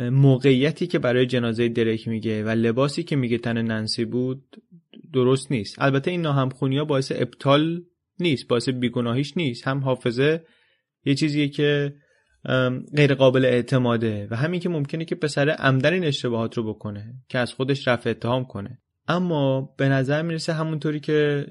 موقعیتی 0.00 0.86
که 0.86 0.98
برای 0.98 1.26
جنازه 1.26 1.68
درک 1.68 2.08
میگه 2.08 2.44
و 2.44 2.48
لباسی 2.48 3.02
که 3.02 3.16
میگه 3.16 3.38
تن 3.38 3.62
ننسی 3.62 4.04
بود 4.04 4.62
درست 5.12 5.52
نیست. 5.52 5.82
البته 5.82 6.10
این 6.10 6.20
ناهمخونی 6.20 6.78
ها 6.78 6.84
باعث 6.84 7.12
ابطال 7.14 7.82
نیست 8.20 8.48
باعث 8.48 8.68
بیگناهیش 8.68 9.36
نیست. 9.36 9.68
هم 9.68 9.78
حافظه 9.78 10.44
یه 11.04 11.14
چیزیه 11.14 11.48
که 11.48 11.94
غیر 12.96 13.14
قابل 13.14 13.44
اعتماده 13.44 14.28
و 14.30 14.36
همین 14.36 14.60
که 14.60 14.68
ممکنه 14.68 15.04
که 15.04 15.14
پسر 15.14 15.48
عمدن 15.48 15.92
این 15.92 16.04
اشتباهات 16.04 16.56
رو 16.56 16.74
بکنه 16.74 17.14
که 17.28 17.38
از 17.38 17.52
خودش 17.52 17.88
رفع 17.88 18.10
اتهام 18.10 18.44
کنه. 18.44 18.78
اما 19.08 19.74
به 19.78 19.88
نظر 19.88 20.22
می‌رسه 20.22 20.52
همونطوری 20.52 21.00
که 21.00 21.46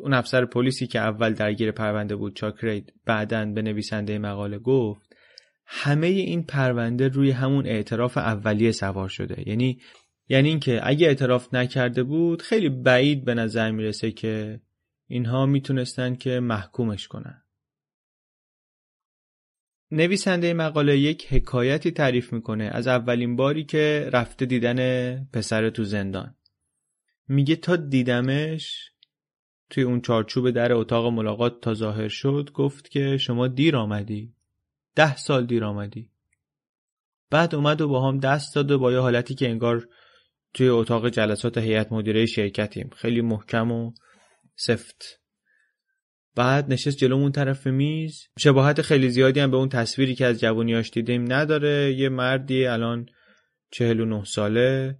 اون 0.00 0.14
افسر 0.14 0.44
پلیسی 0.44 0.86
که 0.86 0.98
اول 0.98 1.32
درگیر 1.32 1.72
پرونده 1.72 2.16
بود 2.16 2.36
چاکرید 2.36 2.92
بعدا 3.06 3.44
به 3.44 3.62
نویسنده 3.62 4.18
مقاله 4.18 4.58
گفت 4.58 5.16
همه 5.66 6.06
این 6.06 6.42
پرونده 6.42 7.08
روی 7.08 7.30
همون 7.30 7.66
اعتراف 7.66 8.18
اولیه 8.18 8.72
سوار 8.72 9.08
شده. 9.08 9.48
یعنی 9.48 9.80
یعنی 10.28 10.48
اینکه 10.48 10.80
اگه 10.82 11.06
اعتراف 11.06 11.54
نکرده 11.54 12.02
بود 12.02 12.42
خیلی 12.42 12.68
بعید 12.68 13.24
به 13.24 13.34
نظر 13.34 13.70
می‌رسه 13.70 14.10
که 14.10 14.60
اینها 15.12 15.46
می‌تونستن 15.46 16.14
که 16.14 16.40
محکومش 16.40 17.08
کنن. 17.08 17.42
نویسنده 19.90 20.54
مقاله 20.54 20.98
یک 20.98 21.32
حکایتی 21.32 21.90
تعریف 21.90 22.32
می‌کنه 22.32 22.64
از 22.64 22.86
اولین 22.86 23.36
باری 23.36 23.64
که 23.64 24.10
رفته 24.12 24.46
دیدن 24.46 25.24
پسر 25.24 25.70
تو 25.70 25.84
زندان. 25.84 26.34
میگه 27.28 27.56
تا 27.56 27.76
دیدمش 27.76 28.90
توی 29.70 29.82
اون 29.82 30.00
چارچوب 30.00 30.50
در 30.50 30.72
اتاق 30.72 31.06
ملاقات 31.06 31.60
تا 31.60 31.74
ظاهر 31.74 32.08
شد 32.08 32.50
گفت 32.54 32.90
که 32.90 33.16
شما 33.16 33.48
دیر 33.48 33.76
آمدی. 33.76 34.34
ده 34.94 35.16
سال 35.16 35.46
دیر 35.46 35.64
آمدی. 35.64 36.10
بعد 37.30 37.54
اومد 37.54 37.80
و 37.80 37.88
با 37.88 38.08
هم 38.08 38.18
دست 38.18 38.54
داد 38.54 38.70
و 38.70 38.78
با 38.78 38.92
یه 38.92 38.98
حالتی 38.98 39.34
که 39.34 39.48
انگار 39.48 39.88
توی 40.54 40.68
اتاق 40.68 41.08
جلسات 41.08 41.58
هیئت 41.58 41.92
مدیره 41.92 42.26
شرکتیم. 42.26 42.90
خیلی 42.96 43.20
محکم 43.20 43.72
و 43.72 43.92
سفت. 44.56 45.20
بعد 46.34 46.72
نشست 46.72 46.96
جلومون 46.96 47.32
طرف 47.32 47.66
میز. 47.66 48.28
شباهت 48.38 48.82
خیلی 48.82 49.10
زیادی 49.10 49.40
هم 49.40 49.50
به 49.50 49.56
اون 49.56 49.68
تصویری 49.68 50.14
که 50.14 50.26
از 50.26 50.40
جوانیاش 50.40 50.90
دیدیم 50.90 51.32
نداره. 51.32 51.92
یه 51.92 52.08
مردی 52.08 52.66
الان 52.66 53.06
چهل 53.70 54.00
و 54.00 54.04
نه 54.04 54.24
ساله. 54.24 54.98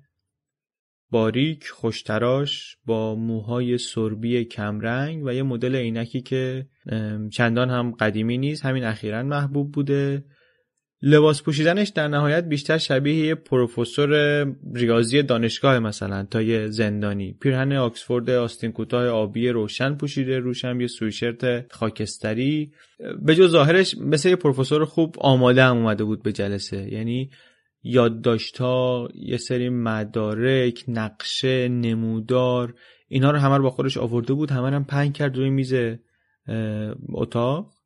باریک 1.10 1.68
خوشتراش 1.68 2.76
با 2.84 3.14
موهای 3.14 3.78
سربی 3.78 4.44
کمرنگ 4.44 5.24
و 5.24 5.34
یه 5.34 5.42
مدل 5.42 5.76
عینکی 5.76 6.20
که 6.20 6.66
چندان 7.32 7.70
هم 7.70 7.90
قدیمی 7.90 8.38
نیست. 8.38 8.64
همین 8.64 8.84
اخیرا 8.84 9.22
محبوب 9.22 9.72
بوده. 9.72 10.24
لباس 11.04 11.42
پوشیدنش 11.42 11.88
در 11.88 12.08
نهایت 12.08 12.44
بیشتر 12.44 12.78
شبیه 12.78 13.26
یه 13.26 13.34
پروفسور 13.34 14.44
ریاضی 14.74 15.22
دانشگاه 15.22 15.78
مثلا 15.78 16.26
تا 16.30 16.42
یه 16.42 16.68
زندانی. 16.68 17.36
پیرهن 17.40 17.72
آکسفورد 17.72 18.30
آستین 18.30 18.72
کوتاه 18.72 19.06
آبی 19.06 19.48
روشن 19.48 19.94
پوشیده 19.94 20.38
روشم 20.38 20.80
یه 20.80 20.86
سویشرت 20.86 21.72
خاکستری. 21.72 22.72
به 23.22 23.34
جز 23.34 23.50
ظاهرش 23.50 23.94
مثل 23.98 24.28
یه 24.28 24.36
پروفسور 24.36 24.84
خوب 24.84 25.16
آماده 25.18 25.62
هم 25.62 25.76
اومده 25.76 26.04
بود 26.04 26.22
به 26.22 26.32
جلسه. 26.32 26.92
یعنی 26.92 27.30
یادداشت‌ها 27.82 29.08
یه 29.14 29.36
سری 29.36 29.68
مدارک 29.68 30.84
نقشه 30.88 31.68
نمودار 31.68 32.74
اینا 33.08 33.30
رو 33.30 33.38
همه 33.38 33.56
رو 33.56 33.62
با 33.62 33.70
خودش 33.70 33.96
آورده 33.96 34.34
بود 34.34 34.50
همه 34.50 34.70
هم 34.70 34.84
پنگ 34.84 35.12
کرد 35.12 35.36
روی 35.36 35.50
میز 35.50 35.74
اتاق. 37.08 37.81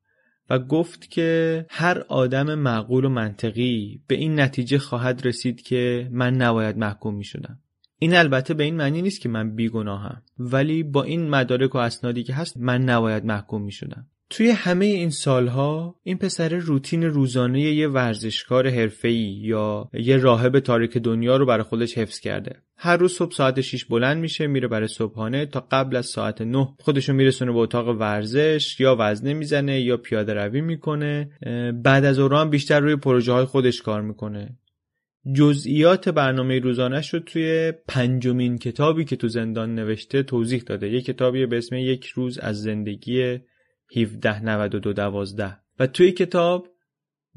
و 0.50 0.58
گفت 0.58 1.10
که 1.10 1.66
هر 1.70 1.98
آدم 2.08 2.54
معقول 2.54 3.04
و 3.04 3.08
منطقی 3.08 4.00
به 4.06 4.14
این 4.14 4.40
نتیجه 4.40 4.78
خواهد 4.78 5.26
رسید 5.26 5.62
که 5.62 6.08
من 6.12 6.34
نباید 6.34 6.78
محکوم 6.78 7.14
می 7.14 7.24
شدم. 7.24 7.58
این 7.98 8.14
البته 8.14 8.54
به 8.54 8.64
این 8.64 8.76
معنی 8.76 9.02
نیست 9.02 9.20
که 9.20 9.28
من 9.28 9.54
بیگناهم 9.54 10.22
ولی 10.38 10.82
با 10.82 11.02
این 11.02 11.30
مدارک 11.30 11.74
و 11.74 11.78
اسنادی 11.78 12.22
که 12.22 12.34
هست 12.34 12.56
من 12.56 12.82
نباید 12.82 13.24
محکوم 13.24 13.62
می 13.62 13.72
شدم. 13.72 14.06
توی 14.30 14.50
همه 14.50 14.84
این 14.84 15.10
سالها 15.10 16.00
این 16.02 16.18
پسر 16.18 16.48
روتین 16.48 17.02
روزانه 17.02 17.60
یه 17.60 17.88
ورزشکار 17.88 18.68
حرفه‌ای 18.68 19.40
یا 19.42 19.90
یه 19.94 20.16
راهب 20.16 20.58
تاریک 20.58 20.98
دنیا 20.98 21.36
رو 21.36 21.46
برای 21.46 21.62
خودش 21.62 21.98
حفظ 21.98 22.20
کرده. 22.20 22.56
هر 22.76 22.96
روز 22.96 23.12
صبح 23.12 23.32
ساعت 23.32 23.60
6 23.60 23.84
بلند 23.84 24.16
میشه 24.16 24.46
میره 24.46 24.68
برای 24.68 24.88
صبحانه 24.88 25.46
تا 25.46 25.66
قبل 25.70 25.96
از 25.96 26.06
ساعت 26.06 26.42
9 26.42 26.68
خودشو 26.80 27.12
میرسونه 27.12 27.52
به 27.52 27.58
اتاق 27.58 27.88
ورزش 27.88 28.80
یا 28.80 28.96
وزنه 28.98 29.34
می‌زنه 29.34 29.80
یا 29.80 29.96
پیاده 29.96 30.34
روی 30.34 30.60
می‌کنه. 30.60 31.30
بعد 31.84 32.04
از 32.04 32.18
اون 32.18 32.50
بیشتر 32.50 32.80
روی 32.80 32.96
پروژه 32.96 33.32
های 33.32 33.44
خودش 33.44 33.82
کار 33.82 34.02
می‌کنه. 34.02 34.58
جزئیات 35.34 36.08
برنامه 36.08 36.58
روزانش 36.58 37.14
رو 37.14 37.20
توی 37.20 37.72
پنجمین 37.88 38.58
کتابی 38.58 39.04
که 39.04 39.16
تو 39.16 39.28
زندان 39.28 39.74
نوشته 39.74 40.22
توضیح 40.22 40.62
داده. 40.66 40.88
یه 40.88 41.00
کتابی 41.00 41.46
به 41.46 41.58
اسم 41.58 41.76
یک 41.76 42.06
روز 42.06 42.38
از 42.38 42.62
زندگی 42.62 43.38
1792 43.96 45.54
و 45.78 45.86
توی 45.86 46.12
کتاب 46.12 46.68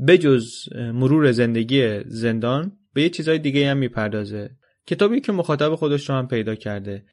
بجز 0.07 0.73
مرور 0.75 1.31
زندگی 1.31 1.99
زندان 2.05 2.71
به 2.93 3.01
یه 3.01 3.09
چیزای 3.09 3.39
دیگه 3.39 3.71
هم 3.71 3.77
می‌پردازه. 3.77 4.49
کتابی 4.87 5.21
که 5.21 5.31
مخاطب 5.31 5.75
خودش 5.75 6.09
رو 6.09 6.15
هم 6.15 6.27
پیدا 6.27 6.55
کرده. 6.55 7.05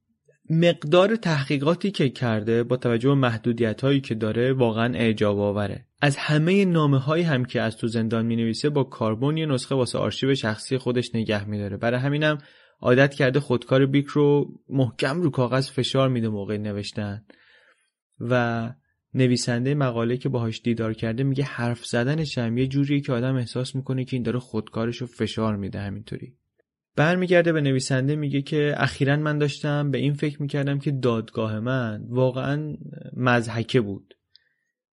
مقدار 0.51 1.17
تحقیقاتی 1.17 1.91
که 1.91 2.09
کرده 2.09 2.63
با 2.63 2.77
توجه 2.77 3.09
به 3.09 3.15
محدودیت 3.15 3.81
هایی 3.81 4.01
که 4.01 4.15
داره 4.15 4.53
واقعا 4.53 4.95
اعجاب 4.95 5.39
آوره 5.39 5.87
از 6.01 6.17
همه 6.17 6.65
نامه 6.65 6.99
هایی 6.99 7.25
هم 7.25 7.45
که 7.45 7.61
از 7.61 7.77
تو 7.77 7.89
زندان 7.89 8.27
می 8.27 8.37
نویسه 8.37 8.71
با 8.71 8.85
کاربون 8.85 9.39
نسخه 9.39 9.75
واسه 9.75 9.99
آرشیو 9.99 10.35
شخصی 10.35 10.79
خودش 10.79 11.15
نگه 11.15 11.49
میداره. 11.49 11.77
برای 11.77 12.01
همینم 12.01 12.39
عادت 12.81 13.15
کرده 13.15 13.41
خودکار 13.41 13.87
بیک 13.87 14.07
رو 14.07 14.49
محکم 14.69 15.23
رو 15.23 15.31
کاغذ 15.31 15.71
فشار 15.71 16.09
میده 16.09 16.29
موقع 16.29 16.57
نوشتن. 16.57 17.25
و 18.21 18.73
نویسنده 19.17 19.75
مقاله 19.75 20.17
که 20.17 20.29
باهاش 20.29 20.61
دیدار 20.63 20.95
کرده 20.95 21.23
میگه 21.23 21.45
حرف 21.45 21.87
زدنش 21.87 22.39
هم 22.39 22.59
یه 22.59 22.67
جوریه 22.67 23.01
که 23.01 23.13
آدم 23.13 23.37
احساس 23.37 23.75
می‌کنه 23.75 24.05
که 24.05 24.17
این 24.17 24.23
داره 24.23 24.39
خودکارش 24.39 24.97
رو 24.97 25.07
فشار 25.07 25.57
میده 25.57 25.81
همینطوری. 25.81 26.35
برمیگرده 26.97 27.53
به 27.53 27.61
نویسنده 27.61 28.17
میگه 28.17 28.43
که 28.43 28.75
اخیرا 28.77 29.17
من 29.17 29.39
داشتم 29.39 29.91
به 29.91 29.99
این 29.99 30.15
فکر 30.15 30.43
می‌کردم 30.43 30.79
که 30.79 30.91
دادگاه 30.91 31.61
من 31.61 32.07
واقعا 32.09 32.77
مزحکه 33.17 33.81
بود. 33.81 34.15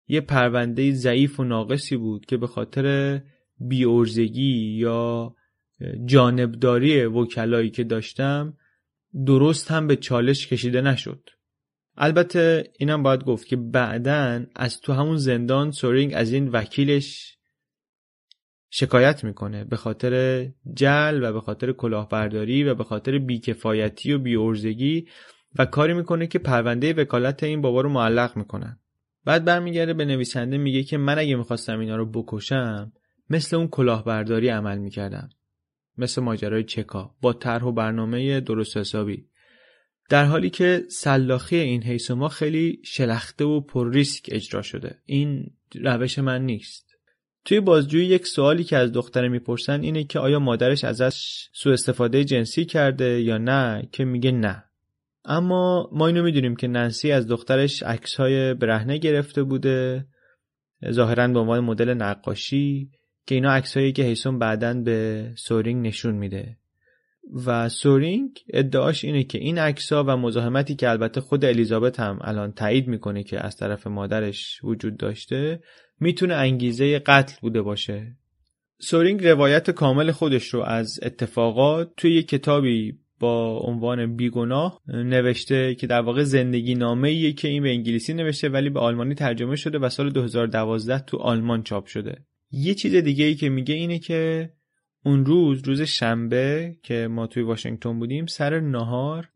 یه 0.07 0.22
پرونده 0.22 0.91
ضعیف 0.91 1.39
و 1.39 1.43
ناقصی 1.43 1.97
بود 1.97 2.26
که 2.26 2.38
به 2.38 2.47
خاطر 2.47 3.22
بیورزگی 3.59 4.78
یا 4.78 5.36
جانبداری 6.05 7.05
وکلایی 7.05 7.70
که 7.70 7.84
داشتم 7.84 8.57
درست 9.26 9.72
هم 9.72 9.88
به 9.88 9.95
چالش 9.95 10.47
کشیده 10.47 10.82
نشد. 10.82 11.30
البته 12.02 12.72
اینم 12.78 13.04
باید 13.04 13.24
گفت 13.24 13.47
که 13.47 13.56
بعدا 13.56 14.45
از 14.56 14.82
تو 14.82 14.93
همون 14.93 15.18
زندان 15.18 15.72
سورینگ 15.72 16.12
از 16.16 16.34
این 16.34 16.47
وکیلش 16.47 17.38
شکایت 18.70 19.24
می‌کنه 19.24 19.64
به 19.64 19.76
خاطر 19.76 20.45
جل 20.74 21.24
و 21.24 21.34
به 21.34 21.41
خاطر 21.41 21.72
کلاهبرداری 21.72 22.64
و 22.64 22.76
به 22.76 22.84
خاطر 22.84 23.20
بیکفایتی 23.20 24.14
و 24.14 24.20
بیورزگی 24.20 25.08
و 25.60 25.66
کاری 25.66 25.93
می‌کنه 25.93 26.28
که 26.28 26.39
پرونده 26.39 26.93
وکالت 26.93 27.43
این 27.43 27.62
بابا 27.62 27.82
رو 27.82 27.89
معلق 27.89 28.38
می‌کنن 28.38 28.80
بعد 29.26 29.45
برمیگرده 29.45 29.93
به 29.93 30.06
نویسنده 30.06 30.58
میگه 30.58 30.84
که 30.84 30.97
من 30.97 31.20
اگه 31.20 31.36
می‌خواستم 31.36 31.80
اینا 31.80 31.95
رو 31.95 32.06
بکشم 32.06 32.91
مثل 33.30 33.56
اون 33.56 33.68
کلاهبرداری 33.68 34.50
عمل 34.50 34.78
می‌کردم. 34.78 35.30
مثل 35.97 36.22
ماجرای 36.22 36.64
چکا 36.64 37.16
با 37.22 37.34
طرح 37.34 37.64
و 37.64 37.72
برنامه 37.72 38.39
درست 38.39 38.78
حسابی. 38.78 39.28
در 40.10 40.26
حالی 40.26 40.49
که 40.49 40.84
سلاخی 40.89 41.55
این 41.55 41.84
حیث 41.84 42.12
ما 42.12 42.30
خیلی 42.30 42.82
شلخته 42.84 43.45
و 43.45 43.62
پر 43.62 43.93
ریسک 43.93 44.30
اجرا 44.32 44.62
شده. 44.62 44.97
این 45.05 45.51
روش 45.76 46.20
من 46.20 46.45
نیست. 46.45 46.89
توی 47.45 47.60
بازجویی 47.60 48.05
یک 48.05 48.28
سوالی 48.28 48.64
که 48.64 48.78
از 48.78 48.91
دختره 48.91 49.30
می‌پرسن 49.30 49.82
اینه 49.82 50.03
که 50.03 50.20
آیا 50.20 50.39
مادرش 50.39 50.84
ازش 50.84 51.49
سوء 51.53 51.74
استفاده 51.74 52.24
جنسی 52.24 52.66
کرده 52.66 53.22
یا 53.22 53.38
نه؟ 53.38 53.89
که 53.91 54.05
میگه 54.05 54.32
نه. 54.32 54.64
اما 55.26 55.89
ما 55.93 56.07
اینو 56.07 56.24
می‌دونیم 56.24 56.55
که 56.55 56.68
ننسی 56.68 57.12
از 57.12 57.28
دخترش 57.28 57.84
های 58.18 58.53
برهنه 58.53 58.97
گرفته 58.97 59.43
بوده 59.43 60.05
ظاهرا 60.89 61.28
به 61.28 61.39
عنوان 61.39 61.60
مدل 61.60 61.93
نقاشی 61.93 62.91
که 63.26 63.36
اینا 63.36 63.51
عکسایی 63.51 63.91
که 63.91 64.03
هیسوم 64.03 64.39
بعدا 64.39 64.74
به 64.74 65.30
سورینگ 65.38 65.88
نشون 65.88 66.16
میده. 66.16 66.57
و 67.45 67.70
سورینگ 67.70 68.39
ادعاش 68.53 69.03
اینه 69.03 69.24
که 69.24 69.38
این 69.38 69.57
عکس‌ها 69.57 70.03
و 70.07 70.17
مزاحمتی 70.17 70.76
که 70.76 70.89
البته 70.89 71.22
خود 71.22 71.45
الیزابت 71.45 71.99
هم 71.99 72.20
الان 72.22 72.51
تایید 72.51 72.88
می‌کنه 72.88 73.24
که 73.24 73.45
از 73.45 73.57
طرف 73.57 73.88
مادرش 73.88 74.59
وجود 74.63 74.97
داشته 74.97 75.59
می‌تونه 75.99 76.34
انگیزه 76.34 76.99
قتل 76.99 77.36
بوده 77.41 77.61
باشه. 77.61 78.15
سورینگ 78.82 79.26
روایت 79.26 79.72
کامل 79.72 80.11
خودش 80.11 80.47
رو 80.47 80.61
از 80.61 80.99
اتفاقات 81.03 81.91
توی 81.97 82.13
یک 82.13 82.28
کتابی 82.28 82.99
با 83.20 83.59
عنوان 83.59 84.15
بیگناه 84.15 84.82
نوشته 84.88 85.76
که 85.76 85.88
در 85.88 86.01
واقع 86.01 86.24
زندگی 86.24 86.76
نامه 86.76 87.32
که 87.32 87.47
این 87.47 87.63
به 87.63 87.70
انگلیسی 87.70 88.13
نوشته 88.13 88.49
ولی 88.49 88.70
به 88.70 88.80
آلمانی 88.80 89.15
ترجمه 89.15 89.55
شده 89.55 89.80
و 89.80 89.89
سال 89.89 90.09
2012 90.09 90.99
تو 90.99 91.17
آلمان 91.17 91.63
چاپ 91.63 91.86
شده. 91.86 92.26
یه 92.51 92.74
چیز 92.74 92.95
دیگه 92.95 93.26
ای 93.26 93.36
که 93.36 93.49
میگه 93.49 93.76
اینه 93.76 93.99
که 93.99 94.49
اون 95.06 95.26
روز 95.26 95.68
روز 95.68 95.82
شنبه 95.82 96.76
که 96.84 97.08
ما 97.12 97.28
توی 97.28 97.43
واشنگتن 97.43 98.00
بودیم 98.00 98.26
سر 98.26 98.60
نهار 98.60 99.30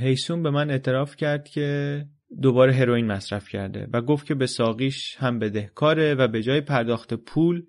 هیسون 0.00 0.42
به 0.42 0.50
من 0.50 0.70
اعتراف 0.70 1.16
کرد 1.16 1.48
که 1.48 2.02
دوباره 2.42 2.72
هروئین 2.72 3.06
مصرف 3.06 3.48
کرده 3.48 3.88
و 3.92 4.00
گفت 4.00 4.26
که 4.26 4.34
به 4.34 4.46
ساقیش 4.46 5.16
هم 5.18 5.38
بدهکاره 5.38 6.14
و 6.14 6.28
به 6.28 6.42
جای 6.42 6.60
پرداخت 6.60 7.14
پول 7.14 7.62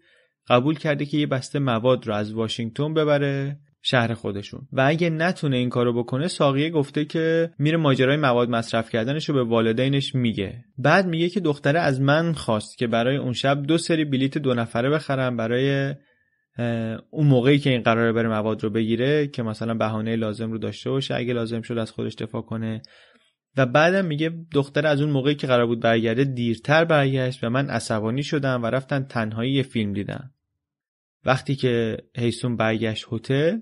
قبول 0.50 0.76
کرده 0.76 1.06
که 1.06 1.18
یه 1.18 1.28
بسته 1.28 1.60
مواد 1.60 2.08
رو 2.08 2.14
از 2.14 2.34
واشنگتن 2.34 2.94
ببره 2.94 3.60
شهر 3.82 4.14
خودشون. 4.14 4.68
و 4.74 4.82
اگه 4.88 5.10
نتونه 5.10 5.58
این 5.58 5.70
کارو 5.70 6.04
بکنه 6.04 6.28
ساقیه 6.28 6.70
گفته 6.70 7.06
که 7.06 7.52
میره 7.60 7.78
ماجرای 7.78 8.18
مواد 8.18 8.50
مصرف 8.50 8.90
کردنش 8.90 9.30
رو 9.30 9.36
به 9.36 9.44
والدینش 9.44 10.16
میگه. 10.16 10.66
بعد 10.78 11.08
میگه 11.08 11.30
که 11.30 11.40
دختره 11.40 11.80
از 11.80 12.02
من 12.02 12.34
خواست 12.34 12.78
که 12.78 12.88
برای 12.88 13.18
اون 13.18 13.34
شب 13.34 13.64
دو 13.64 13.78
سری 13.78 14.06
بلیت 14.06 14.38
دو 14.38 14.54
نفره 14.54 14.90
بخرم 14.90 15.38
برای 15.38 15.94
اون 17.10 17.28
موقعی 17.28 17.60
که 17.60 17.70
این 17.70 17.82
قراره 17.82 18.12
بره 18.12 18.28
مواد 18.28 18.64
رو 18.64 18.70
بگیره 18.70 19.28
که 19.28 19.44
مثلا 19.44 19.74
بهانه 19.74 20.16
لازم 20.16 20.52
رو 20.52 20.58
داشته 20.58 20.90
باشه 20.90 21.16
اگه 21.16 21.34
لازم 21.34 21.62
شد 21.62 21.78
از 21.78 21.92
خودش 21.92 22.16
دفاع 22.16 22.42
کنه. 22.42 22.82
و 23.58 23.66
بعدم 23.66 24.06
میگه 24.06 24.32
دختر 24.52 24.88
از 24.88 25.02
اون 25.02 25.10
موقعی 25.10 25.36
که 25.36 25.48
قرار 25.48 25.66
بود 25.66 25.80
برگرده 25.80 26.24
دیرتر 26.24 26.86
برگشت 26.86 27.44
و 27.44 27.50
من 27.50 27.70
عصبانی 27.70 28.24
شدم 28.24 28.64
و 28.64 28.66
رفتن 28.66 29.04
تنهایی 29.04 29.54
یه 29.54 29.64
فیلم 29.64 29.94
دیدم. 29.94 30.32
وقتی 31.26 31.56
که 31.56 31.98
هیسون 32.16 32.56
برگشت 32.58 33.06
هتل 33.12 33.58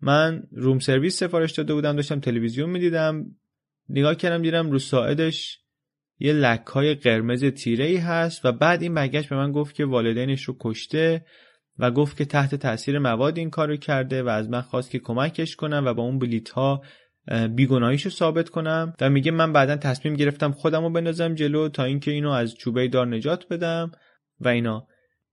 من 0.00 0.42
روم 0.52 0.78
سرویس 0.78 1.18
سفارش 1.18 1.52
داده 1.52 1.74
بودم 1.74 1.96
داشتم 1.96 2.20
تلویزیون 2.20 2.70
می‌دیدم. 2.70 3.24
نگاه 3.88 4.14
کردم 4.14 4.42
دیدم 4.42 4.70
رو 4.70 4.78
ساعدش 4.78 5.60
یه 6.18 6.32
لک 6.32 6.66
های 6.66 6.94
قرمز 6.94 7.44
تیره 7.44 7.84
ای 7.84 7.96
هست 7.96 8.44
و 8.44 8.52
بعد 8.52 8.82
این 8.82 8.94
برگشت 8.94 9.28
به 9.28 9.36
من 9.36 9.52
گفت 9.52 9.74
که 9.74 9.84
والدینش 9.84 10.42
رو 10.42 10.56
کشته. 10.60 11.24
و 11.78 11.90
گفت 11.90 12.16
که 12.16 12.24
تحت 12.24 12.54
تاثیر 12.54 12.98
مواد 12.98 13.38
این 13.38 13.50
کارو 13.50 13.76
کرده 13.76 14.22
و 14.22 14.28
از 14.28 14.50
من 14.50 14.60
خواست 14.60 14.90
که 14.90 14.98
کمکش 14.98 15.56
کنم 15.56 15.82
و 15.86 15.94
با 15.94 16.02
اون 16.02 16.18
بلیت 16.18 16.48
ها 16.48 16.82
بیگناهیشو 17.54 18.10
ثابت 18.10 18.48
کنم 18.48 18.94
و 19.00 19.10
میگه 19.10 19.30
من 19.30 19.52
بعدا 19.52 19.76
تصمیم 19.76 20.14
گرفتم 20.14 20.52
خودم 20.52 20.82
رو 20.82 20.90
بندازم 20.90 21.34
جلو 21.34 21.68
تا 21.68 21.84
اینکه 21.84 22.10
اینو 22.10 22.30
از 22.30 22.54
چوبه 22.54 22.88
دار 22.88 23.06
نجات 23.06 23.48
بدم 23.48 23.92
و 24.40 24.48
اینا. 24.48 24.86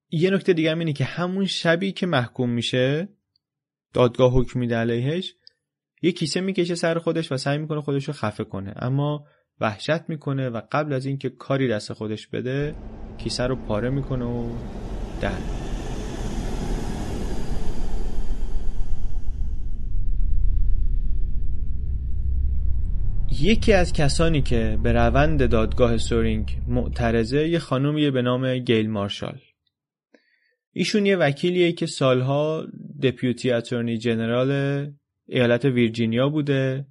یه 0.09 0.29
نکته 0.29 0.53
دیگه 0.53 0.77
اینه 0.77 0.93
که 0.93 1.03
همون 1.03 1.45
شبی 1.45 1.91
که 1.91 2.05
محکوم 2.05 2.49
میشه 2.49 3.09
دادگاه 3.93 4.31
حکم 4.31 4.59
میده 4.59 4.75
علیهش 4.75 5.33
یه 6.01 6.11
کیسه 6.11 6.41
می‌کشه 6.41 6.75
سر 6.75 6.99
خودش 6.99 7.31
و 7.31 7.37
سعی 7.37 7.57
می‌کنه 7.57 7.81
خودش 7.81 8.05
رو 8.05 8.13
خفه 8.13 8.43
کنه. 8.43 8.73
اما 8.75 9.25
وحشت 9.59 10.09
می‌کنه 10.09 10.49
و 10.49 10.61
قبل 10.71 10.93
از 10.93 11.05
اینکه 11.05 11.29
کاری 11.29 11.67
دست 11.67 11.93
خودش 11.93 12.27
بده 12.27 12.75
کیسه 13.17 13.43
رو 13.43 13.55
پاره 13.55 13.89
می‌کنه 13.89 14.25
و 14.25 14.49
در 15.21 15.62
یکی 23.41 23.73
از 23.73 23.93
کسانی 23.93 24.41
که 24.41 24.79
به 24.84 24.91
روند 24.91 25.49
دادگاه 25.49 25.97
سورینگ 25.97 26.57
معترضه 26.67 27.47
یه 27.49 27.59
خانومیه 27.59 28.11
به 28.11 28.21
نام 28.21 28.57
گیل 28.57 28.89
مارشال. 28.89 29.39
ایشون 30.73 31.05
یه 31.05 31.17
وکیلیه 31.17 31.71
که 31.71 31.86
سالها 31.86 32.67
دپیوتی 33.03 33.51
اتورنی 33.51 33.97
جنرال 33.97 34.51
ایالت 35.27 35.65
ویرجینیا 35.65 36.29
بوده 36.29 36.88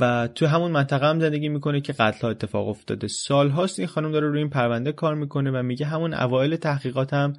و 0.00 0.28
تو 0.34 0.46
همون 0.46 0.70
منطقه 0.70 1.06
هم 1.06 1.20
زندگی 1.20 1.48
می‌کنه 1.48 1.80
که 1.80 1.92
قتل 1.92 2.26
اتفاق 2.26 2.68
افتاده. 2.68 3.08
سالهاست 3.08 3.78
این 3.78 3.88
خانم 3.88 4.12
داره 4.12 4.28
روی 4.28 4.38
این 4.38 4.50
پرونده 4.50 4.92
کار 4.92 5.14
می‌کنه 5.14 5.50
و 5.50 5.62
میگه 5.62 5.86
همون 5.86 6.14
اوایل 6.14 6.56
تحقیقات 6.56 7.14
هم 7.14 7.32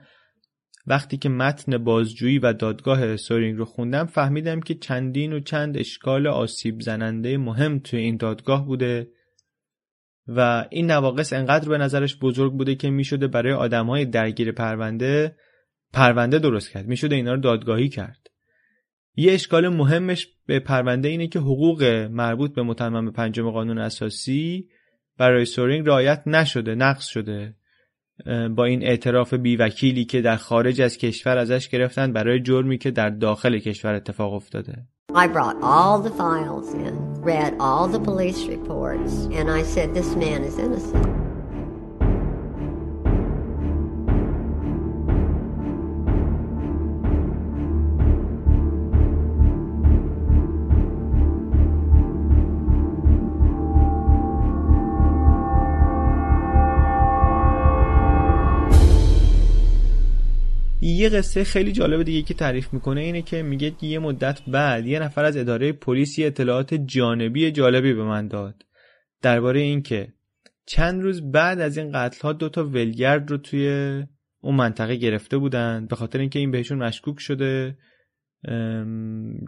وقتی 0.87 1.17
که 1.17 1.29
متن 1.29 1.77
بازجویی 1.77 2.39
و 2.39 2.53
دادگاه 2.53 3.17
سورینگ 3.17 3.57
رو 3.57 3.65
خوندم 3.65 4.05
فهمیدم 4.05 4.59
که 4.59 4.75
چندین 4.75 5.33
و 5.33 5.39
چند 5.39 5.77
اشکال 5.77 6.27
آسیب 6.27 6.81
زننده 6.81 7.37
مهم 7.37 7.79
توی 7.79 7.99
این 7.99 8.17
دادگاه 8.17 8.65
بوده 8.65 9.07
و 10.27 10.65
این 10.69 10.91
نواقص 10.91 11.33
انقدر 11.33 11.69
به 11.69 11.77
نظرش 11.77 12.17
بزرگ 12.19 12.53
بوده 12.53 12.75
که 12.75 12.89
می‌شده 12.89 13.27
برای 13.27 13.53
آدمهای 13.53 14.05
درگیر 14.05 14.51
پرونده 14.51 15.35
پرونده 15.93 16.39
درست 16.39 16.71
کرد 16.71 16.87
می‌شده 16.87 17.15
اینا 17.15 17.33
رو 17.33 17.39
دادگاهی 17.39 17.89
کرد. 17.89 18.27
یه 19.15 19.33
اشکال 19.33 19.69
مهمش 19.69 20.27
به 20.45 20.59
پرونده 20.59 21.07
اینه 21.07 21.27
که 21.27 21.39
حقوق 21.39 21.83
مربوط 22.11 22.53
به 22.55 22.63
متمم 22.63 23.11
پنجم 23.11 23.51
قانون 23.51 23.77
اساسی 23.77 24.69
برای 25.17 25.45
سورینگ 25.45 25.87
رعایت 25.87 26.23
نشده 26.25 26.75
نقص 26.75 27.07
شده. 27.07 27.55
با 28.55 28.65
این 28.65 28.83
اعتراف 28.83 29.33
بیوکیلی 29.33 30.05
که 30.05 30.21
در 30.21 30.35
خارج 30.35 30.81
از 30.81 30.97
کشور 30.97 31.37
ازش 31.37 31.69
گرفتن 31.69 32.13
برای 32.13 32.39
جرمی 32.39 32.77
که 32.77 32.91
در 32.91 33.09
داخل 33.09 33.59
کشور 33.59 33.93
اتفاق 33.93 34.33
افتاده 34.33 34.73
I 35.15 35.27
brought 35.27 35.57
all 35.61 35.99
the 35.99 36.09
files 36.09 36.73
in, 36.73 36.95
read 37.21 37.53
all 37.59 37.87
the 37.87 37.99
police 37.99 38.45
reports, 38.45 39.13
and 39.37 39.51
I 39.51 39.61
said, 39.61 39.93
this 39.93 40.15
man 40.15 40.43
is 40.43 40.57
innocent. 40.57 41.32
یه 61.03 61.09
قصه 61.09 61.43
خیلی 61.43 61.71
جالب 61.71 62.03
دیگه 62.03 62.21
که 62.21 62.33
تعریف 62.33 62.73
می‌کنه 62.73 63.01
اینه 63.01 63.21
که 63.21 63.43
میگه 63.43 63.73
یه 63.81 63.99
مدت 63.99 64.41
بعد 64.47 64.87
یه 64.87 64.99
نفر 64.99 65.25
از 65.25 65.37
اداره 65.37 65.71
پلیس 65.71 66.15
اطلاعات 66.19 66.73
جانبی 66.73 67.51
جالبی 67.51 67.93
به 67.93 68.03
من 68.03 68.27
داد 68.27 68.65
درباره 69.21 69.59
اینکه 69.59 70.13
چند 70.65 71.01
روز 71.01 71.31
بعد 71.31 71.59
از 71.59 71.77
این 71.77 71.91
قتل 71.91 72.21
ها 72.21 72.33
دو 72.33 72.49
تا 72.49 72.63
ولگرد 72.63 73.31
رو 73.31 73.37
توی 73.37 73.67
اون 74.41 74.55
منطقه 74.55 74.95
گرفته 74.95 75.37
بودن 75.37 75.85
به 75.89 75.95
خاطر 75.95 76.19
اینکه 76.19 76.39
این 76.39 76.51
بهشون 76.51 76.77
مشکوک 76.77 77.19
شده 77.19 77.77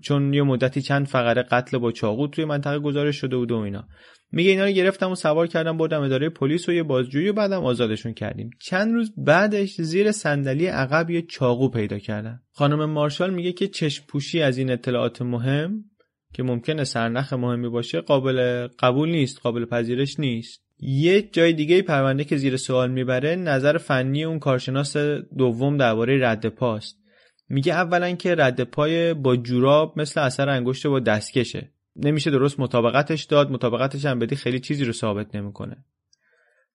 چون 0.03 0.33
یه 0.33 0.43
مدتی 0.43 0.81
چند 0.81 1.07
فقره 1.07 1.41
قتل 1.41 1.77
با 1.77 1.91
چاقو 1.91 2.27
توی 2.27 2.45
منطقه 2.45 2.79
گزارش 2.79 3.15
شده 3.15 3.37
بود 3.37 3.51
و 3.51 3.57
اینا. 3.57 3.87
میگه 4.31 4.49
اینا 4.49 4.65
رو 4.65 4.71
گرفتم 4.71 5.11
و 5.11 5.15
سوار 5.15 5.47
کردم 5.47 5.77
بردم 5.77 6.01
اداره 6.01 6.29
پلیس 6.29 6.69
و 6.69 6.71
یه 6.71 6.83
بازجویی 6.83 7.29
و 7.29 7.33
بعدم 7.33 7.63
آزادشون 7.63 8.13
کردیم. 8.13 8.49
چند 8.61 8.93
روز 8.93 9.13
بعدش 9.17 9.81
زیر 9.81 10.11
صندلی 10.11 10.65
عقب 10.65 11.09
یه 11.09 11.21
چاقو 11.21 11.69
پیدا 11.69 11.99
کردم 11.99 12.41
خانم 12.51 12.85
مارشال 12.85 13.33
میگه 13.33 13.51
که 13.51 13.67
چشم 13.67 14.05
پوشی 14.07 14.41
از 14.41 14.57
این 14.57 14.71
اطلاعات 14.71 15.21
مهم 15.21 15.83
که 16.33 16.43
ممکنه 16.43 16.83
سرنخ 16.83 17.33
مهمی 17.33 17.69
باشه 17.69 18.01
قابل 18.01 18.67
قبول 18.79 19.09
نیست 19.09 19.39
قابل 19.41 19.65
پذیرش 19.65 20.19
نیست. 20.19 20.65
یه 20.79 21.21
جای 21.21 21.53
دیگه 21.53 21.81
پرونده 21.81 22.23
که 22.23 22.37
زیر 22.37 22.57
سوال 22.57 22.91
می‌بره 22.91 23.35
نظر 23.35 23.77
فنی 23.77 24.23
اون 24.23 24.39
کارشناس 24.39 24.97
دوم 25.37 25.77
درباره 25.77 26.29
رد 26.29 26.45
پاست. 26.45 27.04
میگه 27.49 27.73
اولا 27.73 28.11
که 28.11 28.35
رد 28.35 28.63
پای 28.63 29.13
با 29.13 29.35
جوراب 29.35 29.99
مثل 29.99 30.19
اثر 30.21 30.49
انگشت 30.49 30.87
با 30.87 30.99
دستکشه. 30.99 31.71
نمیشه 31.95 32.31
درست 32.31 32.59
مطابقتش 32.59 33.23
داد 33.23 33.51
مطابقتش 33.51 34.05
هم 34.05 34.19
بدی 34.19 34.35
خیلی 34.35 34.59
چیزی 34.59 34.85
رو 34.85 34.93
ثابت 34.93 35.35
نمی‌کنه. 35.35 35.77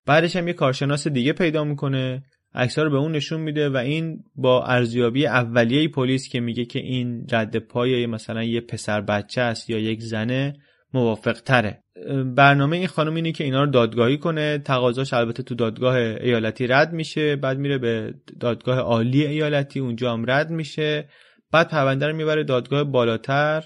بعدش 0.05 0.35
هم 0.35 0.47
یه 0.47 0.53
کارشناس 0.53 1.07
دیگه 1.07 1.33
پیدا 1.33 1.63
می‌کنه 1.63 2.23
عکس‌ها 2.53 2.83
رو 2.83 2.89
به 2.91 2.97
اون 2.97 3.11
نشون 3.11 3.41
میده 3.41 3.69
و 3.69 3.77
این 3.77 4.23
با 4.35 4.65
ارزیابی 4.65 5.27
اولیه 5.27 5.87
پلیس 5.87 6.29
که 6.29 6.39
میگه 6.39 6.65
که 6.65 6.79
این 6.79 7.27
رد 7.31 7.57
پای 7.57 8.05
مثلا 8.05 8.43
یه 8.43 8.61
پسر 8.61 9.01
بچه 9.01 9.41
است 9.41 9.69
یا 9.69 9.79
یک 9.79 10.01
زنه 10.01 10.53
موافق 10.93 11.41
تره 11.41 11.83
برنامه 12.35 12.77
این 12.77 12.87
خانم 12.87 13.15
اینه 13.15 13.31
که 13.31 13.43
اینا 13.43 13.63
رو 13.63 13.71
دادگاهی 13.71 14.17
کنه 14.17 14.57
تقاضاش 14.57 15.13
البته 15.13 15.43
تو 15.43 15.55
دادگاه 15.55 15.95
ایالتی 15.95 16.67
رد 16.67 16.93
میشه 16.93 17.35
بعد 17.35 17.57
میره 17.57 17.77
به 17.77 18.13
دادگاه 18.39 18.79
عالی 18.79 19.25
ایالتی 19.25 19.79
اونجا 19.79 20.13
هم 20.13 20.25
رد 20.27 20.49
میشه. 20.49 21.09
بعد 21.51 21.69
پرونده 21.69 22.07
رو 22.07 22.15
می‌بره 22.15 22.43
دادگاه 22.43 22.83
بالاتر. 22.83 23.63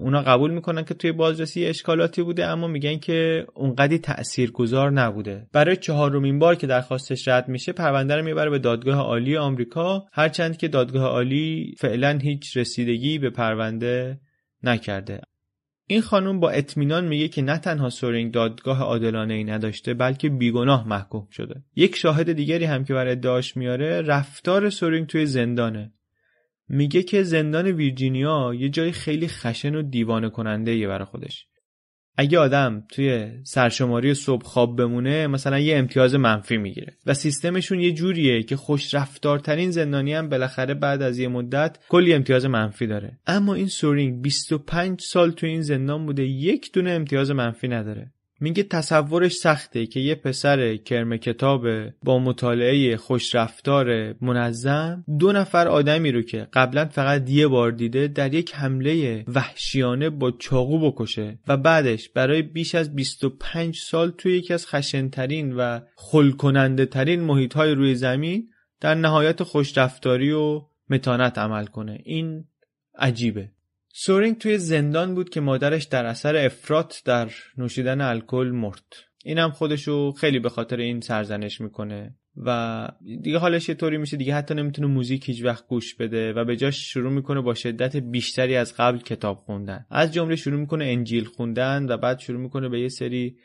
اونا 0.00 0.22
قبول 0.22 0.50
می‌کنن 0.50 0.84
که 0.84 0.94
توی 0.94 1.12
بازرسی 1.12 1.66
اشکالاتی 1.66 2.22
بوده 2.22 2.46
اما 2.46 2.66
میگن 2.66 2.98
که 2.98 3.46
اونقدی 3.54 3.98
تاثیرگذار 3.98 4.90
نبوده. 4.90 5.46
برای 5.52 5.76
چهارمین 5.76 6.38
بار 6.38 6.54
که 6.54 6.66
درخواستش 6.66 7.28
رد 7.28 7.48
میشه 7.48 7.72
پرونده 7.72 8.16
رو 8.16 8.24
می‌بره 8.24 8.50
به 8.50 8.58
دادگاه 8.58 8.98
عالی 8.98 9.36
آمریکا. 9.36 10.06
هرچند 10.12 10.56
که 10.56 10.68
دادگاه 10.68 11.04
عالی 11.04 11.74
فعلا 11.78 12.18
هیچ 12.22 12.56
رسیدگی 12.56 13.18
به 13.18 13.30
پرونده 13.30 14.20
نکرده. 14.62 15.20
این 15.90 16.00
خانم 16.00 16.40
با 16.40 16.50
اطمینان 16.50 17.08
میگه 17.08 17.28
که 17.28 17.42
نه 17.42 17.58
تنها 17.58 17.90
سورینگ 17.90 18.32
دادگاه 18.32 18.82
عادلانه 18.82 19.34
ای 19.34 19.44
نداشته 19.44 19.94
بلکه 19.94 20.28
بیگناه 20.28 20.88
محکوم 20.88 21.28
شده. 21.30 21.62
یک 21.76 21.96
شاهد 21.96 22.32
دیگری 22.32 22.64
هم 22.64 22.84
که 22.84 22.94
برای 22.94 23.12
ادعاش 23.12 23.56
میاره 23.56 24.02
رفتار 24.02 24.70
سورینگ 24.70 25.06
توی 25.06 25.26
زندانه. 25.26 25.92
میگه 26.68 27.02
که 27.02 27.22
زندان 27.22 27.66
ویرجینیا 27.66 28.54
یه 28.54 28.68
جای 28.68 28.92
خیلی 28.92 29.28
خشن 29.28 29.74
و 29.74 29.82
دیوانه 29.82 30.30
کننده 30.30 30.88
برای 30.88 31.04
خودش. 31.04 31.46
اگه 32.20 32.38
آدم 32.38 32.84
توی 32.88 33.28
سرشماری 33.44 34.14
صبح 34.14 34.44
خواب 34.44 34.76
بمونه 34.76 35.26
مثلا 35.26 35.58
یه 35.58 35.78
امتیاز 35.78 36.14
منفی 36.14 36.56
می‌گیره. 36.56 36.96
و 37.06 37.14
سیستمشون 37.14 37.80
یه 37.80 37.92
جوریه 37.92 38.42
که 38.42 38.56
خوش 38.56 38.94
رفتارترین 38.94 39.70
زندانی 39.70 40.14
هم 40.14 40.28
بالاخره 40.28 40.74
بعد 40.74 41.02
از 41.02 41.18
یه 41.18 41.28
مدت 41.28 41.78
کلی 41.88 42.14
امتیاز 42.14 42.46
منفی 42.46 42.86
داره. 42.86 43.18
اما 43.26 43.54
این 43.54 43.68
سورینگ 43.68 44.22
25 44.22 45.00
سال 45.00 45.30
توی 45.30 45.48
این 45.48 45.62
زندان 45.62 46.06
بوده 46.06 46.22
یک 46.22 46.72
دونه 46.72 46.90
امتیاز 46.90 47.30
منفی 47.30 47.68
نداره. 47.68 48.12
میگه 48.40 48.62
تصورش 48.62 49.32
سخته 49.32 49.86
که 49.86 50.00
یه 50.00 50.14
پسر 50.14 50.76
کرم 50.76 51.16
کتاب 51.16 51.66
با 52.04 52.18
مطالعه 52.18 52.96
خوشرفتار 52.96 54.14
منظم 54.20 55.04
دو 55.18 55.32
نفر 55.32 55.68
آدمی 55.68 56.12
رو 56.12 56.22
که 56.22 56.48
قبلا 56.52 56.84
فقط 56.84 57.30
یه 57.30 57.46
بار 57.46 57.70
دیده 57.70 58.08
در 58.08 58.34
یک 58.34 58.54
حمله 58.54 59.24
وحشیانه 59.28 60.10
با 60.10 60.30
چاقو 60.30 60.90
بکشه 60.90 61.38
و 61.48 61.56
بعدش 61.56 62.08
برای 62.08 62.42
بیش 62.42 62.74
از 62.74 62.94
25 62.94 63.76
سال 63.76 64.10
توی 64.10 64.38
یکی 64.38 64.54
از 64.54 64.66
خشنترین 64.66 65.52
و 65.52 65.80
خلکننده 65.96 66.86
ترین 66.86 67.20
محیط 67.20 67.54
های 67.54 67.72
روی 67.74 67.94
زمین 67.94 68.48
در 68.80 68.94
نهایت 68.94 69.42
خوشرفتاری 69.42 70.32
و 70.32 70.62
متانت 70.90 71.38
عمل 71.38 71.66
کنه. 71.66 72.00
این 72.04 72.44
عجیبه. 72.98 73.50
سورینگ 74.00 74.38
توی 74.38 74.58
زندان 74.58 75.14
بود 75.14 75.30
که 75.30 75.40
مادرش 75.40 75.84
در 75.84 76.06
اثر 76.06 76.36
افراط 76.36 76.94
در 77.04 77.30
نوشیدن 77.56 78.00
الکل 78.00 78.50
مرد. 78.54 78.84
اینم 79.24 79.50
خودشو 79.50 80.12
خیلی 80.12 80.38
به 80.38 80.48
خاطر 80.48 80.76
این 80.76 81.00
سرزنش 81.00 81.60
می‌کنه 81.60 82.14
و 82.36 82.88
دیگه 83.22 83.38
حالش 83.38 83.68
یه 83.68 83.74
طوری 83.74 83.98
میشه 83.98 84.16
دیگه 84.16 84.34
حتی 84.34 84.54
نمی‌تونه 84.54 84.88
موزیک 84.88 85.28
هیچ 85.28 85.44
وقت 85.44 85.66
گوش 85.66 85.94
بده 85.94 86.32
و 86.32 86.44
به 86.44 86.56
جاش 86.56 86.92
شروع 86.92 87.12
می‌کنه 87.12 87.40
با 87.40 87.54
شدت 87.54 87.96
بیشتری 87.96 88.56
از 88.56 88.74
قبل 88.76 88.98
کتاب 88.98 89.36
خوندن. 89.36 89.86
از 89.90 90.12
جمله 90.14 90.36
شروع 90.36 90.60
می‌کنه 90.60 90.84
انجیل 90.84 91.24
خوندن 91.24 91.86
و 91.88 91.96
بعد 91.96 92.18
شروع 92.18 92.40
می‌کنه 92.40 92.68
به 92.68 92.80
یه 92.80 92.88
سری 92.88 93.36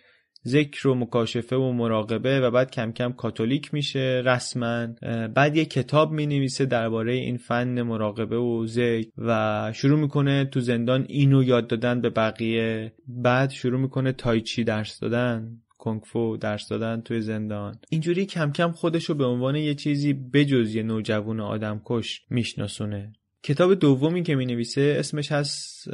ذکر 0.47 0.87
و 0.87 0.95
مکاشفه 0.95 1.55
و 1.55 1.71
مراقبه 1.71 2.39
و 2.39 2.51
بعد 2.51 2.71
کم 2.71 2.91
کم 2.91 3.11
کاتولیک 3.11 3.73
میشه 3.73 4.21
رسما. 4.25 4.87
بعد 5.35 5.55
یه 5.55 5.65
کتاب 5.65 6.11
می 6.11 6.25
نویسه 6.25 6.65
درباره 6.65 7.13
این 7.13 7.37
فن 7.37 7.81
مراقبه 7.81 8.37
و 8.37 8.67
ذکر 8.67 9.09
و 9.17 9.71
شروع 9.75 9.99
می‌کنه 9.99 10.45
تو 10.45 10.59
زندان 10.59 11.05
اینو 11.09 11.43
یاد 11.43 11.67
دادن 11.67 12.01
به 12.01 12.09
بقیه. 12.09 12.93
بعد 13.07 13.49
شروع 13.49 13.79
می‌کنه 13.79 14.11
تایچی 14.11 14.63
درس 14.63 14.99
دادن 14.99 15.57
کنگفو 15.77 16.37
درس 16.37 16.69
دادن 16.69 17.01
توی 17.01 17.21
زندان. 17.21 17.75
اینجوری 17.89 18.25
کم 18.25 18.51
کم 18.51 18.71
خودشو 18.71 19.13
به 19.13 19.25
عنوان 19.25 19.55
یه 19.55 19.75
چیزی 19.75 20.13
بجز 20.13 20.75
یه 20.75 20.83
نوجوان 20.83 21.39
آدم 21.39 21.81
کش 21.85 22.21
میشناسونه. 22.29 23.13
کتاب 23.43 23.73
دومی 23.73 24.23
که 24.23 24.35
می 24.35 24.45
نویسه 24.45 24.95
اسمش 24.99 25.31
هست 25.31 25.87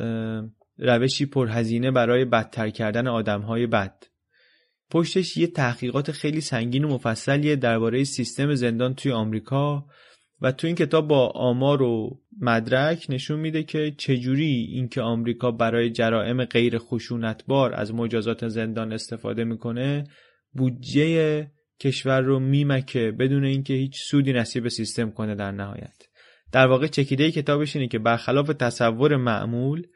روشی 0.77 1.25
پرهزینه 1.25 1.91
برای 1.91 2.25
بدتر 2.25 2.69
کردن 2.69 3.07
آدمهای 3.07 3.67
بد. 3.67 4.03
پشتش 4.91 5.37
یه 5.37 5.47
تحقیقات 5.47 6.11
خیلی 6.11 6.41
سنگین 6.41 6.83
و 6.83 6.87
مفصلیه 6.87 7.55
درباره 7.55 8.03
سیستم 8.03 8.55
زندان 8.55 8.95
توی 8.95 9.11
آمریکا 9.11 9.85
و 10.41 10.51
تو 10.51 10.67
این 10.67 10.75
کتاب 10.75 11.07
با 11.07 11.27
آمار 11.27 11.81
و 11.81 12.19
مدرک 12.41 13.05
نشون 13.09 13.39
میده 13.39 13.63
که 13.63 13.93
چجوری 13.97 14.67
اینکه 14.71 15.01
آمریکا 15.01 15.51
برای 15.51 15.89
جرائم 15.89 16.45
غیر 16.45 16.77
خشونتبار 16.77 17.73
از 17.73 17.93
مجازات 17.93 18.47
زندان 18.47 18.93
استفاده 18.93 19.43
می‌کنه 19.43 20.07
بودجه 20.53 21.47
کشور 21.79 22.21
رو 22.21 22.39
میمکه 22.39 23.11
بدون 23.11 23.45
اینکه 23.45 23.73
هیچ 23.73 24.01
سودی 24.09 24.33
نصیب 24.33 24.67
سیستم 24.67 25.11
کنه 25.11 25.35
در 25.35 25.51
نهایت. 25.51 25.95
در 26.51 26.67
واقع 26.67 26.87
چکیده 26.87 27.31
کتابش 27.31 27.75
اینه 27.75 27.87
که 27.87 27.99
برخلاف 27.99 28.47
تصور 28.47 29.15
معمول 29.15 29.87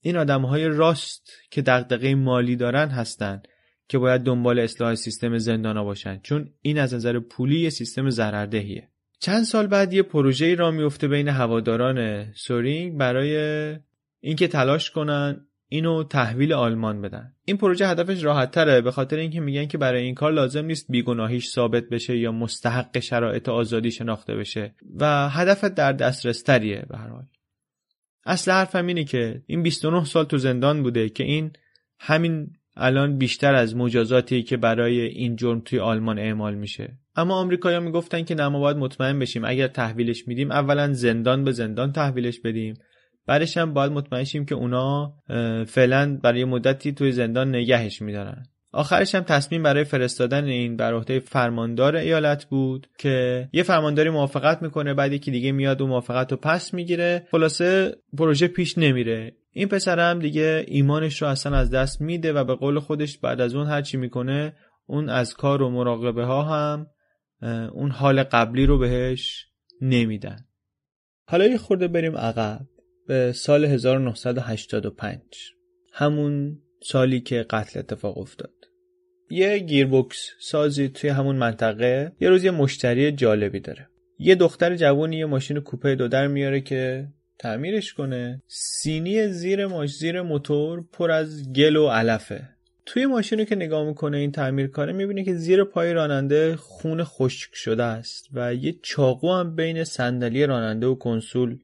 این 0.00 0.16
آدمهای 0.16 0.68
راست 0.68 1.30
که 1.50 1.62
دغدغه 1.62 2.14
مالی 2.14 2.56
دارن 2.56 2.88
هستند 2.88 3.48
که 3.90 3.98
باید 3.98 4.22
دنبال 4.22 4.58
اصلاح 4.58 4.94
سیستم 4.94 5.38
زندانا 5.38 5.84
باشن. 5.84 6.20
چون 6.22 6.50
این 6.62 6.78
از 6.78 6.94
نظر 6.94 7.18
پولی 7.18 7.70
سیستم 7.70 8.10
ضرردهیه 8.10 8.88
چند 9.18 9.44
سال 9.44 9.66
بعد 9.66 9.92
یه 9.92 10.02
پروژه 10.02 10.54
را 10.54 10.70
میفته 10.70 11.08
بین 11.08 11.28
هواداران 11.28 12.26
سورینگ 12.32 12.98
برای 12.98 13.36
اینکه 14.20 14.48
تلاش 14.48 14.90
کنن 14.90 15.46
اینو 15.68 16.04
تحویل 16.04 16.52
آلمان 16.52 17.02
بدن. 17.02 17.32
این 17.44 17.56
پروژه 17.56 17.88
هدفش 17.88 18.24
راحت 18.24 18.50
تره 18.50 18.80
به 18.80 18.90
خاطر 18.90 19.16
اینکه 19.16 19.40
میگن 19.40 19.66
که 19.66 19.78
برای 19.78 20.02
این 20.02 20.14
کار 20.14 20.32
لازم 20.32 20.64
نیست 20.64 20.90
بیگناهیش 20.90 21.48
ثابت 21.48 21.88
بشه 21.88 22.18
یا 22.18 22.32
مستحق 22.32 22.98
شرایط 22.98 23.48
آزادی 23.48 23.90
شناخته 23.90 24.34
بشه. 24.34 24.74
و 25.00 25.28
هدف 25.28 25.64
در 25.64 25.92
دسترس 25.92 26.42
تریه 26.42 26.86
به 26.88 26.98
هر 26.98 27.08
حال. 27.08 27.26
اصل 28.26 28.50
حرفم 28.50 28.86
اینه 28.86 29.04
که 29.04 29.42
این 29.46 29.62
29 29.62 30.04
سال 30.04 30.24
تو 30.24 30.38
زندان 30.38 30.82
بوده 30.82 31.08
که 31.08 31.24
این 31.24 31.52
همین 31.98 32.52
الان 32.76 33.18
بیشتر 33.18 33.54
از 33.54 33.76
مجازاتی 33.76 34.42
که 34.42 34.56
برای 34.56 35.00
این 35.00 35.36
جرم 35.36 35.60
توی 35.60 35.78
آلمان 35.78 36.18
اعمال 36.18 36.54
میشه. 36.54 36.98
اما 37.16 37.34
آمریکایی‌ها 37.34 37.82
می‌گفتن 37.82 38.22
که 38.22 38.34
نه 38.34 38.48
ما 38.48 38.60
باید 38.60 38.76
مطمئن 38.76 39.18
بشیم. 39.18 39.44
اگر 39.44 39.66
تحویلش 39.66 40.28
میدیم 40.28 40.50
اولا 40.50 40.92
زندان 40.92 41.44
به 41.44 41.52
زندان 41.52 41.92
تحویلش 41.92 42.40
بدیم. 42.40 42.74
بعدش 43.26 43.56
هم 43.56 43.74
باید 43.74 43.92
مطمئن 43.92 44.24
شیم 44.24 44.44
که 44.44 44.54
اونا 44.54 45.14
فعلا 45.66 46.18
برای 46.22 46.44
مدتی 46.44 46.92
توی 46.92 47.12
زندان 47.12 47.48
نگهش 47.48 48.02
میدارن. 48.02 48.42
آخرش 48.72 49.14
هم 49.14 49.20
تصمیم 49.20 49.62
برای 49.62 49.84
فرستادن 49.84 50.44
این 50.44 50.76
بر 50.76 50.94
عهده 50.94 51.20
فرماندار 51.20 51.96
ایالت 51.96 52.44
بود 52.44 52.86
که 52.98 53.48
یه 53.52 53.62
فرمانداری 53.62 54.10
موافقت 54.10 54.62
می‌کنه 54.62 54.94
بعد 54.94 55.12
یکی 55.12 55.30
دیگه 55.30 55.52
میاد 55.52 55.80
و 55.80 55.86
موافقت 55.86 56.32
رو 56.32 56.36
پس 56.36 56.74
می‌گیره. 56.74 57.28
خلاصه 57.30 57.96
پروژه 58.18 58.48
پیش 58.48 58.78
نمیره. 58.78 59.36
این 59.52 59.68
پسر 59.68 60.10
هم 60.10 60.18
دیگه 60.18 60.64
ایمانش 60.68 61.22
رو 61.22 61.28
اصلا 61.28 61.56
از 61.56 61.70
دست 61.70 62.00
میده 62.00 62.32
و 62.32 62.44
به 62.44 62.54
قول 62.54 62.78
خودش 62.78 63.18
بعد 63.18 63.40
از 63.40 63.54
اون 63.54 63.66
هرچی 63.66 63.96
می‌کنه 63.96 64.56
اون 64.86 65.08
از 65.08 65.34
کار 65.34 65.62
و 65.62 65.70
مراقبه 65.70 66.24
ها 66.24 66.42
هم 66.42 66.86
اون 67.72 67.90
حال 67.90 68.22
قبلی 68.22 68.66
رو 68.66 68.78
بهش 68.78 69.46
نمیدن. 69.80 70.44
حالا 71.26 71.46
یه 71.46 71.58
خورده 71.58 71.88
بریم 71.88 72.16
عقب 72.16 72.60
به 73.06 73.32
سال 73.32 73.64
1985 73.64 75.20
همون 75.92 76.58
سالی 76.82 77.20
که 77.20 77.46
قتل 77.50 77.78
اتفاق 77.78 78.18
افتاد. 78.18 78.59
یه 79.30 79.58
گیربکس 79.58 80.30
سازی 80.38 80.88
توی 80.88 81.10
همون 81.10 81.36
منطقه. 81.36 82.12
یه 82.20 82.28
روز 82.28 82.44
یه 82.44 82.50
مشتری 82.50 83.12
جالبی 83.12 83.60
داره. 83.60 83.88
یه 84.18 84.34
دختر 84.34 84.76
جوانی 84.76 85.16
یه 85.16 85.26
ماشین 85.26 85.60
کوپه 85.60 85.94
دو 85.94 86.08
در 86.08 86.26
میاره 86.26 86.60
که 86.60 87.08
تعمیرش 87.38 87.92
کنه. 87.92 88.42
سینی 88.46 89.28
زیر 89.28 89.66
ماش 89.66 89.96
زیر 89.96 90.22
موتور 90.22 90.84
پر 90.92 91.10
از 91.10 91.52
گل 91.52 91.76
و 91.76 91.88
علفه. 91.88 92.48
توی 92.86 93.06
ماشین 93.06 93.38
رو 93.38 93.44
که 93.44 93.56
نگاه 93.56 93.86
می‌کنه 93.86 94.16
این 94.16 94.32
تعمیرکاره 94.32 94.92
می‌بینه 94.92 95.24
که 95.24 95.34
زیر 95.34 95.64
پای 95.64 95.92
راننده 95.92 96.56
خون 96.56 97.04
خشک 97.04 97.54
شده 97.54 97.82
است 97.82 98.28
و 98.32 98.54
یه 98.54 98.74
چاقو 98.82 99.32
هم 99.32 99.56
بین 99.56 99.84
صندلی 99.84 100.46
راننده 100.46 100.86
و 100.86 100.94
کنسول 100.94 101.58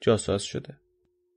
جاساز 0.00 0.42
شده. 0.42 0.81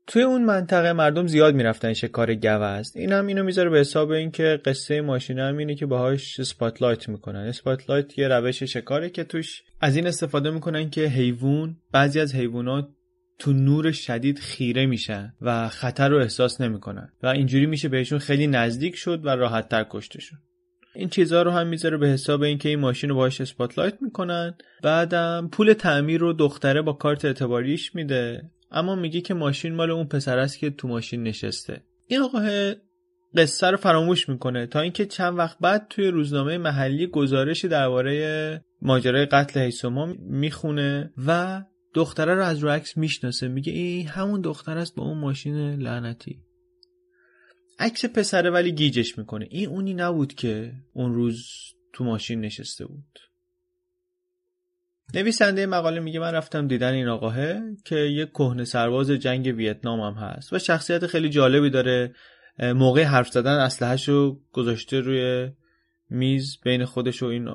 توی 0.08 0.22
اون 0.22 0.46
منطقه 0.46 0.94
مردم 0.94 1.28
زیاد 1.28 1.56
می‌رفتن 1.56 1.94
شکار 1.94 2.36
گوزن. 2.36 3.00
این 3.00 3.12
هم 3.12 3.28
اینو 3.28 3.44
می‌ذاره 3.44 3.70
به 3.70 3.80
حساب 3.80 4.12
اینکه 4.12 4.60
قصه 4.66 5.02
ماشین 5.02 5.40
هم 5.40 5.58
اینه 5.58 5.76
که 5.76 5.86
باهاش 5.86 6.40
spotlight 6.40 7.10
می‌کنن. 7.10 7.40
spotlight 7.40 8.18
یه 8.18 8.28
روش 8.28 8.64
شکاره 8.64 9.10
که 9.10 9.24
توش 9.24 9.64
از 9.82 9.96
این 9.96 10.08
استفاده 10.08 10.50
می‌کنن 10.50 10.90
که 10.90 11.02
حیوان 11.02 11.78
بعضی 11.92 12.20
از 12.20 12.36
حیوانات 12.36 12.88
تو 13.40 13.54
نور 13.54 13.92
شدید 13.92 14.40
خیره 14.40 14.86
میشن 14.86 15.34
و 15.42 15.70
خطر 15.70 16.10
رو 16.10 16.18
احساس 16.18 16.62
نمی‌کنن. 16.62 17.10
و 17.24 17.28
اینجوری 17.28 17.66
میشه 17.66 17.90
بهشون 17.90 18.20
خیلی 18.20 18.48
نزدیک 18.48 18.96
شد 18.96 19.26
و 19.26 19.30
راحت 19.30 19.70
تر 19.70 19.86
کشتشون. 19.90 20.40
این 20.96 21.10
چیزها 21.10 21.42
رو 21.42 21.52
هم 21.52 21.68
می‌ذاره 21.68 21.98
به 21.98 22.08
حساب 22.08 22.42
اینکه 22.42 22.70
این 22.70 22.80
ماشین 22.80 23.10
رو 23.10 23.16
باهاش 23.16 23.42
اسپاتلایت 23.42 23.98
می‌کنن. 24.02 24.56
بعدم 24.84 25.50
پول 25.52 25.74
تعمیر 25.74 26.20
رو 26.20 26.34
دختره 26.34 26.82
با 26.82 26.94
کارت 26.94 27.26
اعتباریش 27.26 27.96
میده. 27.96 28.50
اما 28.76 28.96
میگه 28.96 29.22
که 29.22 29.34
ماشین 29.34 29.76
مال 29.76 29.92
اون 29.92 30.08
پسر 30.08 30.38
است 30.38 30.60
که 30.60 30.70
تو 30.70 30.88
ماشین 30.88 31.24
نشسته. 31.24 31.84
این 32.08 32.20
آقا 32.22 32.40
قصه 33.38 33.68
رو 33.68 33.78
فراموش 33.78 34.30
می‌کنه 34.30 34.68
تا 34.68 34.80
اینکه 34.80 35.06
چند 35.06 35.38
وقت 35.38 35.58
بعد 35.60 35.88
توی 35.90 36.08
روزنامه 36.08 36.58
محلی 36.58 37.08
گزارشی 37.08 37.68
درباره 37.68 38.66
ماجرای 38.82 39.26
قتل 39.26 39.60
هیسوما 39.60 40.06
می‌خونه 40.20 41.14
و 41.28 41.64
دختره 41.94 42.36
رو 42.36 42.44
از 42.44 42.60
رو 42.60 42.70
عکس 42.70 42.98
می‌شناسه. 42.98 43.48
میگه 43.48 43.74
این 43.74 44.08
همون 44.08 44.42
دختر 44.42 44.78
است 44.78 44.96
با 44.96 45.04
اون 45.04 45.18
ماشین 45.18 45.76
لعنتی. 45.76 46.42
عکس 47.80 48.06
پسره 48.06 48.50
ولی 48.50 48.72
گیجش 48.72 49.18
می‌کنه. 49.18 49.48
این 49.50 49.70
اونی 49.70 49.94
نبود 49.94 50.34
که 50.34 50.74
اون 50.94 51.14
روز 51.14 51.48
تو 51.94 52.04
ماشین 52.04 52.42
نشسته 52.42 52.86
بود. 52.86 53.20
نویسنده 55.14 55.66
مقاله 55.66 56.00
میگه 56.00 56.20
من 56.20 56.32
رفتم 56.32 56.68
دیدن 56.68 56.94
این 56.94 57.08
آقاهه 57.08 57.62
که 57.86 57.96
یه 57.96 58.26
کهنه 58.26 58.64
سرباز 58.64 59.12
جنگ 59.12 59.46
ویتنام 59.58 60.00
هم 60.00 60.14
هست 60.14 60.54
و 60.54 60.60
شخصیت 60.60 61.08
خیلی 61.08 61.30
جالبی 61.30 61.70
داره. 61.70 62.16
موقع 62.60 63.04
حرف 63.04 63.30
زدن 63.30 63.60
اسلحه‌شو 63.60 64.40
گذاشته 64.52 65.00
روی 65.00 65.50
میز 66.10 66.58
بین 66.64 66.86
خودش 66.86 67.24
و 67.24 67.26
این 67.26 67.48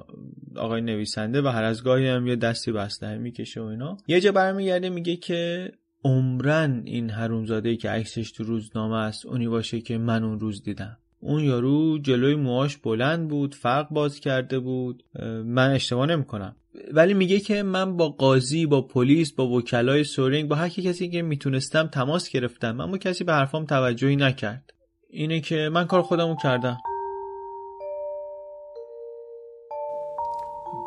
آقای 0.56 0.80
نویسنده 0.80 1.42
و 1.42 1.48
هر 1.48 1.62
از 1.64 1.84
گاهی 1.84 2.08
هم 2.08 2.26
یه 2.26 2.36
دستی 2.36 2.72
به 2.72 2.80
اسلحه 2.80 3.18
می‌کشه 3.18 3.60
و 3.60 3.64
اینا. 3.64 3.96
یه 4.06 4.20
جا 4.20 4.32
برمیگرده 4.32 4.90
میگه 4.90 5.16
که 5.16 5.72
عمرن 6.04 6.82
این 6.84 7.10
حرومزاده 7.10 7.68
ای 7.68 7.76
که 7.76 7.90
عکسش 7.90 8.32
تو 8.32 8.44
روزنامه 8.44 8.96
است 8.96 9.26
اونی 9.26 9.48
باشه 9.48 9.80
که 9.80 9.98
من 9.98 10.24
اون 10.24 10.40
روز 10.40 10.62
دیدم. 10.62 10.98
اون 11.20 11.44
یارو 11.44 11.98
جلوی 11.98 12.34
موهاش 12.34 12.76
بلند 12.76 13.28
بود 13.28 13.54
فرق 13.54 13.88
باز 13.88 14.20
کرده 14.20 14.58
بود. 14.58 15.04
من 15.44 15.70
اشتباه 15.70 16.06
نمی‌کنم. 16.06 16.56
ولی 16.92 17.14
میگه 17.14 17.40
که 17.40 17.62
من 17.62 17.96
با 17.96 18.08
قاضی 18.08 18.66
با 18.66 18.82
پلیس 18.82 19.32
با 19.32 19.48
وکلای 19.48 20.04
سورینگ 20.04 20.48
با 20.48 20.56
هر 20.56 20.68
کسی 20.68 21.10
که 21.10 21.22
می‌تونستم 21.22 21.86
تماس 21.86 22.30
گرفتم. 22.30 22.80
اما 22.80 22.98
کسی 22.98 23.24
به 23.24 23.32
حرفام 23.32 23.64
توجهی 23.64 24.16
نکرد. 24.16 24.72
اینه 25.10 25.40
که 25.40 25.68
من 25.72 25.86
کار 25.86 26.02
خودمو 26.02 26.36
کردم. 26.36 26.78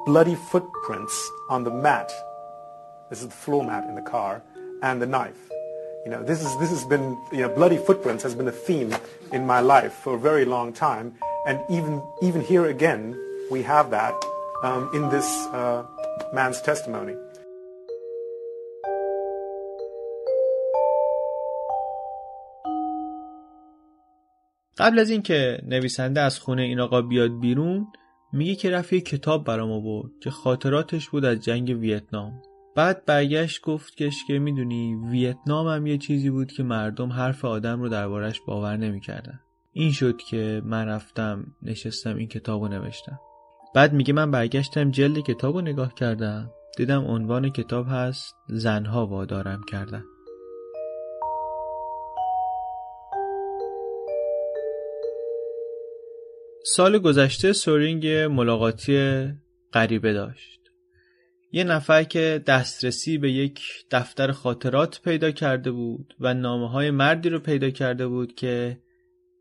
Bloody 0.08 0.36
footprints 0.52 1.18
on 1.50 1.64
the 1.64 1.76
mat. 1.86 2.12
This 3.10 3.20
is 3.22 3.28
the 3.34 3.40
floor 3.46 3.64
mat 3.64 3.84
in 3.90 3.96
the 3.96 4.08
car 4.14 4.34
and 4.82 5.02
the 5.02 5.10
knife. 5.16 5.53
you 6.05 6.11
know 6.12 6.23
this 6.23 6.41
is 6.47 6.51
this 6.62 6.71
has 6.71 6.85
been 6.85 7.07
you 7.33 7.43
know 7.43 7.51
bloody 7.59 7.79
footprints 7.87 8.23
has 8.23 8.35
been 8.35 8.49
a 8.49 8.59
theme 8.66 8.91
in 9.33 9.47
my 9.47 9.61
life 9.61 9.95
for 10.05 10.12
a 10.14 10.19
very 10.31 10.45
long 10.45 10.73
time 10.73 11.07
and 11.47 11.57
even 11.77 11.95
even 12.23 12.41
here 12.41 12.66
again 12.77 13.03
we 13.51 13.62
have 13.62 13.91
that 13.91 14.14
um, 14.62 14.91
in 14.95 15.09
this 15.09 15.29
uh, 15.53 15.83
man's 16.33 16.61
testimony. 16.62 17.16
قبل 24.79 24.99
از 24.99 25.11
اینکه 25.11 25.59
نویسنده 25.66 26.21
از 26.21 26.39
خونه 26.39 26.62
این 26.62 26.81
آقا 26.81 27.03
بیاد 27.03 27.41
بیرون 27.41 27.87
میگه 28.33 28.55
که 28.55 28.71
رفت 28.71 28.93
یه 28.93 29.01
کتاب 29.01 29.45
برام 29.45 29.73
آورد 29.73 30.11
که 30.21 30.31
خاطراتش 30.31 31.09
بود 31.09 31.25
از 31.25 31.41
جنگ 31.41 31.69
ویتنام 31.81 32.43
بعد 32.76 33.06
برگشت 33.06 33.62
گفت 33.62 33.98
که 34.28 34.40
می‌دونی 34.40 34.96
ویتنام 34.96 35.68
هم 35.68 35.88
یه 35.88 35.98
چیزی 35.98 36.30
بود 36.30 36.52
که 36.52 36.64
مردم 36.64 37.10
حرف 37.10 37.46
آدم 37.46 37.82
رو 37.82 37.90
دربارش 37.90 38.42
باور 38.48 38.78
نمی‌کردن. 38.78 39.40
این 39.72 39.92
شد 39.92 40.18
که 40.18 40.62
من 40.66 40.88
رفتم 40.88 41.46
نشستم 41.62 42.16
این 42.16 42.28
کتاب 42.28 42.62
رو 42.62 42.68
نوشتم. 42.68 43.20
بعد 43.76 43.94
میگه 43.94 44.14
من 44.14 44.32
برگشتم 44.32 44.92
جلد 44.92 45.20
کتاب 45.20 45.56
رو 45.56 45.62
نگاه 45.62 45.94
کردم. 45.94 46.52
دیدم 46.78 47.06
عنوان 47.06 47.50
کتاب 47.50 47.86
هست 47.90 48.36
زنها 48.48 49.08
وادارم 49.08 49.62
کردن. 49.72 50.04
سال 56.66 57.00
گذشته 57.00 57.54
سورینگ 57.54 58.08
ملاقاتی 58.08 59.26
غریبه 59.74 60.14
داشت. 60.14 60.62
یه 61.56 61.64
نفر 61.64 62.04
که 62.04 62.43
دسترسی 62.47 63.18
به 63.18 63.32
یک 63.32 63.62
دفتر 63.91 64.32
خاطرات 64.32 65.01
پیدا 65.01 65.32
کرده 65.32 65.72
بود 65.72 66.16
و 66.20 66.34
نامه 66.34 66.70
های 66.70 66.91
مردی 66.91 67.30
رو 67.30 67.39
پیدا 67.39 67.70
کرده 67.70 68.08
بود 68.08 68.36
که 68.36 68.80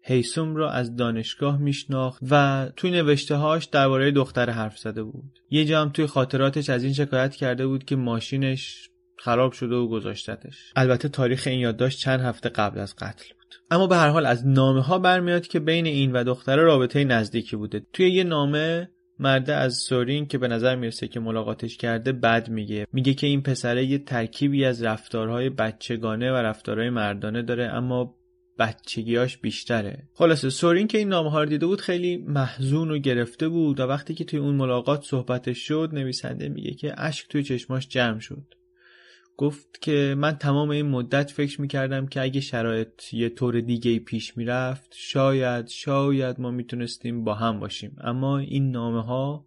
هیسوم 0.04 0.56
را 0.56 0.70
از 0.70 0.96
دانشگاه 0.96 1.58
میشناخت 1.58 2.22
و 2.30 2.68
توی 2.76 2.90
نوشته 2.90 3.34
هاش 3.34 3.64
درباره 3.64 4.10
دختر 4.10 4.50
حرف 4.50 4.78
زده 4.78 5.02
بود. 5.02 5.38
یه 5.50 5.64
جا 5.64 5.82
هم 5.82 5.88
توی 5.88 6.06
خاطراتش 6.06 6.70
از 6.70 6.84
این 6.84 6.92
شکایت 6.92 7.34
کرده 7.34 7.66
بود 7.66 7.84
که 7.84 7.96
ماشینش 7.96 8.88
خراب 9.18 9.52
شده 9.52 9.74
و 9.74 9.88
گذاشتتش. 9.88 10.72
البته 10.76 11.08
تاریخ 11.08 11.46
این 11.46 11.60
یادداشت 11.60 11.98
چند 11.98 12.20
هفته 12.20 12.48
قبل 12.48 12.80
از 12.80 12.96
قتل 12.96 13.24
بود. 13.34 13.54
اما 13.70 13.86
به 13.86 13.96
هر 13.96 14.08
حال 14.08 14.26
از 14.26 14.46
نامه 14.46 14.82
ها 14.82 14.98
برمیاد 14.98 15.46
که 15.46 15.60
بین 15.60 15.86
این 15.86 16.12
و 16.12 16.24
دختر 16.24 16.56
رابطه 16.56 17.04
نزدیکی 17.04 17.56
بوده. 17.56 17.86
توی 17.92 18.10
یه 18.10 18.24
نامه 18.24 18.88
مرده 19.22 19.54
از 19.54 19.76
سورین 19.76 20.26
که 20.26 20.38
به 20.38 20.48
نظر 20.48 20.76
می‌رسه 20.76 21.08
که 21.08 21.20
ملاقاتش 21.20 21.76
کرده 21.76 22.12
بد 22.12 22.48
میگه. 22.48 22.86
میگه 22.92 23.14
که 23.14 23.26
این 23.26 23.42
پسره 23.42 23.84
یه 23.84 23.98
ترکیبی 23.98 24.64
از 24.64 24.82
رفتارهای 24.82 25.50
بچگانه 25.50 26.32
و 26.32 26.34
رفتارهای 26.34 26.90
مردانه 26.90 27.42
داره 27.42 27.64
اما 27.64 28.14
بچگیاش 28.58 29.36
بیشتره. 29.38 30.08
خلاصه 30.14 30.50
سورین 30.50 30.86
که 30.86 30.98
این 30.98 31.08
نامه 31.08 31.30
ها 31.30 31.42
رو 31.42 31.48
دیده 31.48 31.66
بود 31.66 31.80
خیلی 31.80 32.16
محزون 32.16 32.90
و 32.90 32.98
گرفته 32.98 33.48
بود 33.48 33.80
و 33.80 33.82
وقتی 33.82 34.14
که 34.14 34.24
توی 34.24 34.38
اون 34.38 34.54
ملاقات 34.54 35.04
صحبتش 35.04 35.58
شد 35.58 35.90
نویسنده 35.92 36.48
میگه 36.48 36.70
که 36.70 36.94
اشک 36.96 37.28
توی 37.28 37.42
چشماش 37.42 37.88
جمع 37.88 38.20
شد. 38.20 38.54
گفت 39.42 39.80
که 39.80 40.14
من 40.18 40.32
تمام 40.32 40.70
این 40.70 40.86
مدت 40.86 41.30
فکر 41.30 41.60
می‌کردم 41.60 42.06
که 42.06 42.20
اگه 42.20 42.40
شرایط 42.40 43.14
یه 43.14 43.28
طور 43.28 43.60
دیگه 43.60 43.98
پیش 43.98 44.36
می‌رفت 44.36 44.94
شاید 44.96 45.68
شاید 45.68 46.40
ما 46.40 46.50
می‌تونستیم 46.50 47.24
با 47.24 47.34
هم 47.34 47.60
باشیم. 47.60 47.96
اما 48.00 48.38
این 48.38 48.70
نامه 48.70 49.02
ها 49.02 49.46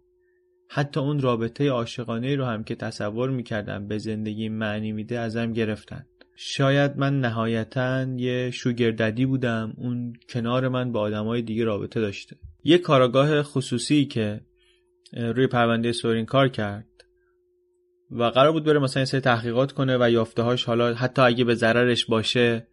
حتی 0.68 1.00
اون 1.00 1.20
رابطه 1.20 1.70
عاشقانه 1.70 2.36
رو 2.36 2.44
هم 2.44 2.64
که 2.64 2.74
تصور 2.74 3.30
می‌کردم 3.30 3.88
به 3.88 3.98
زندگی 3.98 4.48
معنی 4.48 4.92
میده 4.92 5.18
ازم 5.18 5.52
گرفتن. 5.52 6.06
شاید 6.36 6.96
من 6.96 7.20
نهایتا 7.20 8.06
یه 8.16 8.50
شوگرددی 8.50 9.26
بودم 9.26 9.74
اون 9.76 10.12
کنار 10.28 10.68
من 10.68 10.92
با 10.92 11.00
آدمای 11.00 11.42
دیگه 11.42 11.64
رابطه 11.64 12.00
داشته. 12.00 12.36
یه 12.64 12.78
کاراگاه 12.78 13.42
خصوصی 13.42 14.04
که 14.04 14.40
روی 15.12 15.46
پرونده 15.46 15.92
سورین 15.92 16.24
کار 16.24 16.48
کرد. 16.48 16.86
و 18.10 18.24
قرار 18.24 18.52
بود 18.52 18.64
بره 18.64 18.78
مثلا 18.78 19.04
سری 19.04 19.20
تحقیقات 19.20 19.72
کنه 19.72 19.98
و 20.00 20.10
یافته 20.10 20.42
هاش 20.42 20.64
حالا 20.64 20.94
حتی 20.94 21.22
اگه 21.22 21.44
به 21.44 21.54
ضررش 21.54 22.06
باشه 22.06 22.66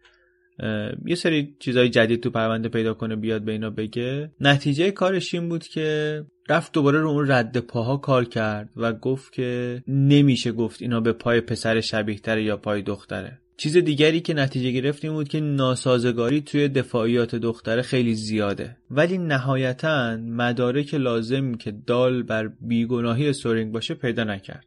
یه 1.06 1.14
سری 1.14 1.56
چیزای 1.58 1.88
جدید 1.88 2.22
تو 2.22 2.30
پرونده 2.30 2.68
پیدا 2.68 2.94
کنه 2.94 3.16
بیاد 3.16 3.42
به 3.42 3.52
اینا 3.52 3.70
بگه. 3.70 4.30
نتیجه 4.40 4.90
کارش 4.90 5.34
این 5.34 5.48
بود 5.48 5.64
که 5.64 6.24
رفت 6.48 6.72
دوباره 6.72 7.00
رو 7.00 7.08
اون 7.08 7.30
رد 7.30 7.58
پاها 7.58 7.96
کار 7.96 8.24
کرد 8.24 8.70
و 8.76 8.92
گفت 8.92 9.32
که 9.32 9.82
نمیشه 9.88 10.52
گفت 10.52 10.82
اینا 10.82 11.00
به 11.00 11.12
پای 11.12 11.40
پسر 11.40 11.80
شبیه 11.80 12.18
تره 12.18 12.44
یا 12.44 12.56
پای 12.56 12.82
دختره. 12.82 13.38
چیز 13.56 13.76
دیگری 13.76 14.20
که 14.20 14.34
نتیجه 14.34 14.70
گرفتیم 14.70 15.12
بود 15.12 15.28
که 15.28 15.40
ناسازگاری 15.40 16.40
توی 16.40 16.68
دفاعیات 16.68 17.34
دختره 17.34 17.82
خیلی 17.82 18.14
زیاده. 18.14 18.76
ولی 18.90 19.18
نهایتا 19.18 20.16
مدارک 20.16 20.94
لازم 20.94 21.54
که 21.54 21.74
دال 21.86 22.22
بر 22.22 22.50
بیگناهی 22.60 23.32
سورینگ 23.32 23.72
باشه 23.72 23.94
پیدا 23.94 24.24
نکرد. 24.24 24.66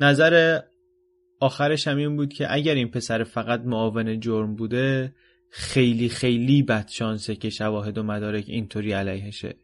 نظر 0.00 0.60
آخرش 1.40 1.88
هم 1.88 1.96
این 1.96 2.16
بود 2.16 2.32
که 2.32 2.54
اگر 2.54 2.74
این 2.74 2.90
پسر 2.90 3.24
فقط 3.24 3.60
معاون 3.60 4.20
جرم 4.20 4.56
بوده 4.56 5.14
خیلی 5.50 6.08
خیلی 6.08 6.62
بد 6.62 6.88
شانسه 6.88 7.36
که 7.36 7.50
شواهد 7.50 7.98
و 7.98 8.02
مدارک 8.02 8.44
اینطوری 8.46 8.92
علیهشه. 8.92 9.56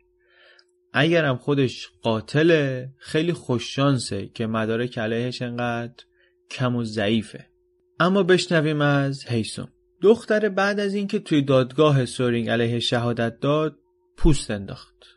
اگرم 0.92 1.36
خودش 1.36 1.88
قاتله 2.02 2.88
خیلی 2.98 3.32
خوش 3.32 3.74
شانسه 3.74 4.28
که 4.34 4.46
مدارک 4.46 4.98
علیهش 4.98 5.42
انقدر 5.42 6.04
کم 6.50 6.76
و 6.76 6.84
ضعیفه. 6.84 7.46
اما 8.00 8.22
بشنویم 8.22 8.80
از 8.80 9.24
هیسون 9.26 9.68
دختر 10.02 10.48
بعد 10.48 10.80
از 10.80 10.94
اینکه 10.94 11.18
توی 11.18 11.42
دادگاه 11.42 12.04
سورینگ 12.04 12.48
علیه 12.48 12.80
شهادت 12.80 13.40
داد 13.40 13.78
پوست 14.16 14.50
انداخت. 14.50 15.15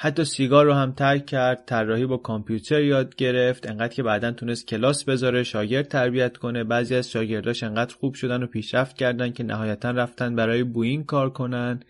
حتی 0.00 0.24
سیگار 0.24 0.64
رو 0.64 0.72
هم 0.72 0.92
ترک 0.92 1.26
کرد 1.26 1.64
طراحی 1.66 2.06
با 2.06 2.16
کامپیوتر 2.16 2.82
یاد 2.82 3.16
گرفت 3.16 3.70
انقدر 3.70 3.94
که 3.94 4.02
بعدا 4.02 4.32
تونست 4.32 4.66
کلاس 4.66 5.04
بذاره 5.04 5.42
شاگرد 5.42 5.88
تربیت 5.88 6.36
کنه. 6.36 6.64
بعضی 6.64 6.94
از 6.94 7.10
شاگرداش 7.10 7.62
انقدر 7.62 7.94
خوب 7.94 8.14
شدن 8.14 8.42
و 8.42 8.46
پیشرفت 8.46 8.96
کردن 8.96 9.32
که 9.32 9.44
نهایتا 9.44 9.90
رفتن 9.90 10.36
برای 10.36 10.64
بوین 10.64 11.04
کار 11.04 11.30
کنن. 11.30 11.80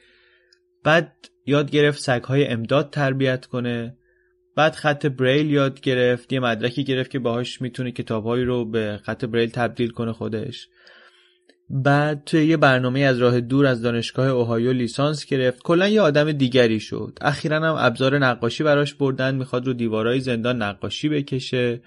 بعد 0.85 1.13
یاد 1.47 1.71
گرفت 1.71 2.01
سگهای 2.01 2.47
امداد 2.47 2.91
تربیت 2.91 3.47
کنه. 3.47 3.97
بعد 4.57 4.75
خط 4.75 5.07
بریل 5.07 5.51
یاد 5.51 5.81
گرفت. 5.81 6.33
یه 6.33 6.41
مدرکی 6.41 6.85
گرفت 6.85 7.11
که 7.11 7.19
باهاش 7.19 7.61
می‌تونه 7.61 7.93
کتابهایی 7.93 8.45
رو 8.45 8.65
به 8.65 9.01
خط 9.03 9.25
بریل 9.25 9.51
تبدیل 9.51 9.91
کنه 9.91 10.13
خودش. 10.13 10.69
بعد 11.71 12.23
توی 12.27 12.47
یه 12.47 12.57
برنامه 12.57 13.01
از 13.01 13.19
راه 13.19 13.41
دور 13.41 13.67
از 13.67 13.83
دانشگاه 13.83 14.29
اوهایو 14.29 14.73
لیسانس 14.73 15.27
گرفت. 15.27 15.63
کلا 15.63 15.89
یه 15.89 16.01
آدم 16.01 16.33
دیگری 16.33 16.81
شد. 16.81 17.19
اخیرا 17.21 17.57
هم 17.57 17.75
ابزار 17.79 18.19
نقاشی 18.19 18.65
براش 18.65 18.95
بردن 18.95 19.35
می‌خواد 19.35 19.67
رو 19.67 19.73
دیوارای 19.73 20.21
زندان 20.21 20.63
نقاشی 20.63 21.09
بکشه. 21.09 21.81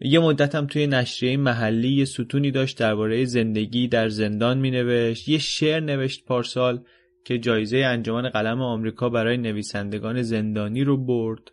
یه 0.00 0.18
مدت 0.18 0.54
هم 0.54 0.66
توی 0.66 0.86
نشریه 0.86 1.36
محلی 1.36 1.88
یه 1.88 2.04
ستونی 2.04 2.50
داشت 2.50 2.78
درباره 2.78 3.24
زندگی 3.24 3.88
در 3.88 4.08
زندان 4.08 4.58
مینوشت. 4.58 5.28
یه 5.28 5.38
شعر 5.38 5.80
نوشت 5.80 6.24
پارسال 6.24 6.80
که 7.24 7.38
جایزه 7.38 7.76
انجمن 7.76 8.28
قلم 8.28 8.60
آمریکا 8.60 9.08
برای 9.08 9.36
نویسندگان 9.36 10.22
زندانی 10.22 10.84
رو 10.84 10.96
برد. 10.96 11.50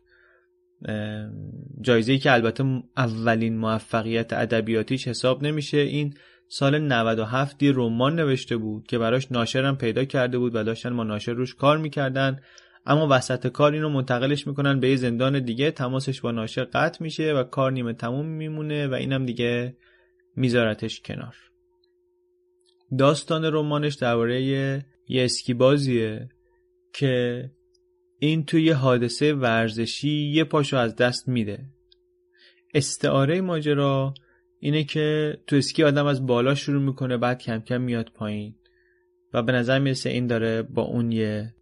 جایزه 1.82 2.18
که 2.18 2.34
البته 2.34 2.84
اولین 2.98 3.58
موفقیت 3.58 4.34
ادبیاتیش 4.34 5.08
حساب 5.08 5.44
نمیشه. 5.44 5.78
این 5.78 6.14
سال 6.48 6.80
97 6.80 7.58
دی 7.58 7.72
رمان 7.72 8.16
نوشته 8.16 8.58
بود 8.58 8.88
که 8.88 8.98
براش 8.98 9.32
ناشرم 9.32 9.78
پیدا 9.78 10.06
کرده 10.06 10.38
بود 10.38 10.56
و 10.56 10.64
داشتن 10.64 10.98
با 10.98 11.04
ناشر 11.04 11.34
روش 11.34 11.56
کار 11.56 11.78
می‌کردن. 11.78 12.40
اما 12.86 13.08
وسط 13.12 13.48
کار 13.48 13.74
اینو 13.74 13.90
منتقلش 13.90 14.48
می‌کنن 14.48 14.80
به 14.80 14.90
یه 14.90 14.96
زندان 14.96 15.40
دیگه. 15.40 15.72
تماسش 15.72 16.22
با 16.22 16.32
ناشر 16.32 16.64
قطع 16.64 17.04
میشه 17.04 17.34
و 17.34 17.44
کار 17.44 17.72
نیمه 17.72 17.94
تموم 17.94 18.26
میمونه 18.26 18.88
و 18.88 18.94
اینم 18.94 19.26
دیگه 19.26 19.78
میذارتش 20.36 21.02
کنار. 21.02 21.36
داستان 22.98 23.46
رمانش 23.46 23.96
درباره 23.96 24.42
یه, 24.42 24.86
یه 25.08 25.26
اسکی 25.26 25.54
بازیه 25.54 26.30
که 26.94 27.44
این 28.20 28.46
توی 28.46 28.70
حادثه 28.70 29.34
ورزشی 29.34 30.32
یه 30.32 30.44
پاشو 30.44 30.78
از 30.78 30.96
دست 30.96 31.28
میده. 31.28 31.66
استعاره 32.74 33.42
ماجرا 33.42 34.14
اینه 34.66 34.84
که 34.84 35.38
تو 35.48 35.56
اسکی 35.56 35.84
آدم 35.84 36.06
از 36.06 36.26
بالا 36.26 36.56
شروع 36.56 36.82
می‌کنه 36.82 37.18
بعد 37.18 37.42
کم 37.42 37.60
کم 37.60 37.82
میاد 37.82 38.12
پایین. 38.16 38.56
و 39.34 39.44
به 39.44 39.52
نظر 39.52 39.80
می‌رسه 39.80 40.10
این 40.10 40.28
داره 40.28 40.62
با 40.62 40.82
اون 40.82 41.12
یه 41.12 41.54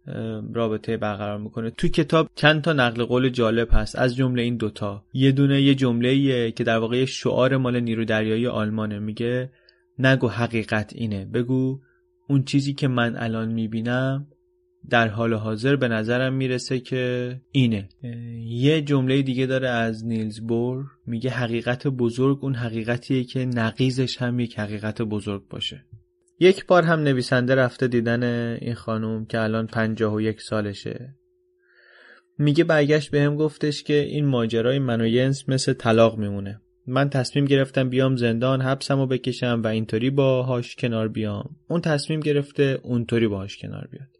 رابطه 0.52 0.96
برقرار 0.96 1.38
می‌کنه. 1.38 1.70
تو 1.70 1.88
کتاب 1.88 2.30
چند 2.34 2.62
تا 2.62 2.72
نقل 2.72 3.04
قول 3.04 3.28
جالب 3.28 3.68
هست 3.72 3.98
از 3.98 4.16
جمله 4.16 4.42
این 4.42 4.56
دوتا 4.56 5.04
یه 5.12 5.32
دونه 5.32 5.62
یه 5.62 5.74
جمله 5.74 6.50
که 6.50 6.64
در 6.64 6.78
واقع 6.78 7.04
شعار 7.04 7.56
مال 7.56 7.80
نیرو 7.80 8.04
دریایی 8.04 8.46
آلمانه 8.46 8.98
میگه. 8.98 9.50
نگو 9.98 10.28
حقیقت 10.28 10.92
اینه. 10.94 11.24
بگو 11.24 11.80
اون 12.28 12.42
چیزی 12.44 12.74
که 12.74 12.88
من 12.88 13.16
الان 13.16 13.52
می‌بینم 13.52 14.26
در 14.90 15.08
حال 15.08 15.34
حاضر 15.34 15.76
به 15.76 15.88
نظرم 15.88 16.32
می‌رسه 16.32 16.80
که 16.80 17.36
اینه. 17.52 17.88
یه 18.46 18.82
جمله 18.82 19.22
دیگه 19.22 19.46
داره 19.46 19.68
از 19.68 20.06
نیلز 20.06 20.40
بور 20.40 20.84
میگه 21.06 21.30
حقیقت 21.30 21.86
بزرگ 21.86 22.38
اون 22.42 22.54
حقیقتیه 22.54 23.24
که 23.24 23.44
نقیزش 23.44 24.16
هم 24.16 24.40
یک 24.40 24.58
حقیقت 24.58 25.02
بزرگ 25.02 25.48
باشه. 25.48 25.84
یک 26.40 26.66
بار 26.66 26.82
هم 26.82 27.00
نویسنده 27.00 27.54
رفته 27.54 27.88
دیدن 27.88 28.22
این 28.60 28.74
خانوم 28.74 29.26
که 29.26 29.40
الان 29.40 29.66
پنجاه 29.66 30.14
و 30.14 30.20
یک 30.20 30.40
سالشه. 30.40 31.14
میگه 32.38 32.64
برگشت 32.64 33.10
به 33.10 33.20
هم 33.20 33.36
گفتش 33.36 33.82
که 33.82 33.94
این 33.94 34.26
ماجرای 34.26 34.78
من 34.78 35.00
و 35.00 35.06
ینس 35.06 35.48
مثل 35.48 35.72
طلاق 35.72 36.18
میمونه. 36.18 36.60
من 36.86 37.10
تصمیم 37.10 37.44
گرفتم 37.44 37.88
بیام 37.88 38.16
زندان 38.16 38.62
حبسم 38.62 38.98
رو 38.98 39.06
بکشم 39.06 39.60
و 39.64 39.66
اینطوری 39.66 40.10
باهاش 40.10 40.76
کنار 40.76 41.08
بیام. 41.08 41.56
اون 41.68 41.80
تصمیم 41.80 42.20
گرفته 42.20 42.80
اونطوری 42.82 43.28
باهاش 43.28 43.56
کنار 43.56 43.88
بیاد. 43.92 44.13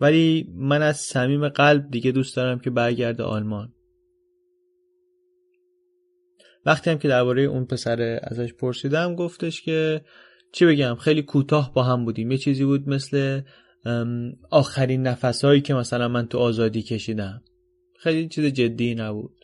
ولی 0.00 0.52
من 0.54 0.82
از 0.82 0.96
صمیم 0.96 1.48
قلب 1.48 1.90
دیگه 1.90 2.12
دوست 2.12 2.36
دارم 2.36 2.58
که 2.58 2.70
برگرده 2.70 3.22
آلمان. 3.22 3.72
وقتی 6.66 6.90
هم 6.90 6.98
که 6.98 7.08
درباره 7.08 7.42
اون 7.42 7.64
پسر 7.64 8.20
ازش 8.22 8.52
پرسیدم 8.54 9.14
گفتش 9.14 9.62
که 9.62 10.04
چی 10.52 10.66
بگم 10.66 10.94
خیلی 10.94 11.22
کوتاه 11.22 11.74
با 11.74 11.82
هم 11.82 12.04
بودیم. 12.04 12.30
یه 12.30 12.38
چیزی 12.38 12.64
بود 12.64 12.88
مثل 12.88 13.40
آخرین 14.50 15.02
نفسهایی 15.02 15.60
که 15.60 15.74
مثلا 15.74 16.08
من 16.08 16.26
تو 16.26 16.38
آزادی 16.38 16.82
کشیدم. 16.82 17.42
خیلی 17.98 18.28
چیز 18.28 18.44
جدی 18.44 18.94
نبود. 18.94 19.43